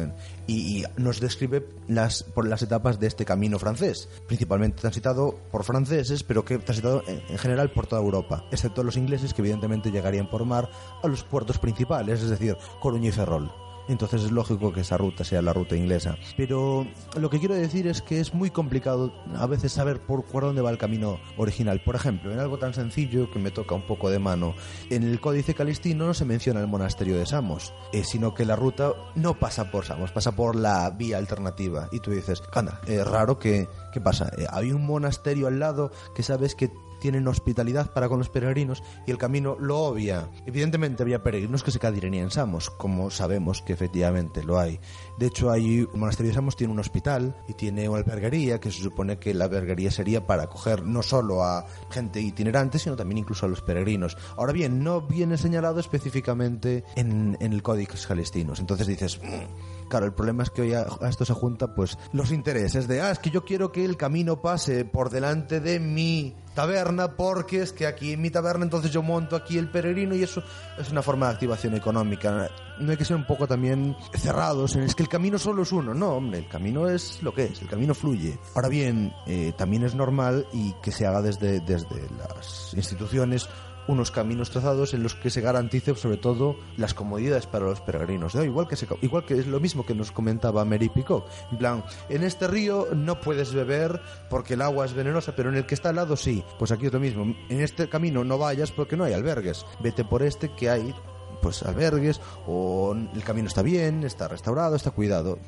[0.47, 6.25] y nos describe las, por las etapas de este camino francés, principalmente transitado por franceses,
[6.25, 10.29] pero que transitado en, en general por toda Europa, excepto los ingleses que evidentemente llegarían
[10.29, 10.69] por mar
[11.03, 13.66] a los puertos principales, es decir, Coruña y Ferrol.
[13.89, 16.17] Entonces es lógico que esa ruta sea la ruta inglesa.
[16.37, 16.87] Pero
[17.19, 20.71] lo que quiero decir es que es muy complicado a veces saber por, dónde va
[20.71, 21.81] el camino original.
[21.85, 24.55] Por ejemplo, en algo tan sencillo que me toca un poco de mano,
[24.91, 28.57] en el Códice Calistino no se menciona el monasterio de Samos, eh, sino que la
[28.57, 31.89] ruta no pasa por Samos, pasa por la vía alternativa.
[31.93, 33.69] Y tú dices, anda, es raro que...
[33.93, 34.31] ¿Qué pasa?
[34.37, 36.71] Eh, hay un monasterio al lado que sabes que
[37.07, 40.29] tienen hospitalidad para con los peregrinos y el camino lo obvia.
[40.45, 44.81] Evidentemente había peregrinos que se en Samos, como sabemos que efectivamente lo hay.
[45.17, 48.73] De hecho, hay un monasterio de Samos tiene un hospital y tiene una alberguería que
[48.73, 53.19] se supone que la alberguería sería para acoger no solo a gente itinerante, sino también
[53.19, 54.17] incluso a los peregrinos.
[54.37, 58.59] Ahora bien, no viene señalado específicamente en, en el Código Calestinos.
[58.59, 59.76] Entonces dices, "Mm".
[59.89, 63.11] Claro, el problema es que hoy a, esto se junta pues los intereses de, ah,
[63.11, 67.73] es que yo quiero que el camino pase por delante de mi taberna porque es
[67.73, 70.43] que aquí en mi taberna entonces yo monto aquí el peregrino y eso
[70.79, 72.49] es una forma de activación económica.
[72.79, 75.73] No hay que ser un poco también cerrados en es que el camino solo es
[75.73, 75.95] uno.
[75.95, 78.39] No, hombre, el camino es lo que es, el camino fluye.
[78.55, 83.49] Ahora bien, eh, también es normal y que se haga desde, desde las instituciones
[83.89, 88.35] unos caminos trazados en los que se garantice sobre todo las comodidades para los peregrinos.
[88.35, 88.45] ¿no?
[88.45, 91.25] Igual, que igual que es lo mismo que nos comentaba Mary Picot.
[91.53, 95.57] En plan, en este río no puedes beber porque el agua es venenosa, pero en
[95.57, 96.45] el que está al lado sí.
[96.59, 97.23] Pues aquí es lo mismo.
[97.49, 99.65] En este camino no vayas porque no hay albergues.
[99.81, 100.95] Vete por este que hay
[101.43, 105.39] pues albergues o el camino está bien, está restaurado, está cuidado.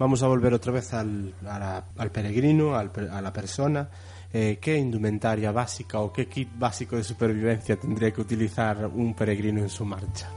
[0.00, 3.88] Vamos a volver otra vez al, a la- al peregrino, al a la persona.
[4.32, 9.60] eh, que indumentaria básica ou que kit básico de supervivencia tendría que utilizar un peregrino
[9.60, 10.30] en su marcha?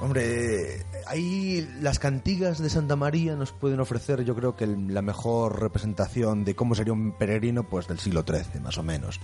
[0.00, 5.60] Hombre, ahí las cantigas de Santa María nos pueden ofrecer, yo creo que la mejor
[5.60, 9.20] representación de cómo sería un peregrino, pues del siglo XIII, más o menos.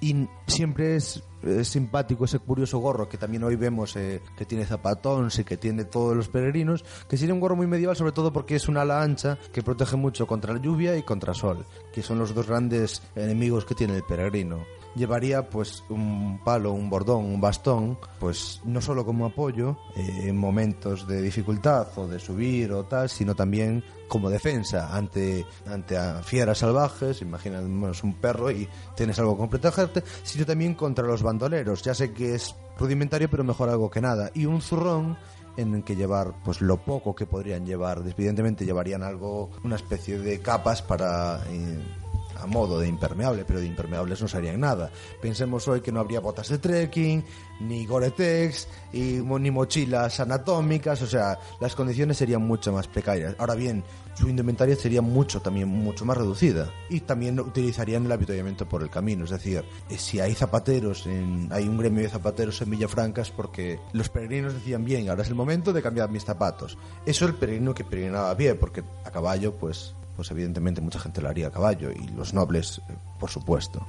[0.00, 4.64] Y siempre es, es simpático ese curioso gorro que también hoy vemos eh, que tiene
[4.64, 8.32] zapatón, sí que tiene todos los peregrinos, que sería un gorro muy medieval, sobre todo
[8.32, 11.66] porque es una ala ancha que protege mucho contra la lluvia y contra el sol,
[11.92, 14.64] que son los dos grandes enemigos que tiene el peregrino
[14.94, 20.36] llevaría pues un palo, un bordón, un bastón, pues no solo como apoyo eh, en
[20.36, 26.58] momentos de dificultad o de subir o tal, sino también como defensa ante, ante fieras
[26.58, 31.82] salvajes, imagínate un perro y tienes algo con protegerte, sino también contra los bandoleros.
[31.82, 34.30] Ya sé que es rudimentario, pero mejor algo que nada.
[34.34, 35.16] Y un zurrón
[35.56, 38.02] en que llevar pues lo poco que podrían llevar.
[38.06, 41.42] Evidentemente llevarían algo, una especie de capas para...
[41.48, 41.99] eh,
[42.40, 44.90] a modo de impermeable, pero de impermeables no serían nada.
[45.20, 47.24] Pensemos hoy que no habría botas de trekking,
[47.60, 53.34] ni Gore-Tex, ni mochilas anatómicas, o sea, las condiciones serían mucho más precarias.
[53.38, 53.84] Ahora bien,
[54.14, 56.70] su indumentaria sería mucho, también mucho más reducida.
[56.88, 61.48] Y también utilizarían el avituallamiento por el camino, es decir, eh, si hay zapateros, en-
[61.52, 65.28] hay un gremio de zapateros en Villafranca es porque los peregrinos decían, bien, ahora es
[65.28, 66.76] el momento de cambiar mis zapatos.
[67.06, 71.22] Eso el peregrino que peregrinaba a pie, porque a caballo, pues pues evidentemente mucha gente
[71.22, 73.80] lo haría a caballo y los nobles, eh, por supuesto.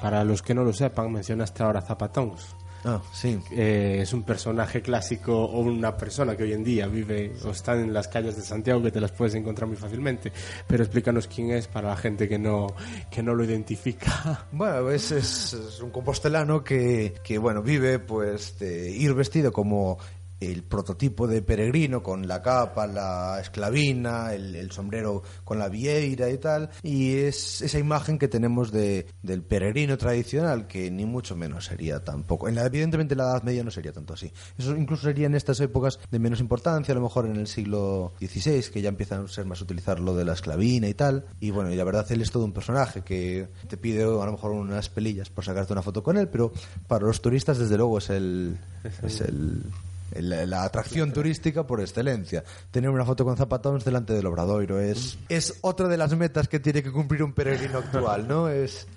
[0.00, 2.56] Para los que no lo sepan, mencionaste ahora zapatons.
[2.84, 3.38] Ah, sí.
[3.50, 7.74] Eh, es un personaje clásico o una persona que hoy en día vive o está
[7.74, 10.32] en las calles de Santiago que te las puedes encontrar muy fácilmente.
[10.66, 12.68] Pero explícanos quién es para la gente que no,
[13.10, 14.46] que no lo identifica.
[14.58, 19.98] Bueno, es, es, es un compostelano que, que, bueno, vive pues de ir vestido como
[20.40, 26.30] el prototipo de peregrino con la capa, la esclavina, el, el, sombrero con la vieira
[26.30, 31.36] y tal, y es esa imagen que tenemos de, del peregrino tradicional que ni mucho
[31.36, 32.48] menos sería tampoco.
[32.48, 34.32] En la, evidentemente en la Edad Media no sería tanto así.
[34.56, 38.12] Eso incluso sería en estas épocas de menos importancia, a lo mejor en el siglo
[38.20, 41.24] XVI, que ya empiezan a ser más utilizar lo de la esclavina y tal.
[41.40, 44.32] Y bueno, y la verdad él es todo un personaje que te pide a lo
[44.32, 46.52] mejor unas pelillas por sacarte una foto con él, pero
[46.86, 48.58] para los turistas desde luego es el
[49.02, 49.62] es el
[50.14, 52.44] la, atracción turística por excelencia.
[52.70, 56.60] Tener una foto con zapatones delante del Obradoiro es, es otra de las metas que
[56.60, 58.48] tiene que cumplir un peregrino actual, ¿no?
[58.48, 58.86] Es...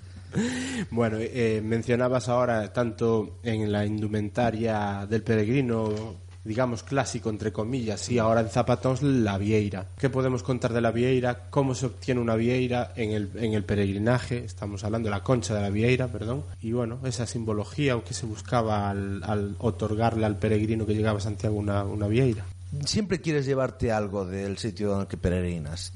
[0.90, 8.18] Bueno, eh, mencionabas ahora tanto en la indumentaria del peregrino digamos, clásico, entre comillas, y
[8.18, 9.86] ahora en Zapatons la vieira.
[9.98, 11.46] ¿Qué podemos contar de la vieira?
[11.50, 14.44] ¿Cómo se obtiene una vieira en el, en el peregrinaje?
[14.44, 16.44] Estamos hablando de la concha de la vieira, perdón.
[16.60, 21.22] Y bueno, esa simbología que se buscaba al, al otorgarle al peregrino que llegaba a
[21.22, 22.44] Santiago una, una vieira
[22.84, 25.92] siempre quieres llevarte algo del sitio en el que peregrinas.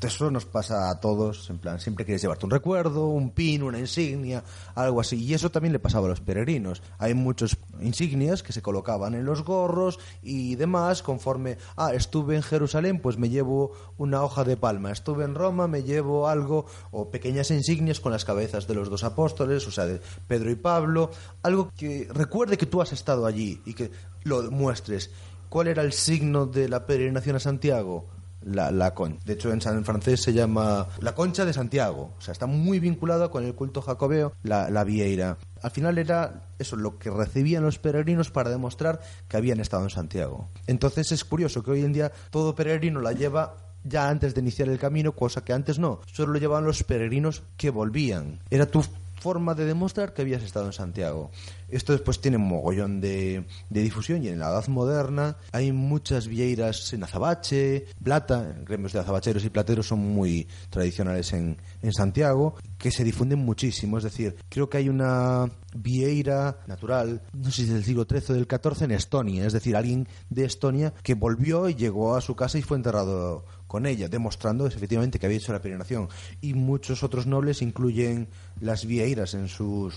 [0.00, 3.78] Eso nos pasa a todos, en plan, siempre quieres llevarte un recuerdo, un pin, una
[3.78, 4.42] insignia,
[4.74, 5.16] algo así.
[5.24, 6.82] Y eso también le pasaba a los peregrinos.
[6.98, 12.42] Hay muchas insignias que se colocaban en los gorros y demás conforme, ah, estuve en
[12.42, 14.90] Jerusalén, pues me llevo una hoja de palma.
[14.90, 19.04] Estuve en Roma, me llevo algo, o pequeñas insignias con las cabezas de los dos
[19.04, 21.10] apóstoles, o sea, de Pedro y Pablo.
[21.42, 23.90] Algo que recuerde que tú has estado allí y que
[24.24, 25.10] lo muestres.
[25.48, 28.06] ¿Cuál era el signo de la peregrinación a Santiago?
[28.44, 29.18] La, concha.
[29.24, 32.12] De hecho, en, en francés se llama la concha de Santiago.
[32.18, 35.36] O sea, está muy vinculada con el culto jacobeo, la, la vieira.
[35.60, 39.90] Al final era eso lo que recibían los peregrinos para demostrar que habían estado en
[39.90, 40.48] Santiago.
[40.66, 44.68] Entonces es curioso que hoy en día todo peregrino la lleva ya antes de iniciar
[44.68, 46.00] el camino, cosa que antes no.
[46.12, 48.40] Solo lo llevaban los peregrinos que volvían.
[48.50, 48.84] Era tu
[49.20, 51.30] forma de demostrar que habías estado en Santiago.
[51.68, 56.92] Esto después tiene un mogollón de, difusión y en la edad moderna hay muchas vieiras
[56.92, 62.90] en azabache, plata, gremios de azabacheros y plateros son muy tradicionales en, en Santiago, que
[62.90, 63.98] se difunden muchísimo.
[63.98, 68.32] Es decir, creo que hay una vieira natural, no sé si del siglo XIII o
[68.34, 72.34] del XIV en Estonia, es decir, alguien de Estonia que volvió y llegó a su
[72.34, 76.08] casa y fue enterrado con ella, demostrando efectivamente que había hecho la peregrinación.
[76.40, 78.26] Y muchos otros nobles incluyen
[78.60, 79.94] las vieiras en sus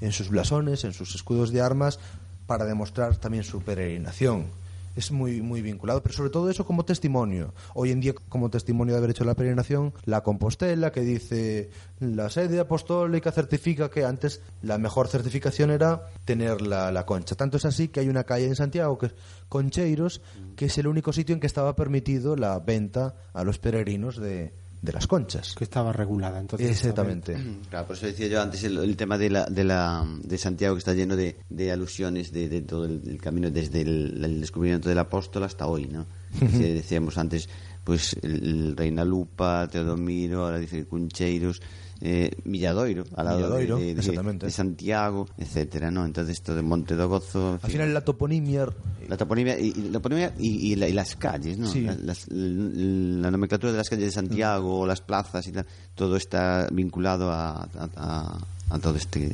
[0.00, 1.98] en sus blasones, en sus escudos de armas,
[2.46, 4.46] para demostrar también su peregrinación.
[4.94, 7.52] Es muy, muy vinculado, pero sobre todo eso como testimonio.
[7.74, 12.30] Hoy en día, como testimonio de haber hecho la peregrinación, la Compostela, que dice la
[12.30, 17.34] sede apostólica certifica que antes la mejor certificación era tener la, la concha.
[17.34, 19.14] Tanto es así que hay una calle en Santiago, que es
[19.48, 20.20] Concheiros,
[20.56, 24.52] que es el único sitio en que estaba permitido la venta a los peregrinos de,
[24.84, 25.54] de las conchas.
[25.54, 26.70] Que estaba regulada, entonces.
[26.70, 27.36] Exactamente.
[27.70, 30.74] Claro, por eso decía yo antes el, el tema de, la, de, la, de Santiago
[30.74, 34.40] que está lleno de, de alusiones de, de todo el, el, camino desde el, el,
[34.40, 36.06] descubrimiento del apóstol hasta hoy, ¿no?
[36.40, 37.48] Decíamos antes,
[37.82, 41.62] pues el, Reina Lupa, Teodomiro, ahora dice Cuncheiros,
[42.00, 46.04] eh, Milladoiro, al lado Milladoiro, de, de, de, Santiago, etcétera, ¿no?
[46.04, 47.58] Entonces esto de Monte do Gozo...
[47.62, 48.68] Al final la toponimia...
[49.08, 51.68] La toponimia y, y la toponimia y, y, la, y, las calles, ¿no?
[51.68, 51.82] Sí.
[51.82, 54.88] La, las, la, nomenclatura de las calles de Santiago, mm.
[54.88, 58.38] las plazas y tal, todo está vinculado a, a, a
[58.70, 59.30] a todo este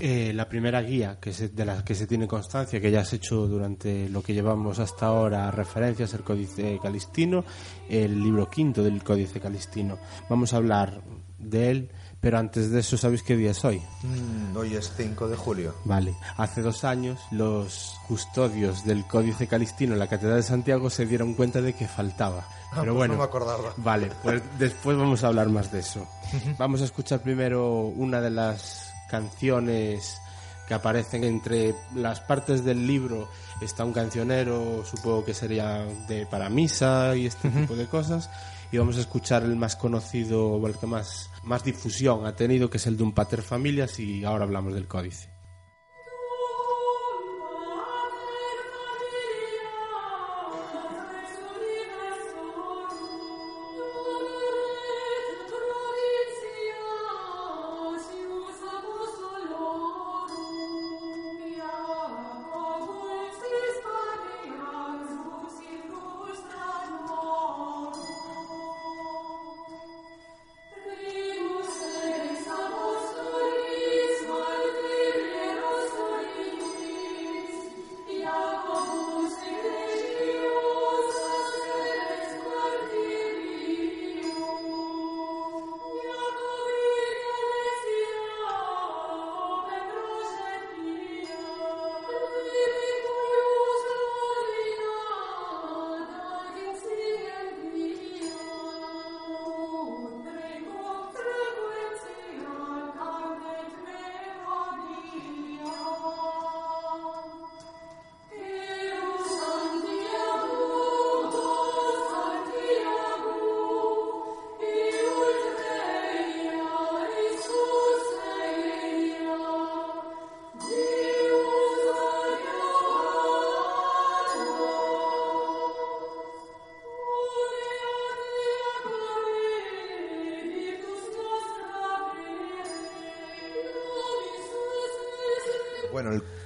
[0.00, 3.12] eh, la primera guía que se, de la que se tiene constancia que ya has
[3.12, 7.44] hecho durante lo que llevamos hasta ahora referencias al Códice Calistino
[7.88, 11.02] el libro quinto del Códice Calistino vamos a hablar
[11.50, 11.90] de él
[12.24, 13.82] pero antes de eso, ¿sabéis qué día es hoy?
[14.02, 15.74] Mm, hoy es 5 de julio.
[15.84, 16.14] Vale.
[16.38, 21.34] Hace dos años, los custodios del Códice Calistino en la Catedral de Santiago se dieron
[21.34, 22.46] cuenta de que faltaba.
[22.72, 23.74] Ah, Pero pues bueno, no me acordaba.
[23.76, 26.08] Vale, pues después vamos a hablar más de eso.
[26.56, 30.18] Vamos a escuchar primero una de las canciones
[30.66, 33.28] que aparecen entre las partes del libro
[33.60, 37.60] está un cancionero supongo que sería de para misa y este uh -huh.
[37.60, 38.30] tipo de cosas
[38.74, 42.70] y vamos a escuchar el más conocido o el que más más difusión ha tenido
[42.70, 45.33] que es el de un pater familias y ahora hablamos del códice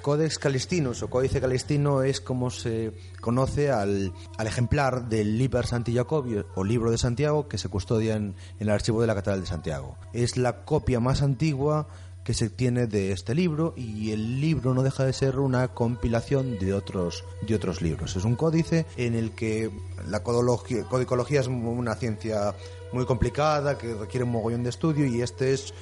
[0.09, 5.95] Codex Calistinus o Códice Calistino es como se conoce al, al ejemplar del Liber Santi
[5.95, 9.47] Jacobio o Libro de Santiago que se custodia en, el archivo de la Catedral de
[9.47, 9.99] Santiago.
[10.15, 11.89] Es la copia más antigua
[12.25, 16.59] que se tiene de este libro y el libro no deja de ser una compilación
[16.59, 18.17] de otros de otros libros.
[18.17, 19.71] Es un códice en el que
[20.09, 22.55] la codicología es una ciencia
[22.95, 25.75] muy complicada que requiere un mogollón de estudio y este es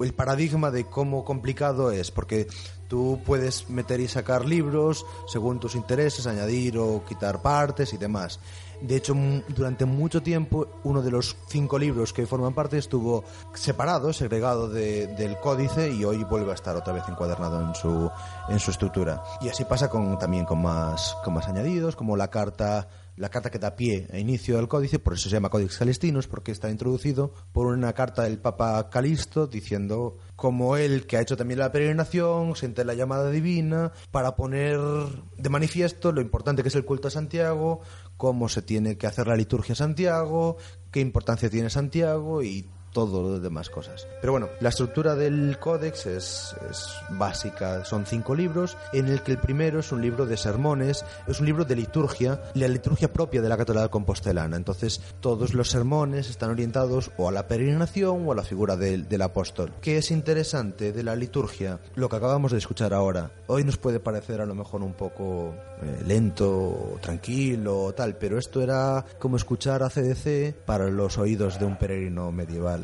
[0.00, 2.48] el paradigma de cómo complicado es, porque
[2.94, 8.38] tú puedes meter y sacar libros según tus intereses, añadir o quitar partes y demás.
[8.80, 13.24] De hecho, m- durante mucho tiempo, uno de los cinco libros que forman parte estuvo
[13.54, 18.08] separado, segregado de- del códice y hoy vuelve a estar otra vez encuadernado en su,
[18.48, 19.24] en su estructura.
[19.40, 22.86] Y así pasa con, también con más, con más añadidos, como la carta
[23.16, 26.26] la carta que da pie e inicio al códice, por eso se llama Codex Calistinus,
[26.26, 31.36] porque está introducido por una carta del Papa Calisto diciendo como él, que ha hecho
[31.36, 36.84] también la peregrinación, la llamada divina, para poner de manifiesto lo importante que es el
[36.84, 37.80] culto a Santiago,
[38.16, 40.56] cómo se tiene que hacer la liturgia a Santiago,
[40.90, 44.08] qué importancia tiene Santiago y todo las demás cosas.
[44.22, 49.32] Pero bueno, la estructura del códex es, es básica, son cinco libros, en el que
[49.32, 53.42] el primero es un libro de sermones, es un libro de liturgia, la liturgia propia
[53.42, 54.56] de la catedral compostelana.
[54.56, 59.08] Entonces, todos los sermones están orientados o a la peregrinación o a la figura del,
[59.08, 59.72] del apóstol.
[59.82, 61.80] ¿Qué es interesante de la liturgia?
[61.96, 63.32] Lo que acabamos de escuchar ahora.
[63.48, 68.62] Hoy nos puede parecer a lo mejor un poco eh, lento, tranquilo, tal, pero esto
[68.62, 72.83] era como escuchar a CDC para los oídos de un peregrino medieval.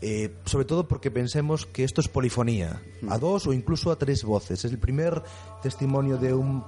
[0.00, 4.24] Eh, sobre todo porque pensemos que esto es polifonía, a dos o incluso a tres
[4.24, 4.64] voces.
[4.64, 5.22] Es el primer
[5.62, 6.64] testimonio de un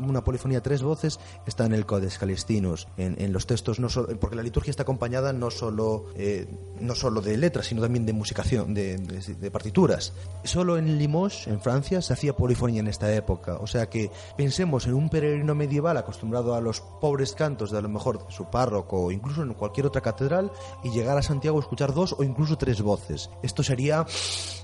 [0.00, 3.88] una polifonía a tres voces está en el Codex Calistinus, en, en los textos, no
[3.88, 6.46] solo- porque la liturgia está acompañada no solo, eh,
[6.80, 10.12] no solo de letras, sino también de musicación, de, de- de partituras.
[10.44, 13.56] Solo en Limoges, en Francia, se hacía polifonía en esta época.
[13.60, 17.82] O sea que pensemos en un peregrino medieval acostumbrado a los pobres cantos de a
[17.82, 20.50] lo mejor su párroco o incluso en cualquier otra catedral
[20.82, 23.30] y llegar a Santiago a escuchar dos o incluso tres voces.
[23.42, 24.06] Esto sería,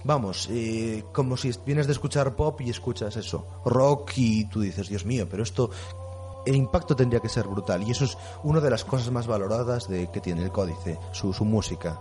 [0.04, 4.88] vamos, eh, como si vienes de escuchar pop y escuchas eso, rock y tú dices,
[4.88, 5.70] Dios mío, pero esto
[6.46, 9.88] el impacto tendría que ser brutal y eso es una de las cosas más valoradas
[9.88, 11.98] de que tiene el códice, su, su música.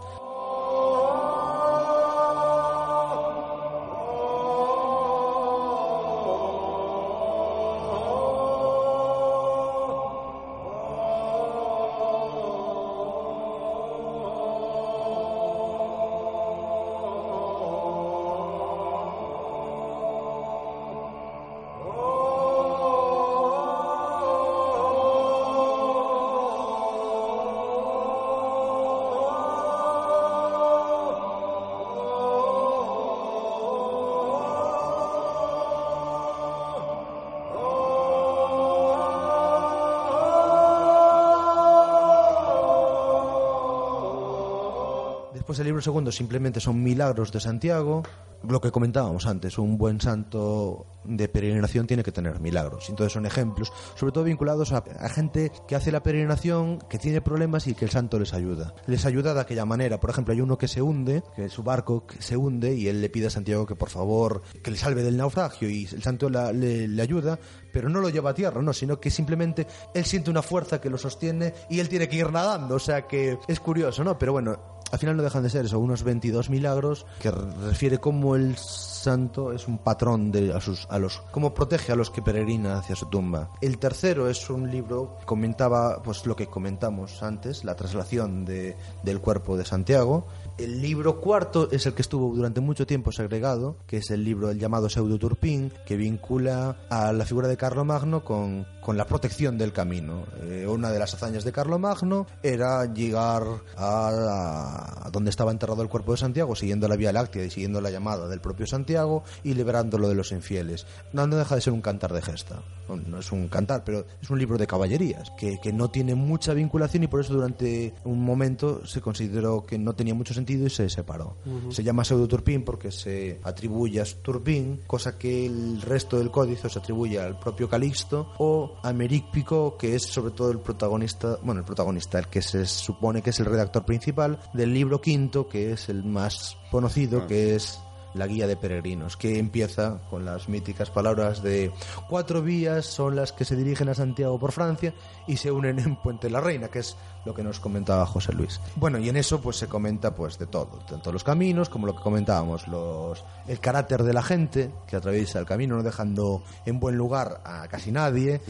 [45.77, 48.01] Libro segundo simplemente son milagros de Santiago.
[48.47, 52.87] Lo que comentábamos antes, un buen santo de peregrinación tiene que tener milagros.
[52.89, 57.19] Entonces son ejemplos, sobre todo vinculados a, a gente que hace la peregrinación, que tiene
[57.21, 58.75] problemas y que el santo les ayuda.
[58.85, 59.99] Les ayuda de aquella manera.
[59.99, 63.09] Por ejemplo, hay uno que se hunde, que su barco se hunde y él le
[63.09, 66.51] pide a Santiago que por favor que le salve del naufragio y el santo la-
[66.53, 67.39] le, le ayuda,
[67.73, 69.65] pero no lo lleva a tierra, no, sino que simplemente
[69.95, 72.75] él siente una fuerza que lo sostiene y él tiene que ir nadando.
[72.75, 74.17] O sea que es curioso, ¿no?
[74.19, 78.35] Pero bueno, al final no dejan de ser eso, unos 22 milagros que refiere cómo
[78.35, 82.21] el santo es un patrón de a sus a los cómo protege a los que
[82.21, 83.49] peregrinan hacia su tumba.
[83.61, 88.75] El tercero es un libro que comentaba pues lo que comentamos antes, la traslación de,
[89.03, 90.27] del cuerpo de Santiago.
[90.57, 94.49] El libro cuarto es el que estuvo durante mucho tiempo segregado, que es el libro
[94.49, 99.59] el llamado Pseudo Turpín, que vincula a la figura de Carlomagno con, con la protección
[99.59, 100.23] del camino.
[100.41, 103.43] Eh, una de las hazañas de Carlomagno era llegar
[103.77, 107.79] a, a donde estaba enterrado el cuerpo de Santiago, siguiendo la Vía Láctea y siguiendo
[107.79, 110.87] la llamada del propio Santiago y liberándolo de los infieles.
[111.13, 112.63] No, no deja de ser un cantar de gesta.
[112.89, 116.15] No, no es un cantar, pero es un libro de caballerías, que, que no tiene
[116.15, 120.46] mucha vinculación y por eso durante un momento se consideró que no tenía mucho sentido
[120.49, 121.37] y se separó.
[121.69, 126.69] Se llama Pseudo Turpín porque se atribuye a Turpín, cosa que el resto del códice
[126.69, 131.59] se atribuye al propio Calixto, o a Merípico, que es sobre todo el protagonista, bueno,
[131.59, 135.73] el protagonista, el que se supone que es el redactor principal del libro quinto, que
[135.73, 137.79] es el más conocido, que es
[138.17, 141.71] la guía de peregrinos, que empieza con las míticas palabras de
[142.09, 144.93] cuatro vías son las que se dirigen a Santiago por Francia
[145.27, 148.59] y se unen en Puente la Reina, que es lo que nos comentaba José Luis.
[148.75, 151.95] Bueno, y en eso pues se comenta pues de todo, tanto los caminos como lo
[151.95, 156.79] que comentábamos, los el carácter de la gente que atraviesa el camino, no dejando en
[156.79, 158.41] buen lugar a casi nadie,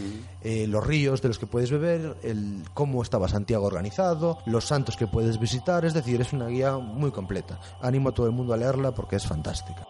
[0.41, 4.95] eh, los ríos de los que puedes beber, el cómo estaba Santiago organizado, los santos
[4.95, 7.59] que puedes visitar, es decir, es una guía muy completa.
[7.82, 9.86] Animo a todo el mundo a leerla porque es fantástica.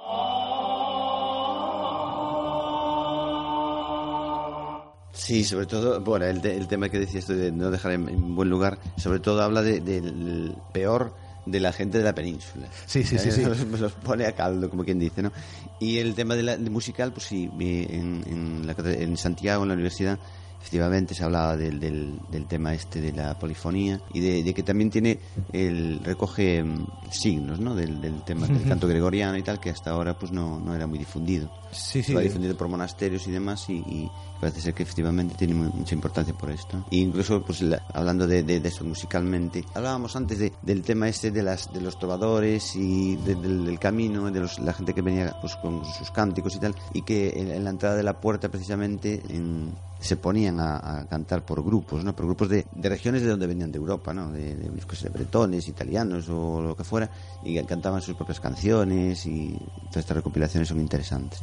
[5.18, 8.36] Sí, sobre todo, bueno, el, te- el tema que decías de no dejar en, en
[8.36, 11.16] buen lugar, sobre todo habla de- del peor
[11.46, 12.68] de la gente de la península.
[12.86, 13.42] Sí, sí, sí, sí.
[13.46, 15.32] Los, los pone a caldo, como quien dice, ¿no?
[15.80, 19.64] Y el tema de la, de musical, pues sí, eh, en, en, la en Santiago,
[19.64, 20.20] en la universidad,
[20.60, 24.64] efectivamente se hablaba del, del, del tema este de la polifonía y de, de que
[24.64, 25.20] también tiene
[25.54, 27.76] el recoge mm, signos, ¿no?
[27.76, 30.88] Del, del tema del canto gregoriano y tal, que hasta ahora pues no, no era
[30.88, 31.50] muy difundido.
[31.72, 32.00] Sí, sí.
[32.00, 34.10] Estaba difundido por monasterios y demás y, y
[34.42, 36.86] parece ser que efectivamente tiene mu- mucha importancia por esto.
[36.92, 41.08] E incluso, pues la- hablando de, de- de eso musicalmente, hablábamos antes de- del tema
[41.10, 44.94] este de las de los trovadores y de- del, del camino, de los- la gente
[44.94, 48.04] que venía pues con sus cánticos y tal, y que en, en la entrada de
[48.04, 52.16] la puerta precisamente en- se ponían a, cantar por grupos, ¿no?
[52.16, 54.32] Por grupos de, de regiones de donde venían de Europa, ¿no?
[54.32, 57.10] De, de, sé, bretones, italianos o lo que fuera,
[57.44, 59.58] y cantaban sus propias canciones y
[59.90, 61.42] todas estas recopilaciones son interesantes.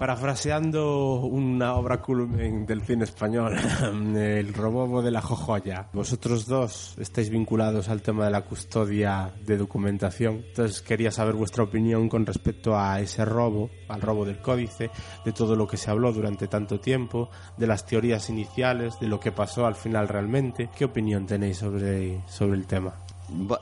[0.00, 3.54] Parafraseando una obra culmen del cine español,
[4.16, 5.90] El robobo de la jojoya.
[5.92, 10.42] Vosotros dos estáis vinculados al tema de la custodia de documentación.
[10.48, 14.90] Entonces quería saber vuestra opinión con respecto a ese robo, al robo del códice,
[15.22, 17.28] de todo lo que se habló durante tanto tiempo,
[17.58, 20.70] de las teorías iniciales, de lo que pasó al final realmente.
[20.74, 22.94] ¿Qué opinión tenéis sobre, sobre el tema?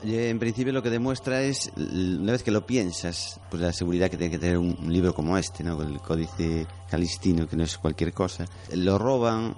[0.03, 4.09] Eh, En principio lo que demuestra es, una vez que lo piensas, pues la seguridad
[4.09, 5.81] que tiene que tener un, libro como este, ¿no?
[5.81, 8.45] El códice calistino, que no es cualquier cosa.
[8.73, 9.55] Lo roban,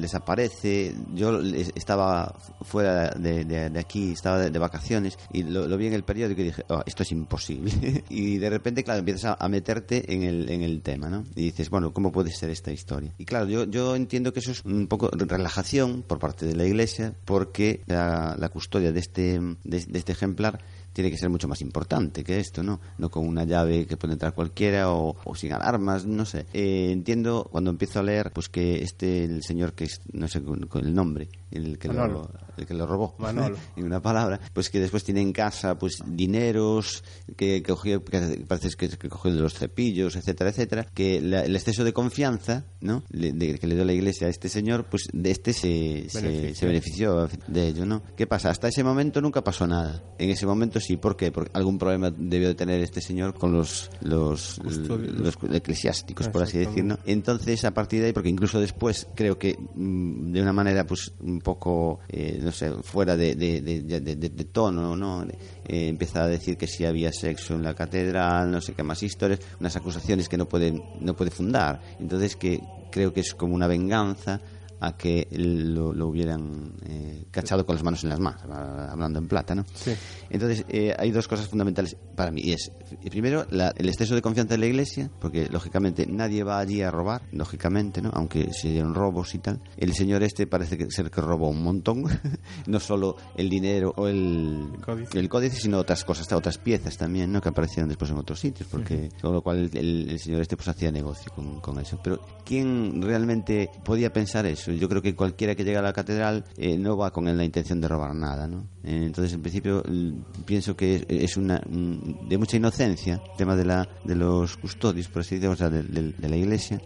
[0.00, 0.94] desaparece.
[1.14, 1.40] Yo
[1.74, 6.44] estaba fuera de, de- aquí, estaba de, vacaciones y lo, vi en el periódico y
[6.44, 8.04] dije, "Oh, esto es imposible.
[8.08, 11.24] y de repente, claro, empiezas a, meterte en el, en el tema, ¿no?
[11.34, 13.12] Y dices, bueno, ¿cómo puede ser esta historia?
[13.18, 16.64] Y claro, yo, yo entiendo que eso es un poco relajación por parte de la
[16.64, 20.58] iglesia, porque la, la custodia de este, de este ejemplar
[20.96, 22.80] tiene que ser mucho más importante que esto, ¿no?
[22.96, 26.46] No con una llave que puede entrar cualquiera o, o sin alarmas, no sé.
[26.54, 30.42] Eh, entiendo cuando empiezo a leer, pues que este, el señor que es, no sé
[30.42, 32.30] con, el nombre, el que, lo, Manolo.
[32.56, 33.58] el que lo robó, Manolo.
[33.76, 37.04] en una palabra, pues que después tiene en casa, pues dineros,
[37.36, 41.42] que, que cogió, que parece que, que cogió de los cepillos, etcétera, etcétera, que la-
[41.44, 43.02] el exceso de confianza, ¿no?
[43.10, 46.54] Le- de- que le dio la iglesia a este señor, pues de este se, se,
[46.54, 48.02] se benefició de ello, ¿no?
[48.16, 48.50] ¿Qué pasa?
[48.50, 50.02] Hasta ese momento nunca pasó nada.
[50.18, 51.30] En ese momento sí, ¿por qué?
[51.32, 56.58] Porque algún problema debió de tener este señor con los los, los eclesiásticos, por así
[56.58, 57.02] decir, Exactamente.
[57.06, 57.12] ¿no?
[57.12, 61.12] Entonces, a partir de ahí, porque incluso después creo que mm, de una manera, pues,
[61.20, 65.24] un poco, eh, no sé, fuera de- de tono, ¿no?
[65.68, 69.02] Eh, empieza a decir que sí había sexo en la catedral, no sé qué más
[69.02, 71.80] historias, unas acusaciones que no puede, no puede fundar.
[71.98, 72.60] Entonces, que
[72.90, 74.40] creo que es como una venganza
[74.86, 79.28] a que lo, lo hubieran eh, cachado con las manos en las manos, hablando en
[79.28, 79.64] plata, ¿no?
[79.74, 79.92] Sí.
[80.30, 82.40] Entonces, eh, hay dos cosas fundamentales para mí.
[82.44, 82.70] Y es,
[83.10, 86.90] primero, la- el exceso de confianza en la iglesia, porque lógicamente nadie va allí a
[86.90, 88.10] robar, lógicamente, ¿no?
[88.14, 89.60] Aunque se dieron robos y tal.
[89.76, 92.04] El señor este parece que ser que robó un montón,
[92.66, 95.18] no solo el dinero o el, El códice.
[95.18, 97.40] el códice, sino otras cosas, otras piezas también, ¿no?
[97.40, 100.56] Que aparecieron después en otros sitios, porque con lo cual el, el- el señor este
[100.56, 101.98] pues hacía negocio con, con eso.
[102.02, 104.70] Pero ¿quién realmente podía pensar eso?
[104.78, 107.80] Yo creo que cualquiera que llega a la catedral eh, no va con la intención
[107.80, 108.66] de robar nada, ¿no?
[108.84, 113.36] Eh, entonces, en principio, l- pienso que es, es una mm, de mucha inocencia el
[113.36, 116.36] tema de la de los custodios, por así decirlo, o sea, de, de- de la
[116.36, 116.80] iglesia.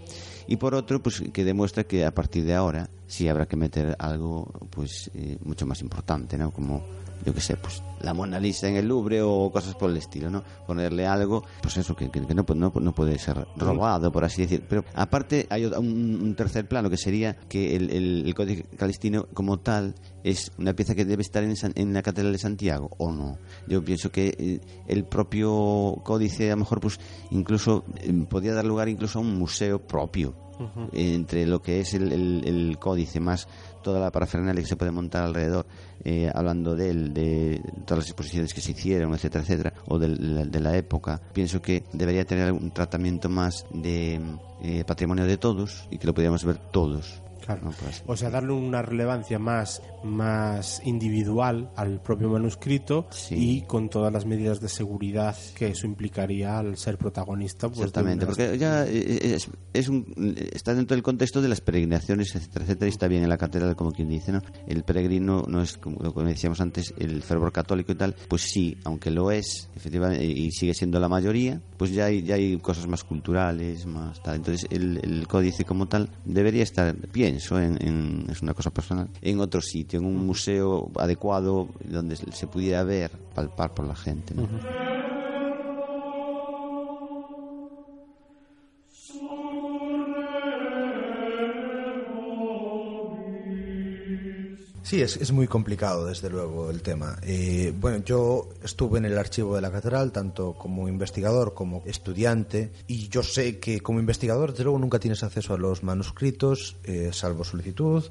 [0.47, 3.97] Y por otro, pues que demuestra que a partir de ahora sí habrá que meter
[3.99, 6.51] algo pues eh, mucho más importante, ¿no?
[6.53, 6.83] Como
[7.25, 10.31] yo qué sé, pues la Mona Lisa en el Louvre o cosas por el estilo,
[10.31, 10.43] ¿no?
[10.67, 14.25] Ponerle algo, pues eso, que, que- que no, pu- no, no puede ser robado, por
[14.25, 14.65] así decir.
[14.67, 15.75] Pero aparte hay un,
[16.23, 20.75] un tercer plano que sería que el, el, el Códice Calistino como tal es una
[20.75, 23.39] pieza que debe estar en, en la Catedral de Santiago, ¿o no?
[23.67, 26.99] Yo pienso que eh, el propio códice a lo mejor pues
[27.31, 30.35] incluso eh, podía dar lugar incluso a un museo propio
[30.93, 33.49] entre lo que es el, el- el códice más
[33.83, 35.65] toda la parafernalia que se puede montar alrededor,
[36.05, 40.45] eh, hablando de él, de todas las exposiciones que se hicieron, etcétera, etcétera, o la-
[40.45, 44.21] de, la época, pienso que debería tener un tratamiento más de
[44.63, 47.23] eh, patrimonio de todos y que lo podríamos ver todos.
[48.07, 53.35] O sea, darle una relevancia más, más individual al propio manuscrito Sí.
[53.37, 57.69] y con todas las medidas de seguridad que eso implicaría al ser protagonista.
[57.69, 61.61] pues, Exactamente, unas- porque ya eh, es, es un, está dentro del contexto de las
[61.61, 64.43] peregrinaciones, etcétera, etcétera, y está bien en la catedral, como quien dice, ¿no?
[64.67, 68.77] El peregrino no es, como, como decíamos antes, el fervor católico y tal, pues sí,
[68.85, 72.87] aunque lo es, efectivamente, y sigue siendo la mayoría, pues ya hay, ya hay cosas
[72.87, 74.37] más culturales, más tal.
[74.37, 76.95] Entonces, el, el códice como tal debería estar,
[77.41, 82.17] pienso, en, en- es una cosa personal, en otro sitio, en un museo adecuado donde
[82.17, 84.47] se se pudiera ver, palpar por la gente, ¿no?
[94.91, 97.17] Sí, es, es muy complicado, desde luego, el tema.
[97.23, 102.73] Eh, bueno, yo estuve en el archivo de la catedral, tanto como investigador como estudiante,
[102.89, 107.11] y yo sé que como investigador, desde luego, nunca tienes acceso a los manuscritos, eh,
[107.13, 108.03] salvo solicitud,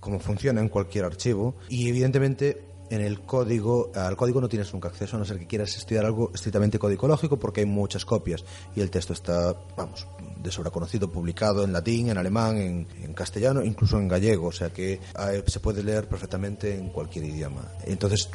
[0.00, 4.88] como funciona en cualquier archivo, y evidentemente en el código, al código no tienes nunca
[4.88, 8.44] acceso, a no ser que quieras estudiar algo estrictamente codicológico, porque hay muchas copias,
[8.74, 10.08] y el texto está, vamos,
[10.44, 14.52] de sobra conocido, publicado en latín, en alemán, en, en castellano, incluso en gallego, o
[14.52, 17.72] sea que eh, se puede leer perfectamente en cualquier idioma.
[17.86, 18.28] Entonces,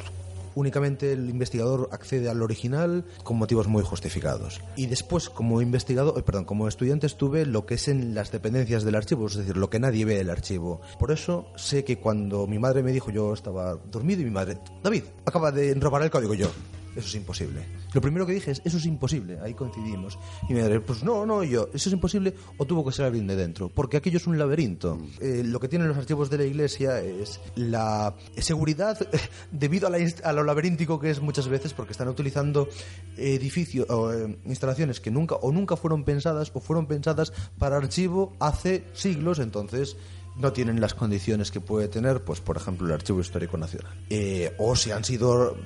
[0.54, 4.60] únicamente el investigador accede al original con motivos muy justificados.
[4.76, 8.84] Y después, como investigador, eh, perdón, como estudiante estuve lo que es en las dependencias
[8.84, 10.80] del archivo, es decir, lo que nadie ve del archivo.
[10.98, 14.58] Por eso sé que cuando mi madre me dijo, yo estaba dormido y mi madre,
[14.82, 16.50] David, acaba de robar el código yo.
[16.96, 17.64] Eso es imposible.
[17.92, 19.38] Lo primero que dije es, eso es imposible.
[19.40, 20.18] Ahí coincidimos.
[20.48, 23.26] Y mi madre, pues no, no, yo, eso es imposible o tuvo que ser alguien
[23.26, 23.68] de dentro.
[23.68, 24.98] Porque aquello es un laberinto.
[25.20, 28.98] Eh, lo que tienen los archivos de la iglesia es la seguridad
[29.52, 32.68] debido a, la lo laberíntico que es muchas veces porque están utilizando
[33.16, 38.34] edificios o eh, instalaciones que nunca o nunca fueron pensadas o fueron pensadas para archivo
[38.40, 39.38] hace siglos.
[39.38, 39.96] Entonces
[40.40, 43.92] no tienen las condiciones que puede tener, pues por ejemplo, el Archivo Histórico Nacional.
[44.10, 45.56] Eh, o si han sido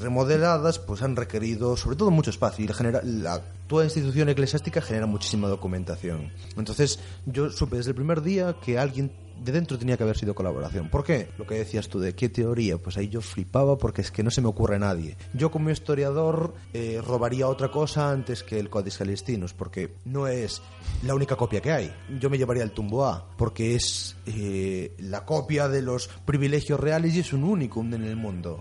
[0.00, 5.06] remodeladas, pues han requerido sobre todo mucho espacio y genera- la- toda institución eclesiástica genera
[5.06, 6.30] muchísima documentación.
[6.56, 9.10] Entonces yo supe desde el primer día que alguien
[9.42, 10.88] de dentro tenía que haber sido colaboración.
[10.88, 11.28] ¿Por qué?
[11.38, 14.30] Lo que decías tú de qué teoría, pues ahí yo flipaba porque es que no
[14.30, 15.16] se me ocurre nadie.
[15.32, 20.62] Yo como historiador eh, robaría otra cosa antes que el Codex Calixtinus porque no es
[21.02, 21.92] la única copia que hay.
[22.18, 27.14] Yo me llevaría el Tumbo A porque es eh, la copia de los privilegios reales
[27.14, 28.60] y es un único en el mundo.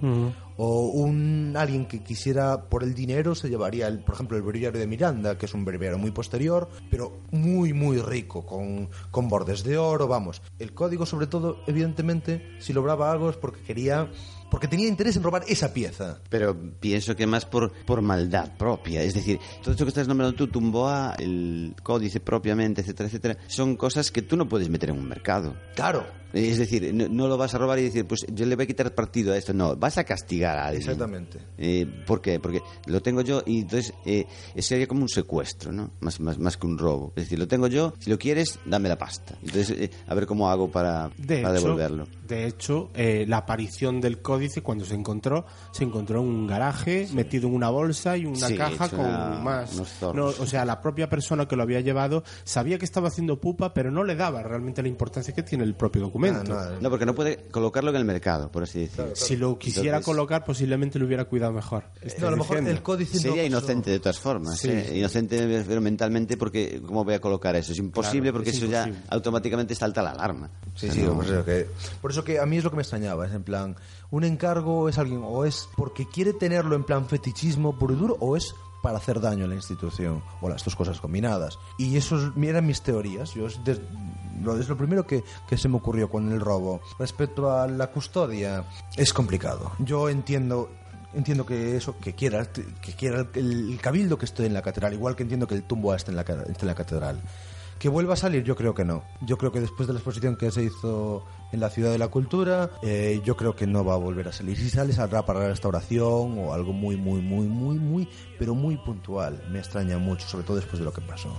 [0.57, 4.79] O un alguien que quisiera por el dinero se llevaría, el, por ejemplo, el breviario
[4.79, 9.63] de Miranda, que es un breviario muy posterior, pero muy, muy rico, con, con bordes
[9.63, 10.41] de oro, vamos.
[10.59, 14.09] El código, sobre todo, evidentemente, si lograba algo es porque quería,
[14.53, 16.19] porque tenía interés en robar esa pieza.
[16.29, 19.01] Pero pienso que más por, por maldad propia.
[19.01, 23.75] Es decir, todo esto que estás nombrando tú, Tumboa, el códice propiamente, etcétera, etcétera, son
[23.75, 25.55] cosas que tú no puedes meter en un mercado.
[25.75, 28.63] Claro, Es decir, no, no lo vas a robar y decir, pues yo le voy
[28.65, 29.53] a quitar partido a esto.
[29.53, 30.81] No, vas a castigar a alguien.
[30.83, 31.39] Exactamente.
[31.57, 32.39] Eh, ¿Por qué?
[32.39, 34.25] Porque lo tengo yo y entonces eh,
[34.59, 35.91] sería como un secuestro, ¿no?
[35.99, 37.11] Más, más, más que un robo.
[37.15, 39.35] Es decir, lo tengo yo, si lo quieres, dame la pasta.
[39.41, 42.07] Entonces, eh, a ver cómo hago para, De para hecho, devolverlo.
[42.27, 47.07] de hecho eh, la aparición del códice cuando se encontró, se encontró en un garaje,
[47.13, 50.01] metido en una bolsa y una Sí, caja con una- más.
[50.13, 53.73] No, o sea, la propia persona que lo había llevado sabía que estaba haciendo pupa,
[53.73, 56.53] pero no le daba realmente la importancia que tiene el propio documento.
[56.57, 59.15] Ah, no, No, porque no puede colocarlo en el mercado, por así decirlo.
[59.15, 61.85] Si lo quisiera Entonces- colocar, posiblemente lo hubiera cuidado mejor.
[62.01, 64.59] Estoy No, a lo mejor el códice Sería inocente de todas formas.
[64.59, 64.69] Sí.
[64.69, 64.97] ¿eh?
[64.97, 67.71] Inocente me refiero mentalmente porque ¿cómo voy a colocar eso?
[67.71, 70.49] Es imposible Claro, porque es eso ya automáticamente salta la alarma.
[70.75, 71.67] Sí, O sea, sí, no- por, eso que,
[72.01, 73.75] por eso que a mí es lo que me extrañaba, es en plan,
[74.13, 78.15] un encargo es alguien o es porque quiere tenerlo en plan fetichismo puro y duro
[78.19, 78.53] o es
[78.83, 81.57] para hacer daño a la institución o las dos cosas combinadas.
[81.79, 83.33] Y eso es- eran mis teorías.
[83.33, 83.81] Yo es, des-
[84.43, 86.81] lo, es lo primero que, que se me ocurrió con el robo.
[86.99, 88.65] Respecto a la custodia,
[88.95, 89.71] es complicado.
[89.79, 90.69] Yo entiendo
[91.15, 94.93] entiendo que eso que quiera que quiera el, el cabildo que esté en la catedral
[94.93, 97.21] igual que entiendo que el tumbo esté en la, esté en la catedral
[97.83, 99.03] que vuelva a salir, yo creo que no.
[99.19, 102.07] Yo creo que después de la exposición que se hizo en la Ciudad de la
[102.07, 104.55] Cultura, eh, yo creo que no va a volver a salir.
[104.55, 108.07] Si sale, saldrá para la restauración o algo muy, muy, muy, muy, muy,
[108.39, 109.43] pero muy puntual.
[109.51, 111.37] Me extraña mucho, sobre todo después de lo que pasó.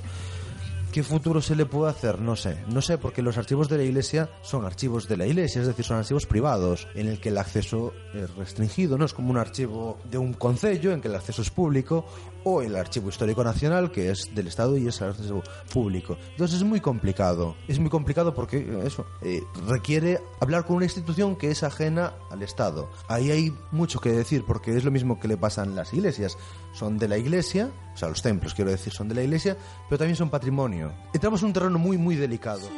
[0.95, 2.21] ¿Qué futuro se le puede hacer?
[2.21, 2.57] No sé.
[2.69, 5.85] No sé, porque los archivos de la iglesia son archivos de la iglesia, es decir,
[5.85, 9.99] son archivos privados, en el que el acceso es restringido, no es como un archivo
[10.09, 12.07] de un concello en que el acceso es público,
[12.45, 15.43] o el archivo histórico nacional, que es del Estado y es acceso
[15.73, 16.17] público.
[16.31, 17.57] Entonces es muy complicado.
[17.67, 22.43] Es muy complicado porque eso eh, requiere hablar con una institución que es ajena al
[22.43, 22.89] Estado.
[23.09, 26.39] Ahí hay mucho que decir, porque es lo mismo que le pasan las iglesias
[26.75, 29.57] son de la iglesia, o sea, los templos, quiero decir, son de la iglesia,
[29.89, 30.93] pero también son patrimonio.
[31.15, 32.69] Entramos en un terreno muy, muy delicado.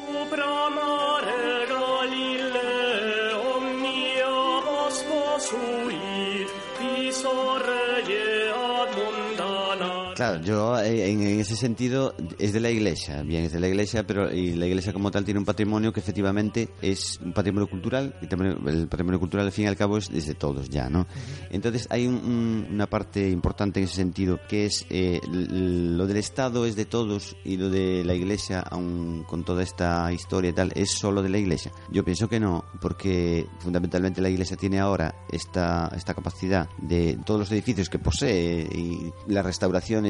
[10.16, 13.68] Claro, yo eh, en, en ese sentido es de la iglesia, bien, es de la
[13.68, 17.68] iglesia, pero y la iglesia como tal tiene un patrimonio que efectivamente es un patrimonio
[17.68, 20.70] cultural y también el patrimonio cultural al fin y al cabo es, es de todos
[20.70, 21.06] ya, ¿no?
[21.50, 26.16] Entonces hay un- un- una parte importante en ese sentido que es eh, lo del
[26.16, 30.54] Estado es de todos y lo de la iglesia, aun con toda esta historia y
[30.54, 31.72] tal, es solo de la iglesia.
[31.92, 37.40] Yo pienso que no, porque fundamentalmente la iglesia tiene ahora esta, esta capacidad de todos
[37.40, 39.44] los edificios que posee y las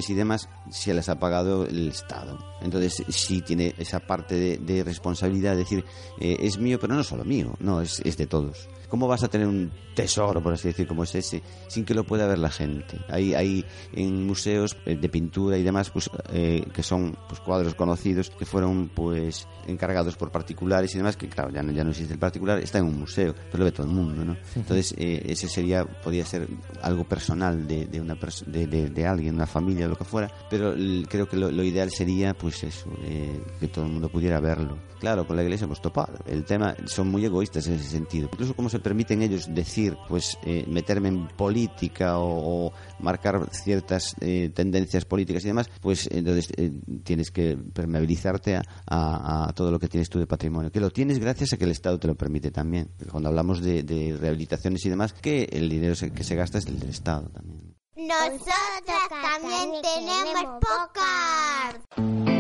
[0.09, 2.39] y demás, se las ha pagado el Estado.
[2.61, 5.85] Entonces sí tiene esa parte de, de responsabilidad de decir,
[6.21, 8.69] eh, es mío, pero no solo mío, no, es, es de todos.
[8.89, 12.05] ¿Cómo vas a tener un tesoro, por así decir, como es ese, sin que lo
[12.05, 12.99] pueda ver la gente?
[13.09, 17.75] Hay, hay en museos eh, de pintura y demás, pues, eh, que son pues, cuadros
[17.75, 21.91] conocidos, que fueron pues encargados por particulares y demás, que claro, ya no, ya no
[21.91, 24.37] existe el particular, está en un museo, pero lo ve todo el mundo, ¿no?
[24.55, 26.47] Entonces, eh, ese sería, podría ser
[26.83, 30.73] algo personal de, de una de, de- de alguien, una familia, lo que fuera, pero
[30.75, 34.39] l- creo que lo, lo ideal sería, pues eso, eh, que todo el mundo pudiera
[34.41, 34.79] verlo.
[35.01, 36.15] Claro, con la iglesia hemos topado.
[36.27, 38.29] El tema, son muy egoístas en ese sentido.
[38.33, 44.51] Incluso cómo se permiten ellos decir, pues, eh, meterme en política o, marcar ciertas eh,
[44.55, 46.73] tendencias políticas y demás, pues entonces eh,
[47.05, 50.71] tienes que permeabilizarte a, todo lo que tienes tú de patrimonio.
[50.71, 52.91] Que lo tienes gracias a que el Estado te lo permite también.
[53.11, 56.91] Cuando hablamos de, rehabilitaciones y demás, que el dinero que se gasta es el del
[56.91, 57.75] Estado también.
[57.97, 62.36] Nosotras también tenemos podcast.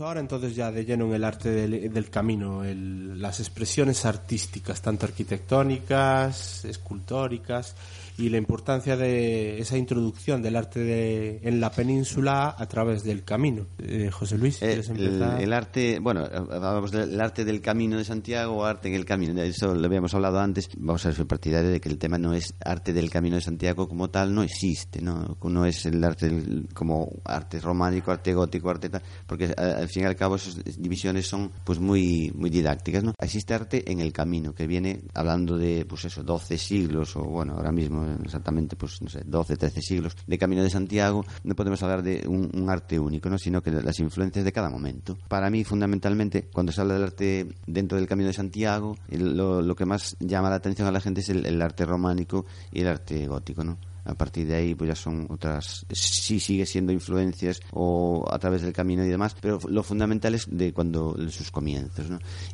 [0.00, 6.64] Ahora entonces ya de lleno en el arte del, camino, las expresiones artísticas, tanto arquitectónicas,
[6.64, 7.76] escultóricas,
[8.18, 13.24] y la importancia de esa introducción del arte de- en la península a través del
[13.24, 13.66] camino.
[13.94, 15.40] Eh, José Luis, Eh, ¿quieres el, empezar?
[15.42, 19.34] el arte, bueno, hablamos del arte del camino de Santiago o arte en el camino.
[19.34, 20.70] De eso lo habíamos hablado antes.
[20.78, 23.88] Vamos a ser partidario de que el tema no es arte del camino de Santiago
[23.88, 25.36] como tal, no existe, ¿no?
[25.44, 29.88] No es el arte del- como arte románico, arte gótico, arte tal, porque a- al
[29.88, 33.12] fin y al cabo esas divisiones son pues muy muy didácticas, ¿no?
[33.20, 37.54] Existe arte en el camino, que viene hablando de, pues eso, 12 siglos, o bueno,
[37.56, 41.82] ahora mismo exactamente, pues no sé, 12, 13 siglos de camino de Santiago, no podemos
[41.82, 43.36] hablar de un, un arte único, ¿no?
[43.36, 45.18] Sino que las influencias de cada momento.
[45.28, 49.86] Para mí, fundamentalmente, cuando se habla del arte dentro del camino de Santiago, lo que
[49.86, 53.26] más llama la atención a la gente es el, el arte románico y el arte
[53.26, 53.78] gótico, ¿no?
[54.04, 55.86] A partir de ahí, pues ya son otras.
[55.92, 60.46] Sí, sigue siendo influencias o a través del camino y demás, pero lo fundamental es
[60.50, 62.06] de cuando sus comienzos.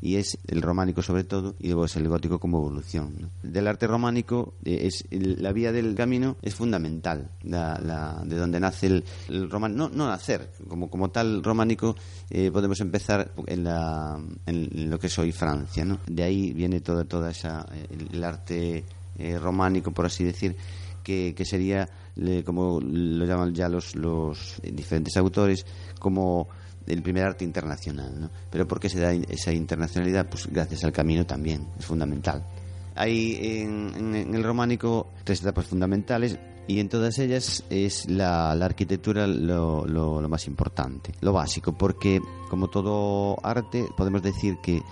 [0.02, 3.30] Y es el románico sobre todo y luego es el gótico como evolución.
[3.42, 8.36] Del arte románico, eh, es el- la vía del camino es fundamental, la, la- de
[8.36, 9.78] donde nace el, el románico.
[9.78, 11.96] No, no nacer, como, como tal románico,
[12.28, 15.98] eh, podemos empezar en, la, en lo que es hoy Francia, ¿no?
[16.06, 17.66] De ahí viene toda, toda esa.
[17.90, 18.84] el- el arte
[19.18, 20.54] eh, románico, por así decir
[21.08, 21.88] que, que sería,
[22.44, 25.64] como lo llaman ya los, los diferentes autores,
[25.98, 26.46] como
[26.86, 28.20] el primer arte internacional.
[28.20, 28.30] ¿no?
[28.50, 30.28] Pero ¿por qué se da esa internacionalidad?
[30.28, 32.44] Pues gracias al camino también, es fundamental.
[32.94, 36.38] Hay en, en- en el románico tres etapas fundamentales.
[36.70, 41.72] Y en todas ellas es la, la arquitectura lo, lo- lo más importante, lo básico,
[41.72, 44.82] porque como todo arte podemos decir que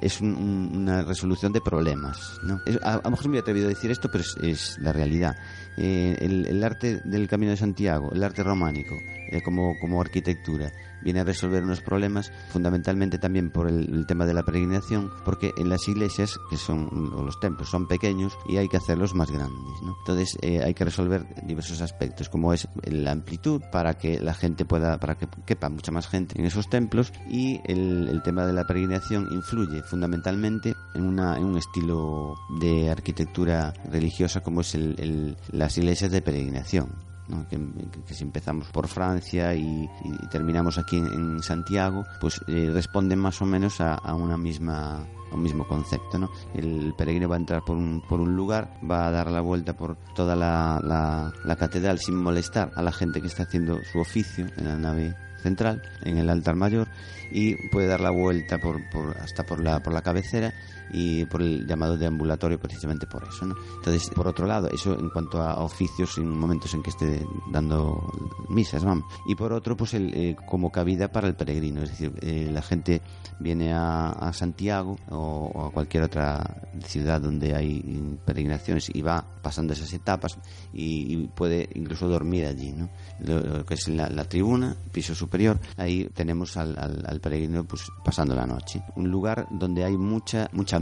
[0.00, 2.38] es un- un- una resolución de problemas.
[2.42, 2.60] ¿no?
[2.82, 5.36] A, lo mejor me he atrevido a decir esto, pero es, la realidad.
[5.76, 8.94] Eh, el, arte del Camino de Santiago, el arte románico,
[9.30, 10.72] eh, como, como arquitectura,
[11.02, 15.68] viene a resolver unos problemas fundamentalmente también por el, tema de la peregrinación, porque en
[15.68, 19.74] las iglesias, que son, o los templos, son pequeños y hay que hacerlos más grandes.
[19.98, 24.64] Entonces eh, hay que resolver diversos aspectos, como es la amplitud para que la gente
[24.64, 26.83] pueda, para que quepa mucha más gente en esos templos
[27.28, 32.90] y el, el tema de la peregrinación influye fundamentalmente en, una, en un estilo de
[32.90, 36.88] arquitectura religiosa como es el- el- las iglesias de peregrinación.
[37.28, 37.48] ¿no?
[37.48, 37.58] Que,
[38.06, 43.18] que- si empezamos por Francia y, y terminamos aquí en, en Santiago, pues eh, responden
[43.18, 46.30] más o menos a, a una misma un mismo concepto, ¿no?
[46.54, 49.72] El peregrino va a entrar por un, por un lugar, va a dar la vuelta
[49.72, 53.98] por toda la, la, la catedral sin molestar a la gente que está haciendo su
[53.98, 56.88] oficio en la nave central, en el altar mayor,
[57.30, 60.52] y puede dar la vuelta por, por- hasta por la, por la cabecera
[60.92, 63.46] y por el llamado deambulatorio precisamente por eso.
[63.46, 63.54] ¿no?
[63.76, 68.10] Entonces, por otro lado, eso en cuanto a oficios en momentos en que esté dando
[68.48, 69.04] misas, vamos.
[69.26, 72.62] Y por otro, pues el, eh, como cabida para el peregrino, es decir, eh, la
[72.62, 73.02] gente
[73.40, 76.42] viene a, Santiago o, a cualquier otra
[76.84, 80.38] ciudad donde hay peregrinaciones y va pasando esas etapas
[80.72, 82.88] y, y puede incluso dormir allí, ¿no?
[83.20, 87.64] Lo, lo que es la, la tribuna, piso superior, ahí tenemos al, al- al peregrino
[87.64, 88.82] pues pasando la noche.
[88.96, 90.73] Un lugar donde hay mucha mucha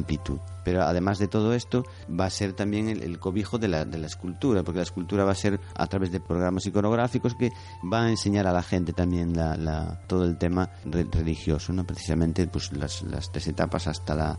[0.65, 4.07] Pero además de todo esto, va a ser también el, cobijo de la, de la
[4.07, 7.51] escultura, porque la escultura va a ser a través de programas iconográficos que
[7.93, 11.85] va a enseñar a la gente también la, la- todo el tema re- religioso, ¿no?
[11.85, 14.39] Precisamente pues las, las tres etapas hasta la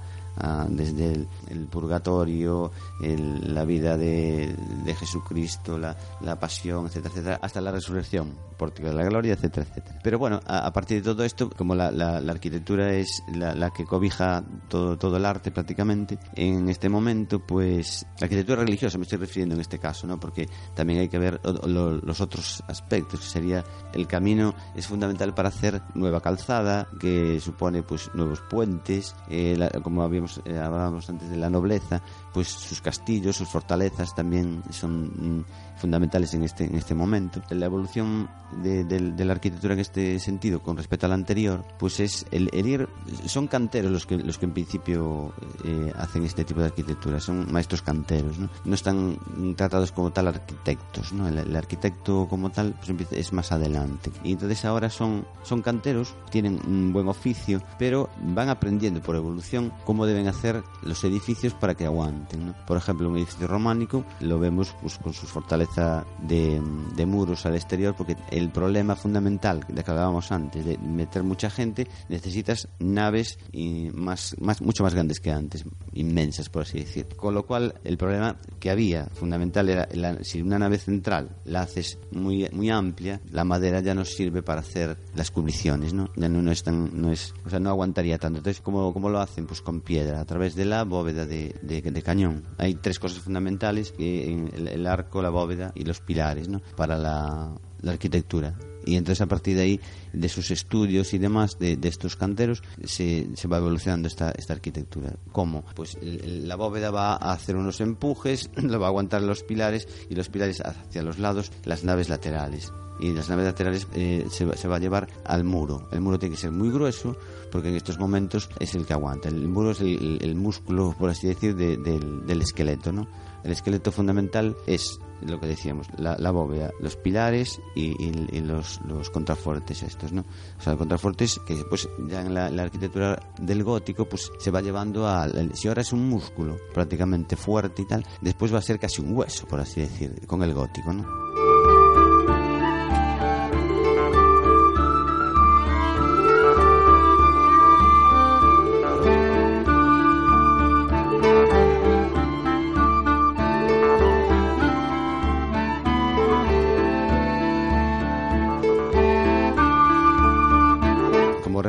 [0.70, 2.72] desde el, el purgatorio,
[3.02, 8.34] el- la vida de, de Jesucristo, la, la pasión, etcétera, etcétera, hasta la resurrección,
[8.64, 10.00] pórtico de la gloria, etcétera, etcétera.
[10.04, 13.54] Pero bueno, a, a partir de todo esto, como la, la- la arquitectura es la,
[13.56, 18.98] la que cobija todo, todo el arte prácticamente, en este momento, pues la arquitectura religiosa
[18.98, 20.20] me estoy refiriendo en este caso, ¿no?
[20.20, 23.64] Porque también hay que ver lo- los otros aspectos, que sería
[23.94, 30.04] el camino es fundamental para hacer nueva calzada, que supone pues nuevos puentes, eh, como
[30.04, 32.02] habíamos eh, hablábamos antes de la nobleza,
[32.34, 35.46] pues sus castillos, sus fortalezas también son mm,
[35.78, 37.42] fundamentales en este en este momento.
[37.50, 38.30] La evolución
[38.62, 38.86] de,
[39.26, 42.88] la arquitectura en este sentido con respecto a la anterior, pues es el, ir
[43.26, 45.34] son canteros los que los que en principio
[45.64, 48.50] eh, hacen este tipo de arquitectura, son maestros canteros, ¿no?
[48.66, 49.18] No están
[49.56, 51.28] tratados como tal arquitectos, ¿no?
[51.28, 54.12] El, el arquitecto como tal pues es más adelante.
[54.24, 59.72] Y entonces ahora son son canteros, tienen un buen oficio, pero van aprendiendo por evolución
[59.84, 62.54] cómo deben hacer los edificios para que aguanten, ¿no?
[62.66, 66.62] Por ejemplo, un edificio románico lo vemos pues con su fortaleza de,
[66.96, 71.50] de muros al exterior, porque el problema fundamental de que hablábamos antes, de meter mucha
[71.50, 75.64] gente, necesitas naves y más, más, mucho más grandes que antes,
[75.94, 77.08] inmensas por así decir.
[77.16, 81.62] Con lo cual, el problema que había fundamental era la- si una nave central la
[81.62, 86.10] haces muy, muy amplia, la madera ya no sirve para hacer las cubriciones, ¿no?
[86.16, 88.40] Ya no, no es tan, no es, o sea, no aguantaría tanto.
[88.40, 89.46] Entonces, ¿cómo, cómo lo hacen?
[89.48, 92.44] Pues con piedra, a través de la bóveda de, de- de cañón.
[92.60, 96.62] Hay tres cosas fundamentales, que el, arco, la bóveda y los pilares, ¿no?
[96.76, 97.56] Para la
[97.88, 98.54] arquitectura.
[98.86, 99.80] Y entonces a partir de ahí,
[100.14, 105.14] de sus estudios y demás, de, estos canteros, se, va evolucionando esta, esta arquitectura.
[105.32, 105.64] ¿Cómo?
[105.76, 109.88] Pues el- la bóveda va a hacer unos empujes, lo va a aguantar los pilares
[110.10, 112.72] y los pilares hacia los lados, las naves laterales.
[113.00, 115.90] Y las naves laterales eh, se, se va a llevar al muro.
[115.92, 117.18] El muro tiene que ser muy grueso
[117.52, 119.30] porque en estos momentos es el que aguanta.
[119.30, 123.08] El muro es el, músculo, por así decir, de- del, del esqueleto, ¿no?
[123.44, 129.10] El esqueleto fundamental es lo que decíamos, la, bóveda, los pilares y, y- los, los
[129.10, 130.26] contrafuertes estos, ¿no?
[130.60, 134.62] O sea, contrafuertes que pues ya en la, la arquitectura del gótico pues se va
[134.62, 135.28] llevando a...
[135.54, 139.16] Si ahora es un músculo prácticamente fuerte y tal, después va a ser casi un
[139.16, 141.06] hueso, por así decir, con el gótico, ¿no?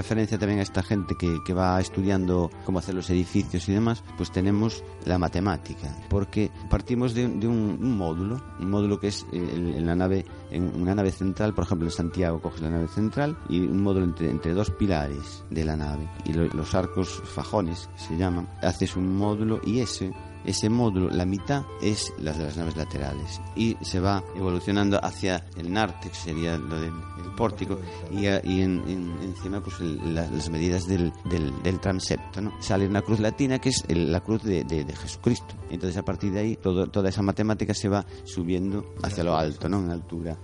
[0.05, 4.05] Referencia también a esta gente que, que va estudiando cómo hacer los edificios y demás,
[4.18, 9.22] pues tenemos la matemática, porque partimos de, de un, un módulo, un módulo que es
[9.32, 12.68] eh, el- en la nave, en una nave central, por ejemplo en Santiago coges la
[12.68, 16.74] nave central y un módulo entre, entre dos pilares de la nave y lo- los
[16.74, 20.12] arcos fajones que se llaman, haces un módulo y ese
[20.45, 25.45] ese módulo, la mitad es las de las naves laterales y se va evolucionando hacia
[25.57, 26.93] el nártex, sería lo del
[27.25, 27.79] el pórtico,
[28.12, 32.41] y, y en- en- encima pues el- la- las medidas del, del, del transepto.
[32.41, 32.53] ¿no?
[32.61, 35.55] Sale una cruz latina que es el- la cruz de, de- de Jesucristo.
[35.71, 39.69] Entonces a partir de ahí todo- toda esa matemática se va subiendo hacia lo alto,
[39.69, 39.79] ¿no?
[39.81, 40.37] en altura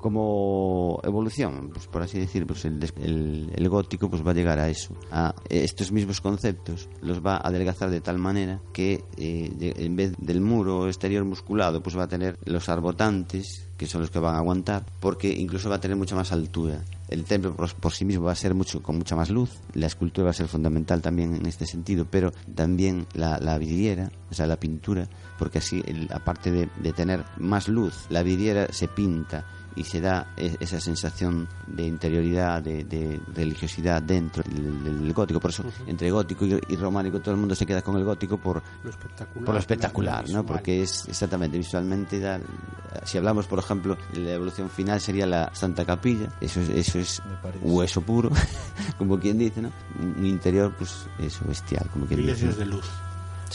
[0.00, 4.58] como evolución, pues por así decir, pues el, el- el gótico pues va a llegar
[4.58, 9.74] a eso, a estos mismos conceptos, los va a adelgazar de tal manera que eh,
[9.76, 14.10] en vez del muro exterior musculado, pues va a tener los arbotantes, que son los
[14.10, 16.80] que van a aguantar, porque incluso va a tener mucha más altura.
[17.08, 19.86] El templo por, por sí mismo va a ser mucho con mucha más luz, la
[19.86, 24.34] escultura va a ser fundamental también en este sentido, pero también la, la vidriera, o
[24.34, 25.08] sea, la pintura,
[25.38, 29.44] porque así, el- aparte de tener más luz, la vidriera se pinta
[29.76, 35.40] y se da e- esa sensación de interioridad, de, de religiosidad dentro del, del gótico.
[35.40, 38.36] Por eso, entre gótico y, y románico, todo el mundo se queda con el gótico
[38.38, 39.44] por Lo espectacular.
[39.44, 40.46] por lo espectacular, la ¿no?
[40.46, 42.40] Porque es exactamente visualmente da-
[43.04, 47.22] si hablamos, por ejemplo, la evolución final sería la Santa Capilla, eso es, eso es
[47.62, 48.30] hueso puro,
[48.98, 49.70] como quien dice, ¿no?
[50.18, 52.48] Un interior, pues eso bestial, como quien dice.
[52.52, 52.84] De luz.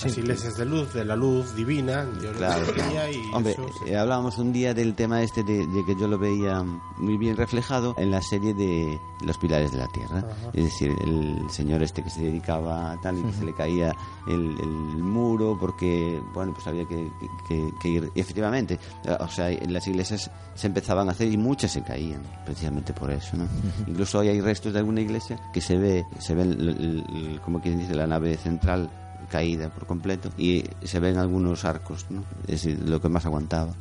[0.04, 3.12] Las iglesias de luz, de la luz divina, yo Claro, lo claro.
[3.12, 6.18] y Hombre, eso eh, hablábamos un día del tema este de, de que yo lo
[6.18, 6.64] veía
[6.98, 10.18] muy bien reflejado en la serie de Los Pilares de la Tierra.
[10.20, 10.50] Ajá.
[10.54, 13.96] Es decir, el señor este que se dedicaba a tal y que se le caía
[14.28, 14.68] el, el
[15.04, 17.10] muro porque, bueno, pues había que,
[17.48, 18.12] que- que ir.
[18.16, 18.80] Y efectivamente,
[19.20, 23.12] o sea, en las iglesias se empezaban a hacer y muchas se caían, precisamente por
[23.12, 23.48] eso, ¿no?
[23.88, 27.78] Incluso hoy hay restos de alguna iglesia que se ve, se ve, el- como quien
[27.80, 28.90] dice, la nave central
[29.36, 32.24] caída por completo y se ven algunos arcos, ¿no?
[32.48, 33.74] Es decir, lo que más aguantaba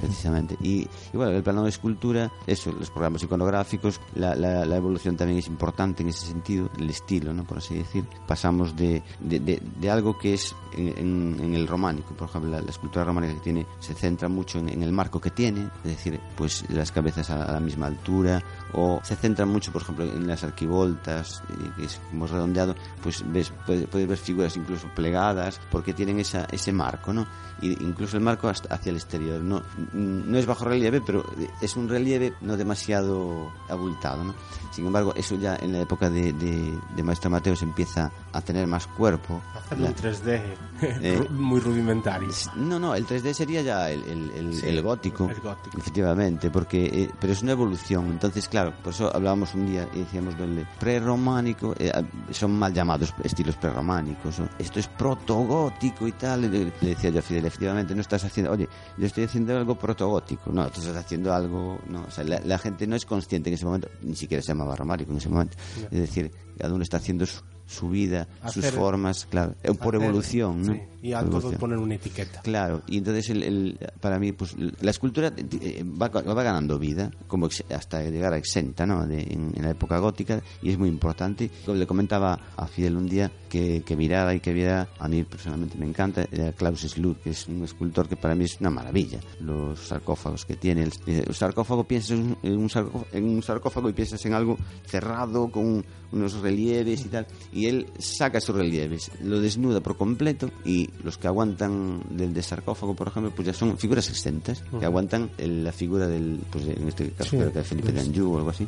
[0.00, 0.56] precisamente.
[0.62, 0.82] Y,
[1.12, 5.38] y bueno, el plano de escultura, eso, los programas iconográficos, la, la- la evolución también
[5.40, 7.42] es importante en ese sentido, el estilo, ¿no?
[7.44, 8.04] Por así decir.
[8.28, 12.60] Pasamos de, de, de- de algo que es en, en- el románico, por ejemplo, la,
[12.60, 15.90] la escultura románica que tiene, se centra mucho en, en el marco que tiene, es
[15.96, 18.40] decir, pues las cabezas a, a la misma altura,
[18.72, 23.24] o se centra mucho, por ejemplo, en las arquivoltas, eh, que es como redondeado, pues
[23.26, 27.26] ves, puedes, puedes ver figuras incluso plegadas, porque tienen esa, ese marco, ¿no?
[27.60, 29.62] Y incluso el marco hasta hacia el exterior, ¿no?
[29.92, 31.24] No es bajo relieve, pero
[31.60, 34.34] es un relieve no demasiado abultado, ¿no?
[34.72, 38.40] Sin embargo, eso ya en la época de, de, de Maestro Mateo se empieza a
[38.40, 39.40] tener más cuerpo.
[39.54, 40.40] hacerlo en 3D
[40.82, 42.28] Eh, muy rudimentario.
[42.56, 45.76] no, no, el 3D sería ya el, el, el- Sí, el gótico, el gótico.
[45.78, 48.06] efectivamente, porque eh, pero es una evolución.
[48.06, 51.92] Entonces, claro, por eso hablábamos un día y decíamos del prerrománico, eh,
[52.30, 54.36] son mal llamados estilos prerrománicos.
[54.58, 56.42] Esto es protogótico y tal.
[56.42, 56.48] Le,
[56.80, 60.50] le decía yo a Fidel, efectivamente, no estás haciendo, oye, yo estoy haciendo algo protogótico,
[60.52, 63.54] no, tú estás haciendo algo, no, o sea, la, la gente no es consciente en
[63.54, 65.56] ese momento, ni siquiera se llamaba románico en ese momento.
[65.90, 67.40] Es decir, cada uno está haciendo su,
[67.70, 70.74] su vida, a sus formas, claro, eh, por evolución, non?
[70.74, 70.89] Sí.
[71.02, 71.60] Y a Por todo evolución.
[71.60, 72.42] poner una etiqueta.
[72.42, 77.10] Claro, y entonces el, el- para mí, pues la escultura eh, va, va ganando vida,
[77.26, 79.06] como ex- hasta llegar a exenta, ¿no?
[79.06, 81.50] De- en, en la época gótica, y es muy importante.
[81.64, 85.24] Como le comentaba a Fidel un día que, que mirara y que viera, a mí
[85.24, 88.70] personalmente me encanta, era Klaus Schluck, que es un escultor que para mí es una
[88.70, 89.20] maravilla.
[89.40, 93.42] Los sarcófagos que tiene, el, el sarcófago, piensas en un, en un sarcófago, en un
[93.42, 98.56] sarcófago y piensas en algo cerrado, con unos relieves y tal, y él saca esos
[98.56, 103.46] relieves, lo desnuda por completo y los que aguantan del de sarcófago, por ejemplo, pues
[103.46, 107.36] ya son figuras exentas, que aguantan el- la figura del, pues en este caso Sí,
[107.38, 108.08] creo que de Felipe de pues.
[108.08, 108.66] Anjou o algo así,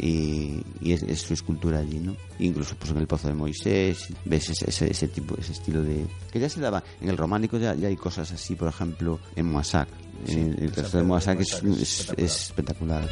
[0.00, 2.14] y, y es, es su escultura allí, ¿no?
[2.38, 6.06] Incluso pues en el Pozo de Moisés, ves ese, ese, ese tipo, ese estilo de...
[6.30, 9.50] que ya se daba, en el románico ya, ya hay cosas así, por ejemplo, en
[9.50, 9.88] Moissac,
[10.26, 13.08] en el caso de Pedro de Moissac es, Moissac es- es es espectacular.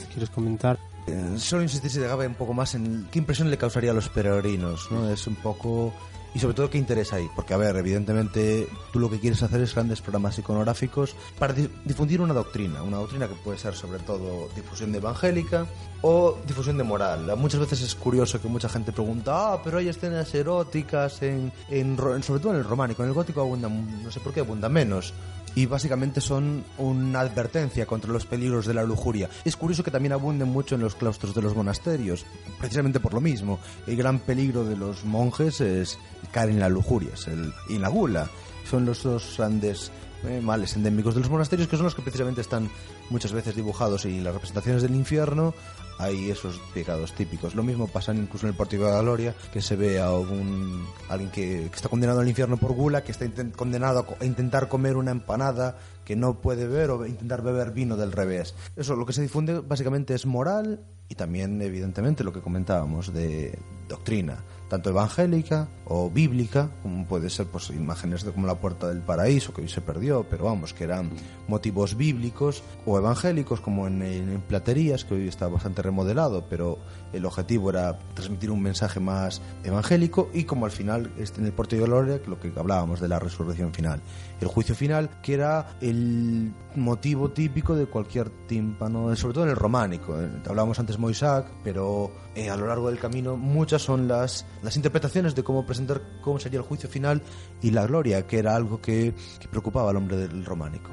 [0.00, 0.78] ¿Quieres comentar?
[1.06, 4.08] Eh, solo insistir si llegaba un poco más en qué impresión le causaría a los
[4.08, 5.08] peregrinos, ¿no?
[5.10, 5.92] Es un poco...
[6.34, 9.60] Y sobre todo qué interés hay, porque a ver, evidentemente tú lo que quieres hacer
[9.60, 13.98] es grandes programas iconográficos para di- difundir una doctrina, una doctrina que puede ser sobre
[13.98, 15.66] todo difusión de evangélica
[16.00, 17.30] o difusión de moral.
[17.36, 21.98] Muchas veces es curioso que mucha gente pregunta, ah, pero hay escenas eróticas en, en
[22.22, 25.12] sobre todo en el románico, en el gótico abundan, no sé por qué abundan menos
[25.54, 29.28] y básicamente son una advertencia contra los peligros de la lujuria.
[29.44, 32.24] Es curioso que también abunden mucho en los claustros de los monasterios,
[32.58, 33.58] precisamente por lo mismo.
[33.86, 35.98] El gran peligro de los monjes es
[36.32, 38.30] caer en la lujuria es el- y en la gula.
[38.70, 39.90] Son los dos grandes
[40.24, 42.70] eh, males endémicos de los monasterios, que son los que precisamente están
[43.10, 45.52] muchas veces dibujados y las representaciones del infierno
[45.98, 47.54] hay esos pecados típicos.
[47.54, 50.86] Lo mismo pasa incluso en el Pórtico de la Gloria, que se ve a un,
[51.08, 54.96] alguien que, está condenado al infierno por gula, que está condenado a, a intentar comer
[54.96, 58.54] una empanada que no puede beber o intentar beber vino del revés.
[58.76, 63.58] Eso, lo que se difunde básicamente es moral y también, evidentemente, lo que comentábamos de
[63.88, 64.38] doctrina,
[64.68, 69.52] tanto evangélica o bíblica, como puede ser pues imágenes de como la puerta del paraíso
[69.52, 71.10] que hoy se perdió, pero vamos, que eran
[71.48, 76.78] motivos bíblicos o evangélicos como en, en Platerías, que hoy está bastante remodelado, pero
[77.12, 81.52] el objetivo era transmitir un mensaje más evangélico y como al final este, en el
[81.52, 84.00] Puerto de Gloria, lo que hablábamos de la resurrección final,
[84.40, 89.56] el juicio final, que era el motivo típico de cualquier tímpano, sobre todo en el
[89.56, 90.20] románico.
[90.20, 94.76] Eh, Hablábamos antes Moissac, pero eh, a lo largo del camino muchas son las, las
[94.76, 97.22] interpretaciones de cómo presentar cómo sería el juicio final
[97.60, 100.90] y la gloria, que era algo que, que preocupaba al hombre del románico.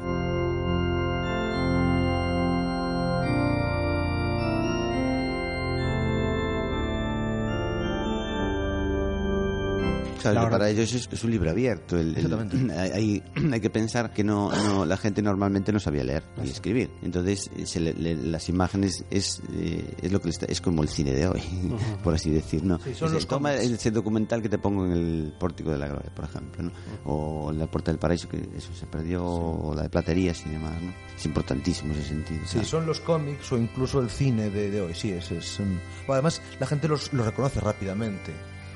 [10.21, 11.97] Claro, La para ellos es, es un libro abierto.
[11.97, 12.15] El-
[12.71, 16.89] hay, hay que pensar que no, no- la gente normalmente no sabía leer ni escribir.
[17.01, 20.83] Entonces, eh, se le- le- las imágenes es, eh, es lo que está- es como
[20.83, 21.41] el cine de hoy,
[22.03, 22.63] por así decir.
[22.63, 22.79] ¿no?
[22.79, 25.87] Sí, son Es- los toma ese documental que te pongo en el Pórtico de la
[25.87, 26.71] Gloria, por ejemplo, ¿no?
[27.05, 30.49] o en la Puerta del Paraíso, que eso se perdió, o la de Platerías y
[30.49, 30.81] demás.
[30.81, 30.93] ¿no?
[31.17, 32.41] Es importantísimo ese sentido.
[32.45, 32.67] Sí, claro.
[32.67, 36.41] son los cómics o incluso el cine de, de hoy, sí, es, es un- Además,
[36.59, 38.33] la gente los, los reconoce rápidamente.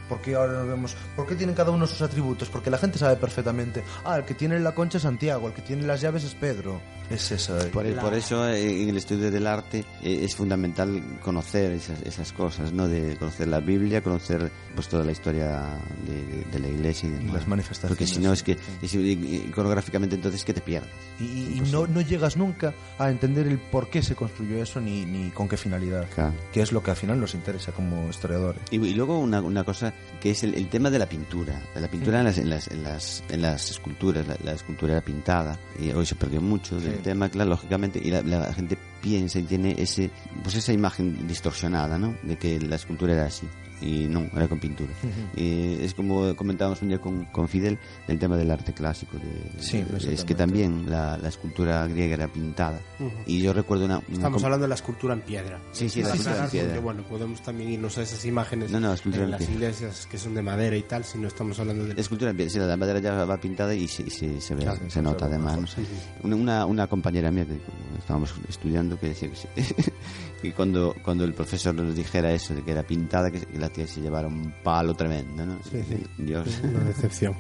[0.10, 2.50] Porque ahora nos vemos, ¿por qué tienen cada uno sus atributos?
[2.50, 5.62] Porque la gente sabe perfectamente, ah, el que tiene la concha es Santiago, el que
[5.62, 6.82] tiene las llaves es Pedro.
[7.10, 7.58] Es esa.
[7.72, 12.32] Por, por eso eh, en el estudio del arte eh, es fundamental conocer esas, esas
[12.32, 12.88] cosas, ¿no?
[12.88, 15.78] De conocer la Biblia, conocer pues toda la historia
[16.08, 17.34] de, de- de la iglesia y demás.
[17.34, 17.90] las manifestaciones.
[17.98, 20.90] Porque si no es que es- iconográficamente entonces que te pierdes.
[21.20, 24.80] Y, y- y no, no llegas nunca a entender el por qué se construyó eso
[24.80, 26.08] ni, ni con qué finalidad.
[26.14, 26.34] Claro.
[26.52, 28.62] Que es lo que al final nos interesa como historiadores.
[28.72, 31.62] Y, y luego una, una cosa que es el, el tema de la pintura.
[31.76, 34.26] De la pintura en, las, en, las, en, las, en las esculturas.
[34.28, 35.60] La, la escultura era pintada.
[35.80, 38.00] Y hoy se perdió mucho del tema, claro, lógicamente.
[38.02, 40.10] Y la, la gente piensa y tiene ese
[40.42, 42.16] pues esa imagen distorsionada, ¿no?
[42.24, 43.46] De que la escultura era así.
[43.82, 44.94] Y no, era con pintura.
[45.36, 47.78] Y es como comentábamos un día con, con Fidel
[48.08, 49.18] del tema del arte clásico.
[49.18, 52.80] de- Sí, de- es que también la, la escultura griega era pintada.
[53.26, 53.98] Y yo recuerdo una...
[53.98, 55.60] una Estamos hablando de la escultura en piedra.
[55.74, 56.68] Sí, sí, la Para escultura en piedra.
[56.70, 59.54] Porque, bueno, podemos también irnos a esas imágenes No, no, la en en las piedra.
[59.54, 62.00] iglesias que son de madera y tal, si no estamos hablando de...
[62.00, 64.80] Escultura en piedra, sí, la madera ya va pintada y se, se, se ve, Claro,
[64.86, 65.60] se se nota además.
[66.24, 67.60] una, una compañera mía que
[68.00, 69.48] estábamos estudiando que decía que, sí,
[70.42, 73.88] que cuando, cuando el profesor nos dijera eso, de que era pintada, que la tía
[73.88, 75.60] se llevara un palo tremendo, ¿no?
[75.64, 76.04] Sí, sí.
[76.18, 76.62] Dios.
[76.64, 77.36] Una decepción.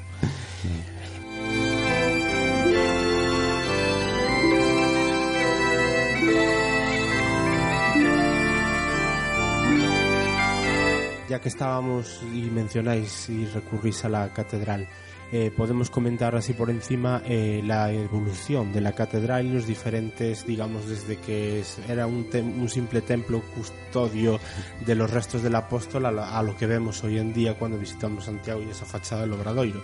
[11.30, 14.88] Ya que estábamos y mencionáis y recurrís a la catedral,
[15.36, 20.46] eh, podemos comentar así por encima eh, la evolución de la catedral y los diferentes,
[20.46, 24.40] digamos, desde que era un, tem- un simple templo custodio
[24.86, 28.62] de los restos del apóstol a, lo que vemos hoy en día cuando visitamos Santiago
[28.62, 29.82] y esa fachada del Obradoiro.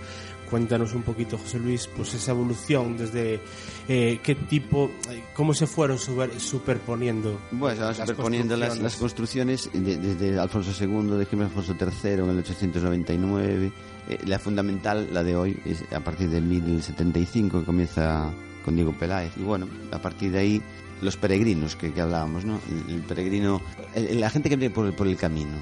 [0.51, 3.39] Cuéntanos un poquito, José Luis, pues esa evolución desde
[3.87, 7.39] eh, qué tipo, eh, cómo se fueron super- superponiendo.
[7.51, 12.29] Bueno, las superponiendo las, las construcciones de- desde Alfonso II, de Jiménez Alfonso III en
[12.29, 13.71] el 899.
[14.09, 18.31] Eh, la fundamental, la de hoy, es a partir del 1075, que comienza
[18.65, 19.31] con Diego Peláez.
[19.37, 20.61] Y bueno, a partir de ahí,
[21.01, 22.59] los peregrinos que, hablábamos, ¿no?
[22.89, 23.61] El, peregrino,
[23.95, 25.57] la gente que viene por el camino.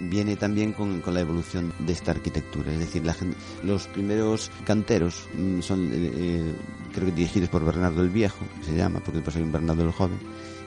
[0.00, 4.50] Viene también con, con la evolución de esta arquitectura, es decir, la gente- los primeros
[4.64, 6.54] canteros mm, son, eh, eh,
[6.92, 9.84] creo que dirigidos por Bernardo el Viejo, que se llama, porque después hay un Bernardo
[9.84, 10.18] el Joven,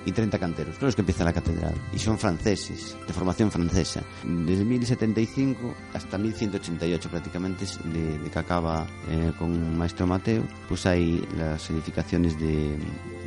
[0.06, 1.74] y 30 canteros, son los que empiezan la catedral.
[1.94, 4.02] Y son franceses, de formación francesa.
[4.24, 11.28] Desde 1075 hasta 1188 prácticamente, de, de que acaba eh, con Maestro Mateo, pues hay
[11.38, 12.78] las edificaciones de,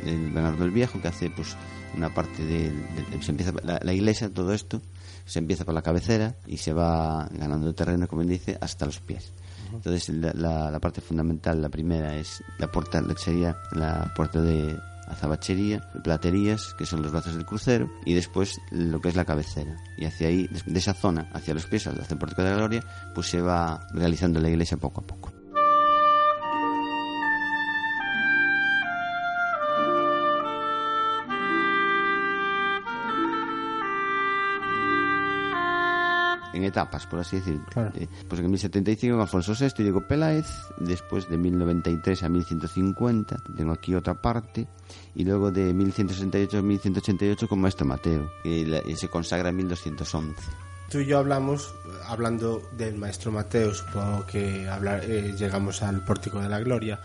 [0.05, 1.55] de Bernardo el Viejo, que hace pues
[1.95, 2.71] una parte de...
[2.71, 4.81] de- se empieza la, la iglesia, todo esto,
[5.25, 8.99] se empieza por la cabecera y se va ganando terreno, como él dice, hasta los
[8.99, 9.31] pies.
[9.73, 14.75] Entonces la, la- la parte fundamental, la primera es la puerta, sería la puerta de
[15.09, 19.75] azabachería, platerías, que son los brazos del crucero, y después lo que es la cabecera.
[19.97, 22.83] Y hacia ahí, de esa zona, hacia los pies, hacia el Pórtico de la Gloria,
[23.13, 25.38] pues se va realizando la iglesia poco a poco.
[36.59, 37.59] En etapas, por así decir.
[37.71, 37.91] Claro.
[37.95, 43.37] Eh, pues en 1075 con Alfonso VI y Diego Peláez, después de 1093 a 1150,
[43.57, 44.67] tengo aquí otra parte,
[45.15, 50.35] y luego de 1168 a 1188 con Maestro Mateo, la- y se consagra en 1211.
[50.89, 51.73] Tú y yo hablamos,
[52.07, 56.99] hablando del maestro Mateo, supongo que hablar, eh, llegamos al pórtico de la gloria,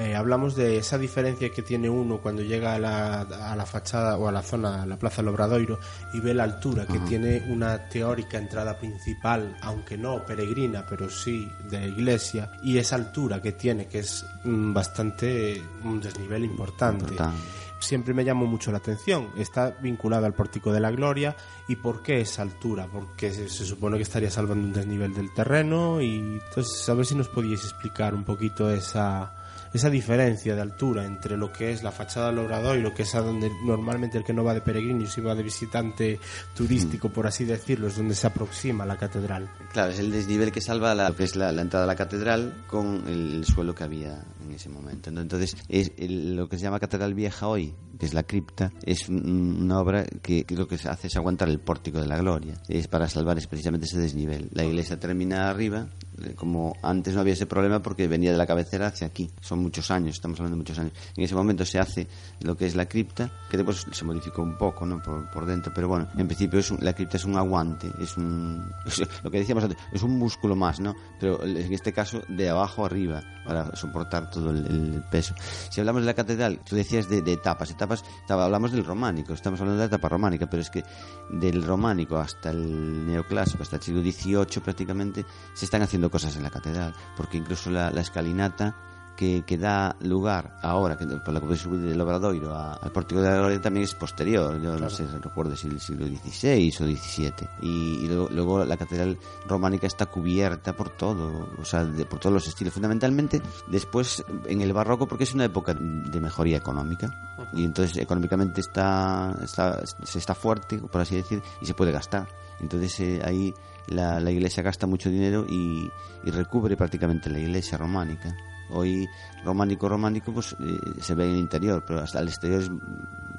[0.00, 4.16] eh, hablamos de esa diferencia que tiene uno cuando llega a la, a la fachada
[4.16, 5.78] o a la zona, a la Plaza del Obradoiro,
[6.14, 11.52] y ve la altura, que tiene una teórica entrada principal, aunque no peregrina, pero sí
[11.68, 17.38] de iglesia, y esa altura que tiene, que es mm, bastante un desnivel importante Importante.
[17.78, 19.28] siempre me llamó mucho la atención.
[19.36, 21.36] Está vinculado al Pórtico de la Gloria.
[21.68, 22.86] ¿Y por qué esa altura?
[22.90, 27.06] Porque se, se supone que estaría salvando un desnivel del terreno y entonces a ver
[27.06, 29.32] si nos podíais explicar un poquito esa,
[29.72, 33.02] esa diferencia de altura entre lo que es la fachada del Obrador y lo que
[33.02, 36.18] es a donde normalmente el que no va de peregrino, si va de visitante
[36.54, 39.50] turístico, por así decirlo, es donde se aproxima la catedral.
[39.72, 42.64] Claro, es el desnivel que salva la, que es la, la entrada a la catedral
[42.66, 45.10] con el, el suelo que había en ese momento.
[45.10, 49.08] Entonces, es el- lo que se llama Catedral Vieja hoy, que es la cripta, es
[49.08, 52.54] un- una obra que, que lo que hace es aguantar el pórtico de la gloria.
[52.68, 54.48] Es para salvar es precisamente ese desnivel.
[54.52, 55.88] La iglesia termina arriba,
[56.36, 59.30] como antes no había ese problema porque venía de la cabecera hacia aquí.
[59.40, 60.92] Son muchos años, estamos hablando de muchos años.
[61.16, 62.06] En ese momento se hace
[62.40, 65.02] lo que es la cripta, que después se modificó un poco ¿no?
[65.02, 68.16] por, por dentro, pero bueno, en principio es un- la cripta es un aguante, es
[68.16, 68.70] un
[69.22, 70.94] lo que decíamos antes, es un músculo más, ¿no?
[71.18, 75.34] Pero en este caso de abajo arriba para soportar todo el, peso.
[75.70, 79.60] Si hablamos de la catedral, tú decías de, de etapas, etapas, hablamos del románico, estamos
[79.60, 80.84] hablando de la etapa románica, pero es que
[81.30, 85.24] del románico hasta el neoclásico, hasta el siglo XVIII prácticamente,
[85.54, 88.74] se están haciendo cosas en la catedral, porque incluso la, la escalinata
[89.16, 92.90] que, que da lugar ahora, que por la que puedes subir del Obradoiro a- al
[92.90, 96.68] Pórtico de la Gloria también es posterior, yo no sé, recuerdo si el siglo XVI
[96.80, 97.32] o XVII.
[97.60, 97.68] Y,
[98.02, 102.32] y luego, luego la catedral románica está cubierta por todo, o sea, de- por todos
[102.32, 102.72] los estilos.
[102.72, 107.10] Fundamentalmente después en el barroco porque es una época de mejoría económica
[107.52, 112.26] y entonces económicamente está, está, se está fuerte, por así decir, y se puede gastar.
[112.58, 113.52] Entonces eh, ahí
[113.90, 115.90] la, la iglesia gasta mucho dinero y,
[116.24, 118.34] y recubre prácticamente la iglesia románica.
[118.72, 119.08] Hoy
[119.44, 122.70] románico, románico, pues eh, se ve en el interior, pero hasta el exterior es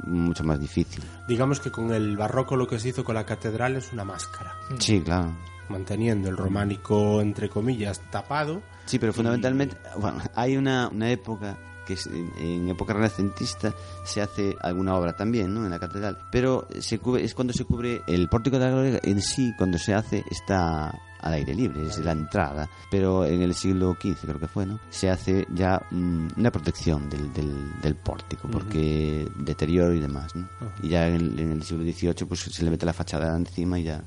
[0.03, 1.01] mucho más difícil.
[1.27, 4.53] Digamos que con el barroco lo que se hizo con la catedral es una máscara,
[4.79, 5.31] Sí, claro.
[5.69, 8.61] manteniendo el románico, entre comillas, tapado.
[8.85, 11.57] Sí, pero fundamentalmente, bueno, hay una, una época
[11.95, 12.09] que
[12.39, 13.73] en, época renacentista
[14.03, 15.63] se hace alguna obra también, ¿no?
[15.65, 18.99] En la catedral, pero se cubre, es cuando se cubre el pórtico de la gloria
[19.03, 23.53] en sí, cuando se hace está al aire libre, es la entrada, pero en el
[23.53, 24.79] siglo XV creo que fue, ¿no?
[24.89, 30.47] Se hace ya mm, una protección del, del, del pórtico, porque deterioro y demás, ¿no?
[30.81, 33.83] Y ya en en el siglo XVIII pues se le mete la fachada encima y
[33.83, 34.03] ya...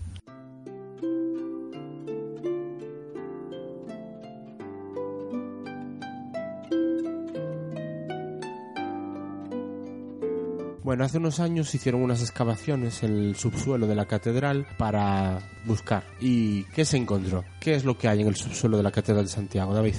[10.84, 16.04] Bueno, hace unos años hicieron unas excavaciones en el subsuelo de la catedral para buscar.
[16.20, 17.42] ¿Y qué se encontró?
[17.58, 19.94] ¿Qué es lo que hay en el subsuelo de la catedral de Santiago, David?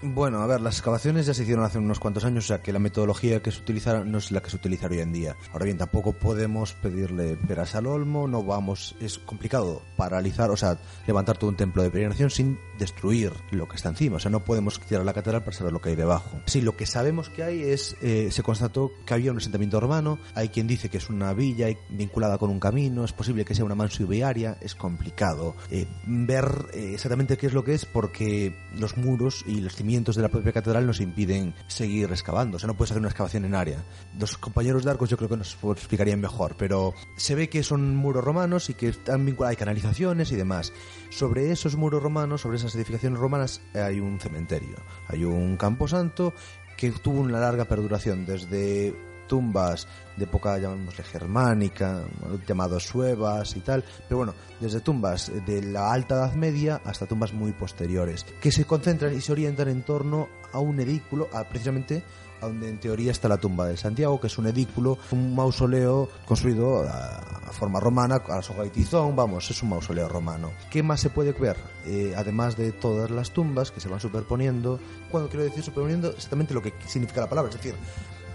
[0.00, 2.72] Bueno, a ver, las excavaciones ya se hicieron hace unos cuantos años, o sea que
[2.72, 5.36] la metodología que se utiliza no es la que se utiliza hoy en día.
[5.52, 10.78] Ahora bien, tampoco podemos pedirle peras al olmo, no vamos, es complicado paralizar, o sea,
[11.06, 14.40] levantar todo un templo de peregrinación sin destruir lo que está encima, o sea, no
[14.40, 16.40] podemos tirar la catedral para saber lo que hay debajo.
[16.46, 20.18] Sí, lo que sabemos que hay es, eh, se constató que había un asentamiento romano,
[20.34, 23.64] hay quien dice que es una villa vinculada con un camino, es posible que sea
[23.64, 28.54] una mansión viaria, es complicado eh, ver eh, exactamente qué es lo que es porque
[28.76, 32.56] los muros y los cimientos de la propia catedral nos impiden seguir excavando.
[32.56, 33.84] O sea, no puedes hacer una excavación en área.
[34.18, 37.94] Los compañeros de Arcos yo creo que nos explicarían mejor, pero se ve que son
[37.96, 40.72] muros romanos y que están vinculados, hay canalizaciones y demás.
[41.10, 44.76] Sobre esos muros romanos, sobre esas edificaciones romanas, hay un cementerio,
[45.08, 46.34] hay un camposanto
[46.76, 48.94] que tuvo una larga perduración desde
[49.30, 49.86] tumbas
[50.16, 52.04] de época, llamémosle germánica,
[52.48, 57.32] llamados suevas y tal, pero bueno, desde tumbas de la alta Edad Media hasta tumbas
[57.32, 62.02] muy posteriores, que se concentran y se orientan en torno a un edículo, a precisamente
[62.46, 66.82] donde en teoría está la tumba de Santiago, que es un edículo, un mausoleo construido
[66.88, 70.52] a, forma romana, a la soga y tizón, vamos, es un mausoleo romano.
[70.70, 71.56] ¿Qué más se puede ver?
[71.84, 74.78] Eh, además de todas las tumbas que se van superponiendo,
[75.10, 77.74] cuando quiero decir superponiendo, exactamente lo que significa la palabra, es decir,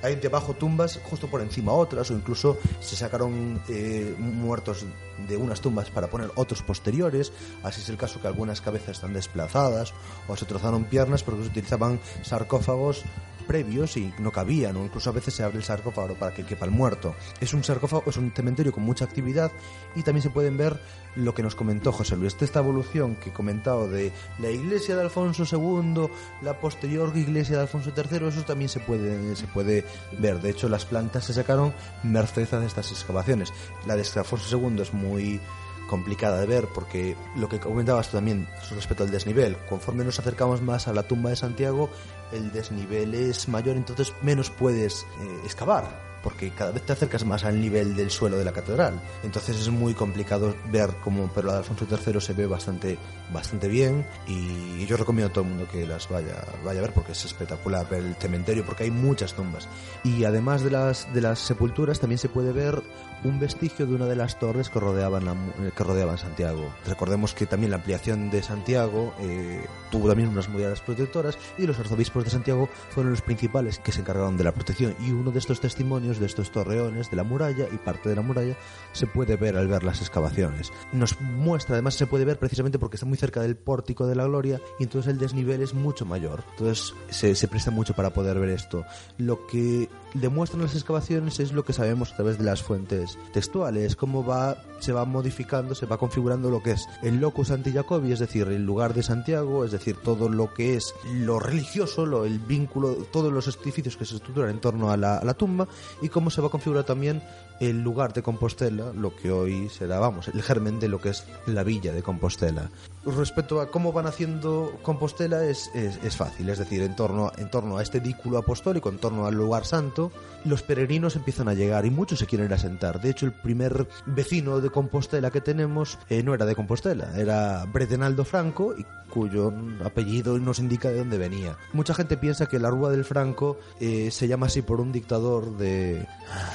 [0.06, 4.86] hay debajo tumbas justo por encima otras o incluso se sacaron eh, muertos
[5.28, 7.34] de unas tumbas para poner otros posteriores.
[7.64, 9.94] Así es el caso que algunas cabezas están desplazadas
[10.28, 13.04] o se trozaron piernas porque se utilizaban sarcófagos
[13.46, 16.66] previos y no cabían, o incluso a veces se abre el sarcófago para que quepa
[16.66, 17.16] el muerto.
[17.40, 19.52] Es un sarcófago, es un cementerio con mucha actividad
[19.96, 20.80] y también se pueden ver
[21.16, 25.02] lo que nos comentó José Luis, esta evolución que he comentado de la iglesia de
[25.02, 26.10] Alfonso II,
[26.42, 29.86] la posterior iglesia de Alfonso III, eso también se puede, se puede
[30.20, 30.42] ver.
[30.42, 31.74] De hecho, las plantas se sacaron
[32.04, 33.54] merced a estas excavaciones.
[33.86, 35.40] La de Alfonso II es muy
[35.88, 40.62] complicada de ver porque lo que comentabas tú también respecto al desnivel, conforme nos acercamos
[40.62, 41.90] más a la tumba de Santiago,
[42.32, 47.46] el desnivel es mayor, entonces menos puedes eh, excavar porque cada vez te acercas más
[47.46, 49.00] al nivel del suelo de la catedral.
[49.22, 52.98] Entonces es muy complicado ver cómo, pero la de Alfonso III se ve bastante,
[53.32, 56.94] bastante bien y yo recomiendo a todo el mundo que las vaya, vaya a ver
[56.94, 59.70] porque es espectacular ver el cementerio porque hay muchas tumbas.
[60.04, 62.82] Y además de las, de las sepulturas también se puede ver
[63.24, 65.36] un vestigio de una de las torres que rodeaban, la-
[65.76, 66.70] que rodeaban Santiago.
[66.86, 71.80] Recordemos que también la ampliación de Santiago eh, tuvo también unas murallas protectoras y los
[71.80, 74.96] arzobispos de Santiago fueron los principales que se encargaron de la protección.
[75.00, 78.22] Y uno de estos testimonios, de estos torreones, de la muralla y parte de la
[78.22, 78.56] muralla,
[78.92, 80.72] se puede ver al ver las excavaciones.
[80.94, 84.26] Nos muestra, además se puede ver precisamente porque está muy cerca del pórtico de la
[84.26, 86.44] gloria y entonces el desnivel es mucho mayor.
[86.52, 88.84] Entonces se presta mucho para poder ver esto.
[89.18, 93.96] Lo que demuestran las excavaciones es lo que sabemos a través de las fuentes textuales,
[93.96, 98.20] cómo va, se va modificando, se va configurando lo que es el locus antijacobi, es
[98.20, 102.40] decir, el lugar de Santiago, es decir, todo lo que es lo religioso, lo, el
[102.40, 105.68] vínculo, todos los edificios que se estructuran en torno a la, a la tumba
[106.02, 107.22] y cómo se va a configurar también
[107.60, 111.26] el lugar de Compostela, lo que hoy será, vamos, el germen de lo que es
[111.46, 112.70] la villa de Compostela.
[113.06, 117.50] Respecto a cómo van haciendo Compostela es, es, es fácil, es decir, en torno, en
[117.50, 120.12] torno a este dículo apostólico, en torno al lugar santo,
[120.44, 123.02] los peregrinos empiezan a llegar y muchos se quieren ir a sentar.
[123.02, 127.66] De hecho, el primer vecino de Compostela que tenemos eh, no era de Compostela, era
[127.66, 129.54] Bredenaldo Franco, y cuyo
[129.84, 131.58] apellido nos indica de dónde venía.
[131.74, 135.58] Mucha gente piensa que la Rúa del Franco eh, se llama así por un dictador
[135.58, 136.06] de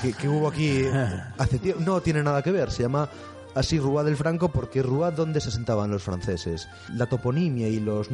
[0.02, 0.84] que, que hubo aquí
[1.38, 1.82] hace tiempo.
[1.84, 3.08] No tiene nada que ver, se llama
[3.54, 6.68] así Rúa del Franco porque Rúa donde se asentaban los franceses.
[6.94, 8.08] La toponimia y los,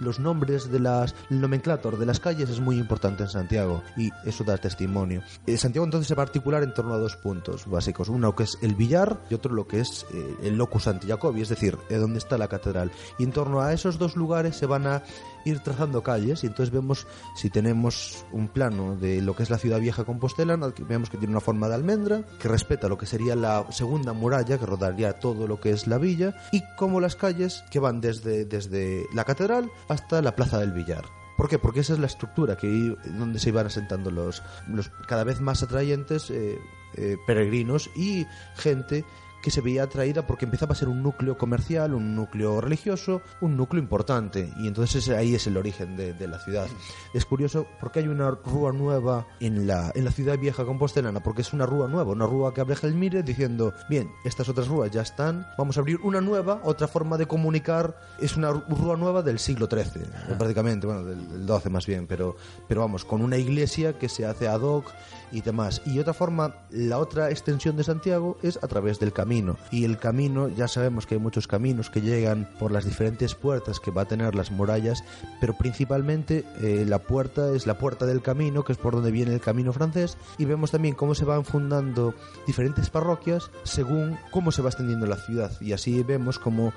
[0.00, 4.44] los nombres de las nomenclator de las calles es muy importante en Santiago y eso
[4.44, 5.22] da testimonio.
[5.46, 8.74] Eh, Santiago entonces se particular en torno a dos puntos básicos, uno que es el
[8.74, 12.38] billar y otro lo que es eh, el locus Santiagobi, es decir, eh, donde está
[12.38, 12.90] la catedral.
[13.18, 15.02] Y en torno a esos dos lugares se van a
[15.44, 19.58] ir trazando calles y entonces vemos si tenemos un plano de lo que es la
[19.58, 23.36] ciudad vieja compostelana, vemos que tiene una forma de almendra, que respeta lo que sería
[23.36, 27.64] la segunda muralla que rodaría todo lo que es la villa y como las calles
[27.70, 31.04] que van desde, desde la catedral hasta la plaza del billar.
[31.36, 31.58] ¿Por qué?
[31.58, 35.62] Porque esa es la estructura que donde se iban asentando los, los cada vez más
[35.62, 36.58] atrayentes eh,
[36.96, 38.26] eh, peregrinos y
[38.56, 39.04] gente
[39.42, 43.56] que se veía atraída porque empezaba a ser un núcleo comercial, un núcleo religioso, un
[43.56, 44.52] núcleo importante.
[44.58, 46.66] Y entonces ahí es el origen de, de la ciudad.
[47.14, 51.42] Es curioso porque hay una rúa nueva en la, en la ciudad vieja compostelana, porque
[51.42, 55.02] es una rúa nueva, una rúa que abre Gelmire diciendo, bien, estas otras rúas ya
[55.02, 59.38] están, vamos a abrir una nueva, otra forma de comunicar, es una rúa nueva del
[59.38, 60.04] siglo XIII,
[60.38, 62.36] prácticamente, bueno, del, del XII más bien, pero,
[62.68, 64.90] pero vamos, con una iglesia que se hace ad hoc
[65.32, 65.82] y demás.
[65.84, 69.56] Y otra forma, la otra extensión de Santiago es a través del camino.
[69.70, 73.80] Y el camino, ya sabemos que hay muchos caminos que llegan por las diferentes puertas
[73.80, 75.04] que va a tener las murallas,
[75.40, 79.34] pero principalmente eh, la puerta es la puerta del camino, que es por donde viene
[79.34, 80.16] el camino francés.
[80.38, 82.14] Y vemos también cómo se van fundando
[82.46, 85.52] diferentes parroquias según cómo se va extendiendo la ciudad.
[85.60, 86.72] Y así vemos como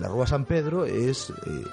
[0.00, 1.30] la Rúa San Pedro es...
[1.46, 1.64] eh,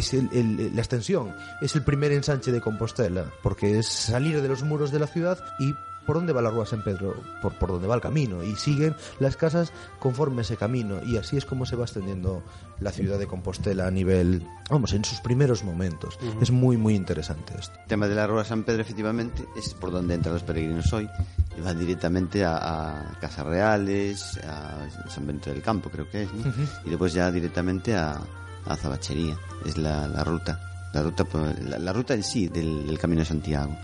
[0.00, 4.48] es el- el- la extensión, es el primer ensanche de Compostela, porque es salir de
[4.48, 5.74] los muros de la ciudad y
[6.06, 8.96] por dónde va la Rúa San Pedro, por, por dónde va el camino, y siguen
[9.20, 9.70] las casas
[10.00, 12.42] conforme ese camino, y así es como se va extendiendo
[12.80, 16.18] la ciudad de Compostela a nivel, vamos, en sus primeros momentos.
[16.20, 16.42] Ujú.
[16.42, 17.78] Es muy, muy interesante esto.
[17.82, 21.08] El tema de la Rúa San Pedro, efectivamente, es por donde entran los peregrinos hoy.
[21.56, 26.32] Y van directamente a, a Casas Reales, a San Benito del Campo, creo que es,
[26.32, 26.48] ¿no?
[26.48, 26.62] Ujú.
[26.86, 28.20] Y después ya directamente a,
[28.66, 29.36] a Zabachería.
[29.64, 30.60] Es la, la ruta.
[30.92, 31.24] La ruta,
[31.68, 33.76] la, la ruta en sí del, del Camino de Santiago.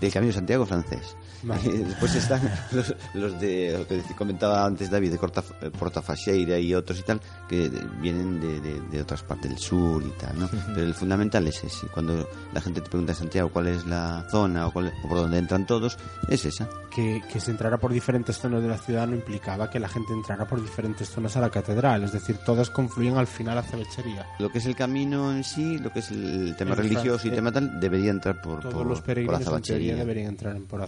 [0.00, 1.16] Del Camino de Santiago francés.
[1.52, 2.40] Después están
[2.72, 5.42] los, los de, lo que comentaba antes David, de Corta,
[5.78, 7.68] Portafaxeira y otros y tal, que
[8.00, 10.48] vienen de, de- de otras partes del sur y tal, ¿no?
[10.74, 11.86] Pero el fundamental es ese.
[11.88, 15.18] Cuando la gente te pregunta en Santiago cuál es la zona o, cuál- o por
[15.18, 15.98] dónde entran todos,
[16.28, 16.68] es esa.
[16.94, 20.12] que, que se entrara por diferentes zonas de la ciudad no implicaba que la gente
[20.12, 24.26] entrara por diferentes zonas a la catedral, es decir, todas confluyen al final hacia Bechería.
[24.38, 27.30] Lo que es el camino en sí, lo que es el tema El religioso y
[27.30, 29.62] tema tal, debería entrar por, Todos por, los por peregrinos Azabachería.
[29.64, 30.04] teoría Azabachería.
[30.04, 30.80] deberían entrar en por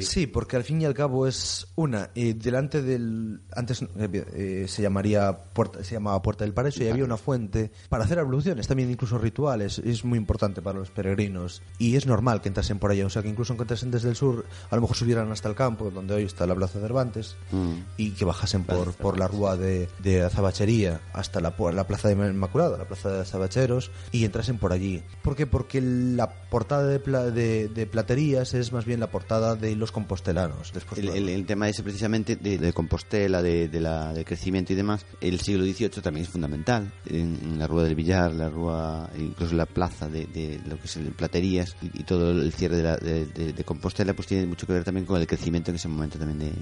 [0.00, 0.10] Azabachería.
[0.22, 2.10] Sí, porque al fin y al cabo es una.
[2.14, 3.40] eh, delante del.
[3.54, 3.86] Antes eh,
[4.34, 8.18] eh, se llamaría puerta, se llamaba Puerta del Paraíso y había una fuente para hacer
[8.18, 9.78] abluciones, también incluso rituales.
[9.78, 11.62] Es muy importante para los peregrinos.
[11.78, 13.06] Y es normal que entrasen por allá.
[13.06, 15.54] O sea, que incluso aunque entrasen desde el sur, a lo mejor subieran hasta el
[15.54, 17.72] campo, donde hoy está la Plaza Cervantes, Mm.
[17.96, 22.14] y que bajasen por, por la rúa de, de Azabachería hasta la, la Plaza de
[22.14, 25.02] Inmaculada, la Plaza de Azabacheros, y entrasen por allí.
[25.22, 25.46] ¿Por qué?
[25.46, 29.89] Porque la portada de, pla- de, de platerías es más bien la portada de los
[29.92, 30.72] compostelanos.
[30.72, 34.24] Después El, lo- el- el tema ese precisamente de, de Compostela, de, de la, del
[34.24, 36.92] crecimiento y demás, el siglo XVIII también es fundamental.
[37.06, 40.84] En, en la Rúa del Villar, la Rúa, incluso la plaza de, de lo que
[40.86, 43.26] es el Platerías y, y todo el cierre de, la- de-
[43.64, 46.52] Compostela, pues tiene mucho que ver también con el crecimiento en ese momento también de,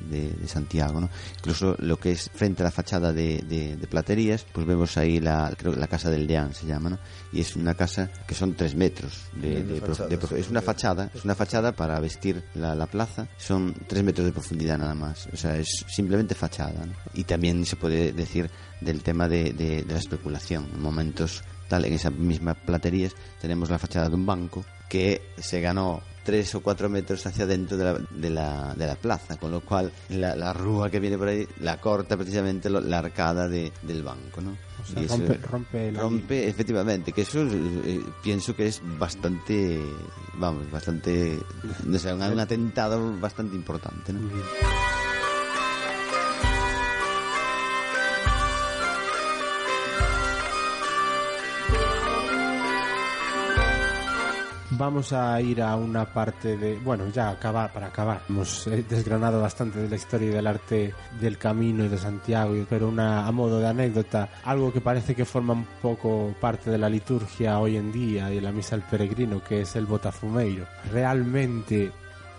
[0.48, 1.09] Santiago, ¿no?
[1.38, 3.42] Incluso lo que es frente a la fachada de,
[3.88, 6.98] Platerías, pues vemos ahí la, creo que la casa del Deán se llama, ¿no?
[7.32, 11.34] Y es una casa que son tres metros de, De es una fachada, es una
[11.34, 15.57] fachada para vestir la, la plaza, son tres metros de profundidad nada más, o sea,
[15.57, 16.85] es simplemente fachada.
[16.86, 16.93] ¿no?
[17.15, 18.51] Y también se puede decir
[18.81, 23.70] del tema de, de- de la especulación, en momentos tal, en esa misma platerías tenemos
[23.70, 27.84] la fachada de un banco que se ganó tres o cuatro metros hacia adentro de
[27.84, 31.28] la, de la, de la plaza, con lo cual la, la rúa que viene por
[31.28, 34.50] ahí la corta precisamente lo- la arcada de, del banco, ¿no?
[34.82, 38.82] O sea, Y eso- rompe, rompe la rompe efectivamente que eso eh, pienso que es
[38.98, 39.80] bastante
[40.34, 41.38] vamos bastante
[41.92, 44.20] o sea, un, un atentado bastante importante ¿no?
[54.78, 58.22] Vamos a ir a una parte de, bueno, ya acabar, para acabar.
[58.28, 62.55] Hemos eh, desgranado bastante de la historia y del arte del camino y de Santiago,
[62.70, 66.88] pero a modo de anécdota, algo que parece que forma un poco parte de la
[66.88, 70.64] liturgia hoy en día y de la misa del peregrino, que es el botafumeiro.
[70.92, 71.90] Realmente,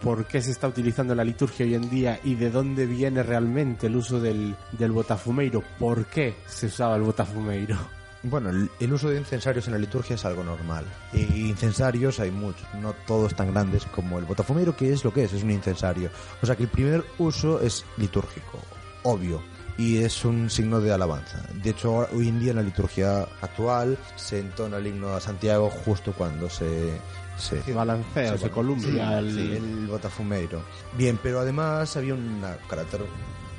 [0.02, 3.88] ¿por qué se está utilizando la liturgia hoy en día y de dónde viene realmente
[3.88, 5.62] el uso del, del botafumeiro?
[5.78, 7.99] ¿Por qué se usaba el botafumeiro?
[8.24, 10.86] Bueno, el, el uso de incensarios en la liturgia es algo normal.
[11.14, 15.24] Y incensarios hay muchos, no todos tan grandes como el botafumero, que es lo que
[15.24, 16.10] es, es un incensario.
[16.42, 18.60] O sea que el primer uso es litúrgico,
[19.04, 19.42] obvio.
[19.78, 21.42] Y es un signo de alabanza.
[21.64, 25.70] De hecho, hoy en día en la liturgia actual se entona el himno a Santiago
[25.70, 27.00] justo cuando se,
[27.38, 30.62] se, Se balancea, se columpia el- sí, el botafumeiro.
[30.98, 33.00] Bien, pero además había un carácter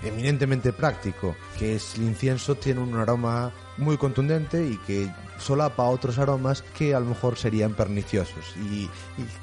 [0.03, 6.19] eminentemente práctico, que es el incienso tiene un aroma muy contundente y que solapa otros
[6.19, 8.89] aromas que a lo mejor serían perniciosos y,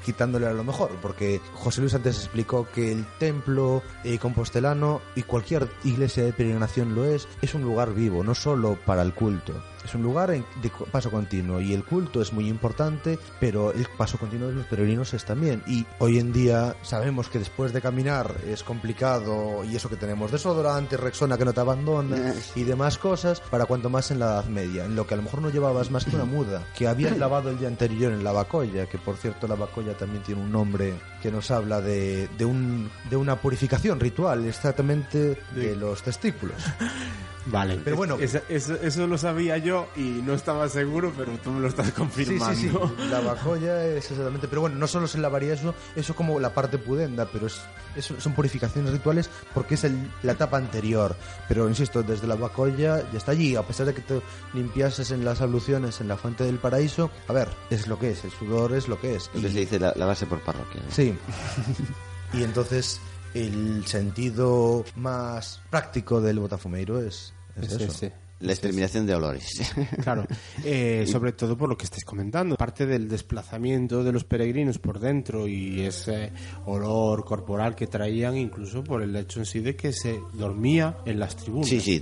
[0.04, 5.22] quitándole a lo mejor, porque José Luis antes explicó que el templo eh, compostelano y
[5.22, 9.54] cualquier iglesia de peregrinación lo es, es un lugar vivo, no solo para el culto.
[9.84, 10.44] Es un lugar de
[10.90, 15.14] paso continuo y el culto es muy importante, pero el paso continuo de los peregrinos
[15.14, 15.62] es también.
[15.66, 20.32] Y hoy en día sabemos que después de caminar es complicado y eso que tenemos
[20.32, 24.44] desodorante, Rexona que no te abandona y demás cosas, para cuanto más en la Edad
[24.46, 27.16] Media, en lo que a lo mejor no llevabas más que una muda, que habías
[27.16, 30.52] lavado el día anterior en la Bacolla, que por cierto la Bacolla también tiene un
[30.52, 36.56] nombre que nos habla de, de, un, de una purificación ritual, exactamente de los testículos.
[37.50, 38.18] Vale, Pero bueno.
[38.20, 41.92] eso, eso, eso lo sabía yo y no estaba seguro, pero tú me lo estás
[41.92, 42.54] confirmando.
[42.54, 43.08] Sí, sí, sí.
[43.10, 44.48] La bacolla es exactamente.
[44.48, 47.58] Pero bueno, no solo se lavaría eso, eso como la parte pudenda, pero es,
[47.96, 51.16] es- son purificaciones rituales porque es el- la etapa anterior.
[51.48, 53.56] Pero insisto, desde la bacolla ya está allí.
[53.56, 54.20] A pesar de que te
[54.52, 58.24] limpiases en las abluciones en la fuente del paraíso, a ver, es lo que es.
[58.24, 59.26] El sudor es lo que es.
[59.28, 60.90] entonces Y- se dice la, la base por parroquia ¿no?
[60.94, 61.07] Sí.
[62.32, 63.00] y entonces
[63.34, 68.10] el sentido más práctico del botafumeiro es, eso.
[68.40, 69.72] la exterminación de olores
[70.02, 70.26] Claro,
[70.64, 74.98] eh, sobre todo por lo que estáis comentando, parte del desplazamiento de los peregrinos por
[74.98, 76.32] dentro y ese
[76.66, 81.18] olor corporal que traían, incluso por el hecho en sí de que se dormía en
[81.18, 81.68] las tribunas.
[81.68, 82.00] Sí, sí.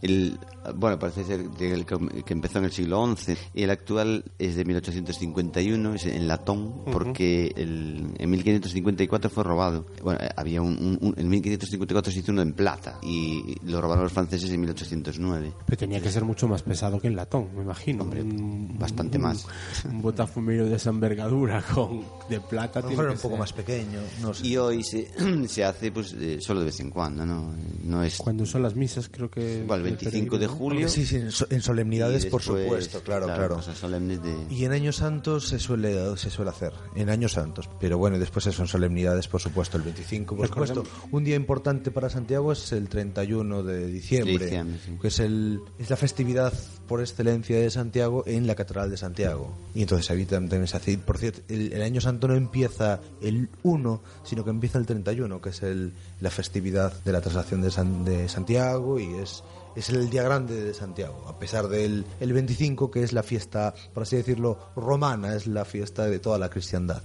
[0.00, 0.38] El,
[0.76, 4.24] bueno, parece ser que, el que que empezó en el siglo XI y el actual
[4.38, 9.86] es de 1851, es en latón, porque el, en 1554 fue robado.
[10.02, 14.04] Bueno, había un, un- un- en 1554 se hizo uno en plata y lo robaron
[14.04, 15.52] los franceses en 1809.
[15.66, 18.04] Pero tenía que ser mucho más pesado que el latón, me imagino.
[18.04, 19.46] Hombre, Un- bastante un- más.
[19.84, 23.38] Un botafumeiro de esa envergadura con de plata tiene que un poco ser.
[23.38, 24.46] más pequeño, no sé.
[24.46, 25.08] Y hoy se,
[25.48, 27.54] se hace pues eh, solo de vez en cuando, ¿no?
[27.84, 28.16] No es...
[28.18, 29.64] Cuando son las misas, creo que.
[29.87, 30.88] Del 25 de julio.
[30.88, 33.60] Sí, sí, en, so- en solemnidades, y por después, supuesto, claro, claro.
[33.62, 34.34] Solemnes de...
[34.50, 37.68] Y en años santos se suele, se suele hacer, en años santos.
[37.80, 41.08] Pero bueno, después eso, en solemnidades, por supuesto, el 25, por Recordemos- supuesto.
[41.10, 44.92] Un día importante para Santiago es el 31 de diciembre, De diciembre, sí.
[45.00, 46.52] que es el, es la festividad
[46.88, 49.54] por excelencia de Santiago en la Catedral de Santiago.
[49.74, 50.98] Y entonces ahí también se hace.
[50.98, 55.50] Por cierto, el, año santo no empieza el 1, sino que empieza el 31, que
[55.50, 59.44] es el, la festividad de la traslación de, San- de Santiago y es,
[59.76, 63.74] es el día grande de Santiago, a pesar del el 25, que es la fiesta,
[63.94, 67.02] por así decirlo, romana, es la fiesta de toda la cristiandad.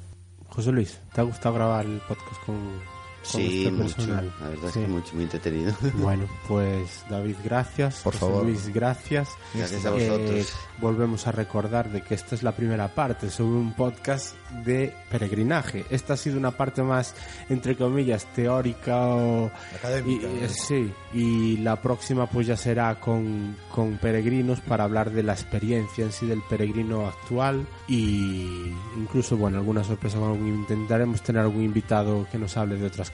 [0.49, 2.55] José Luis, ¿te ha gustado grabar el podcast con,
[3.31, 4.07] con Sí, este mucho.
[4.07, 4.79] La verdad Sí.
[4.79, 5.73] es que mucho, muy entretenido.
[5.95, 8.01] Bueno, pues David, gracias.
[8.01, 8.45] Por José favor.
[8.45, 9.29] Luis, gracias.
[9.53, 10.53] Gracias a Eh, vosotros.
[10.81, 14.35] volvemos a recordar de que esta es la primera parte sobre un podcast
[14.65, 15.85] de peregrinaje.
[15.89, 17.15] Esta ha sido una parte más,
[17.49, 19.51] entre comillas, teórica o...
[19.75, 20.41] Académica, y- ¿no?
[20.45, 25.33] eh, sí, y la próxima pues ya será con, con peregrinos para hablar de la
[25.33, 32.27] experiencia en sí del peregrino actual y incluso, bueno, alguna sorpresa, intentaremos tener algún invitado
[32.31, 33.09] que nos hable de otras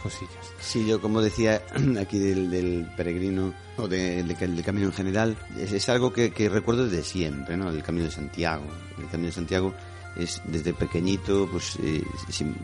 [0.60, 1.62] Sí, yo como decía
[2.00, 6.32] aquí del, del peregrino o de- de- del camino en general, es, es algo que,
[6.32, 7.70] que recuerdo desde siempre, ¿no?
[7.70, 8.64] El camino de Santiago.
[8.98, 9.74] El camino de Santiago
[10.16, 12.04] es desde pequeñito, pues, eh,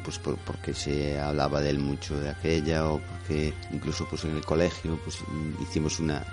[0.04, 4.36] pues por- porque se hablaba de él mucho de aquella o porque incluso pues en
[4.36, 5.20] el colegio pues
[5.62, 6.26] hicimos una,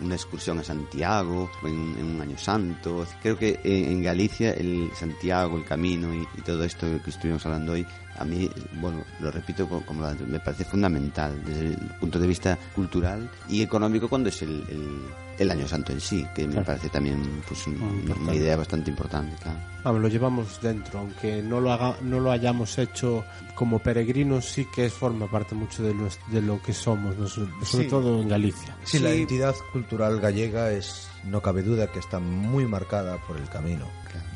[0.00, 3.06] una excursión a Santiago en, un año santo.
[3.22, 7.86] Creo que en, Galicia el Santiago, el camino y, todo esto que estuvimos hablando hoy
[8.18, 8.50] a mí,
[8.80, 13.30] bueno, lo repito co- como antes, me parece fundamental desde el punto de vista cultural
[13.48, 15.00] y económico cuando es el, el,
[15.40, 16.66] el Año Santo en sí, que me Claro.
[16.66, 19.58] parece también pues, un- Muy una, idea bastante importante, claro.
[19.82, 24.66] Vamos, lo llevamos dentro, aunque no lo haga, no lo hayamos hecho como peregrinos, sí
[24.74, 27.26] que es, forma parte mucho de, nues- de lo que somos, ¿no?
[27.26, 27.88] sobre Sí.
[27.88, 28.76] todo en Galicia.
[28.84, 33.48] Sí, la identidad cultural gallega es, no cabe duda, que está muy marcada por el
[33.48, 33.86] camino.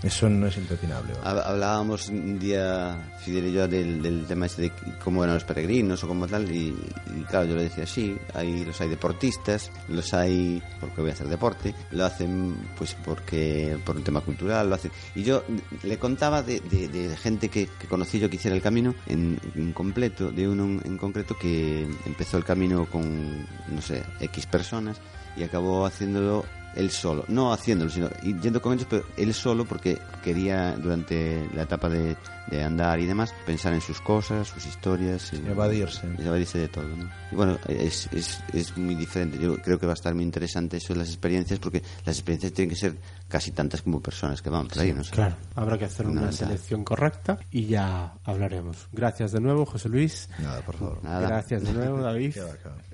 [0.02, 1.14] Eso no es impepinable.
[1.24, 6.04] Hablábamos un día, Fidel y yo, del, del tema este de cómo eran los peregrinos
[6.04, 6.76] o cómo tal, y,
[7.16, 11.14] y claro, yo le decía, sí, hay, los hay deportistas, los hay porque voy a
[11.14, 14.92] hacer deporte, lo hacen pues porque por un tema cultural, lo hacen.
[15.14, 15.42] Y yo
[15.82, 19.40] le contaba de, de- de gente que, que conocí yo que hiciera el camino en,
[19.54, 23.40] en completo, de uno en concreto que empezó el camino con,
[23.70, 24.98] no sé, X personas
[25.36, 26.44] y acabó haciéndolo
[26.76, 31.62] él solo, no haciéndolo, sino yendo con ellos, pero él solo porque quería durante la
[31.62, 32.16] etapa de,
[32.50, 36.06] de andar y demás pensar en sus cosas, sus historias, en- Evadirse.
[36.18, 36.88] evadirse de todo.
[36.88, 37.10] ¿no?
[37.32, 39.38] Y bueno, es, es, es muy diferente.
[39.38, 42.52] Yo creo que va a estar muy interesante eso de las experiencias porque las experiencias
[42.52, 42.96] tienen que ser
[43.28, 45.02] casi tantas como personas que van por ahí, ¿no?
[45.02, 45.10] sé.
[45.12, 46.32] Claro, habrá que hacer una Nada.
[46.32, 48.88] selección correcta y ya hablaremos.
[48.92, 50.28] Gracias de nuevo, José Luis.
[50.38, 51.02] Nada, por favor.
[51.02, 51.26] Nada.
[51.28, 52.36] Gracias de nuevo, David.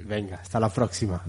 [0.05, 1.23] Venga, hasta la próxima.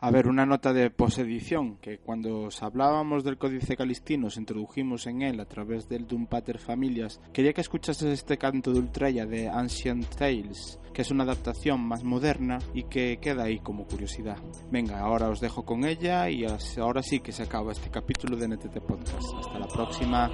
[0.00, 5.06] A ver, una nota de posedición, que cuando os hablábamos del Códice Calistino, os introdujimos
[5.06, 9.26] en él a través del Dum Pater Familias, quería que escuchases este canto de Ultrella
[9.26, 14.36] de Ancient Tales, que es una adaptación más moderna y que queda ahí como curiosidad.
[14.70, 16.44] Venga, ahora os dejo con ella y
[16.78, 19.34] ahora sí que se acaba este capítulo de NTT Podcast.
[19.38, 20.30] Hasta la próxima.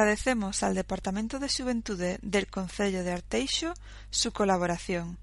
[0.00, 3.74] Agradecemos al Departamento de Xuventude del Concello de Arteixo
[4.08, 5.18] su colaboración.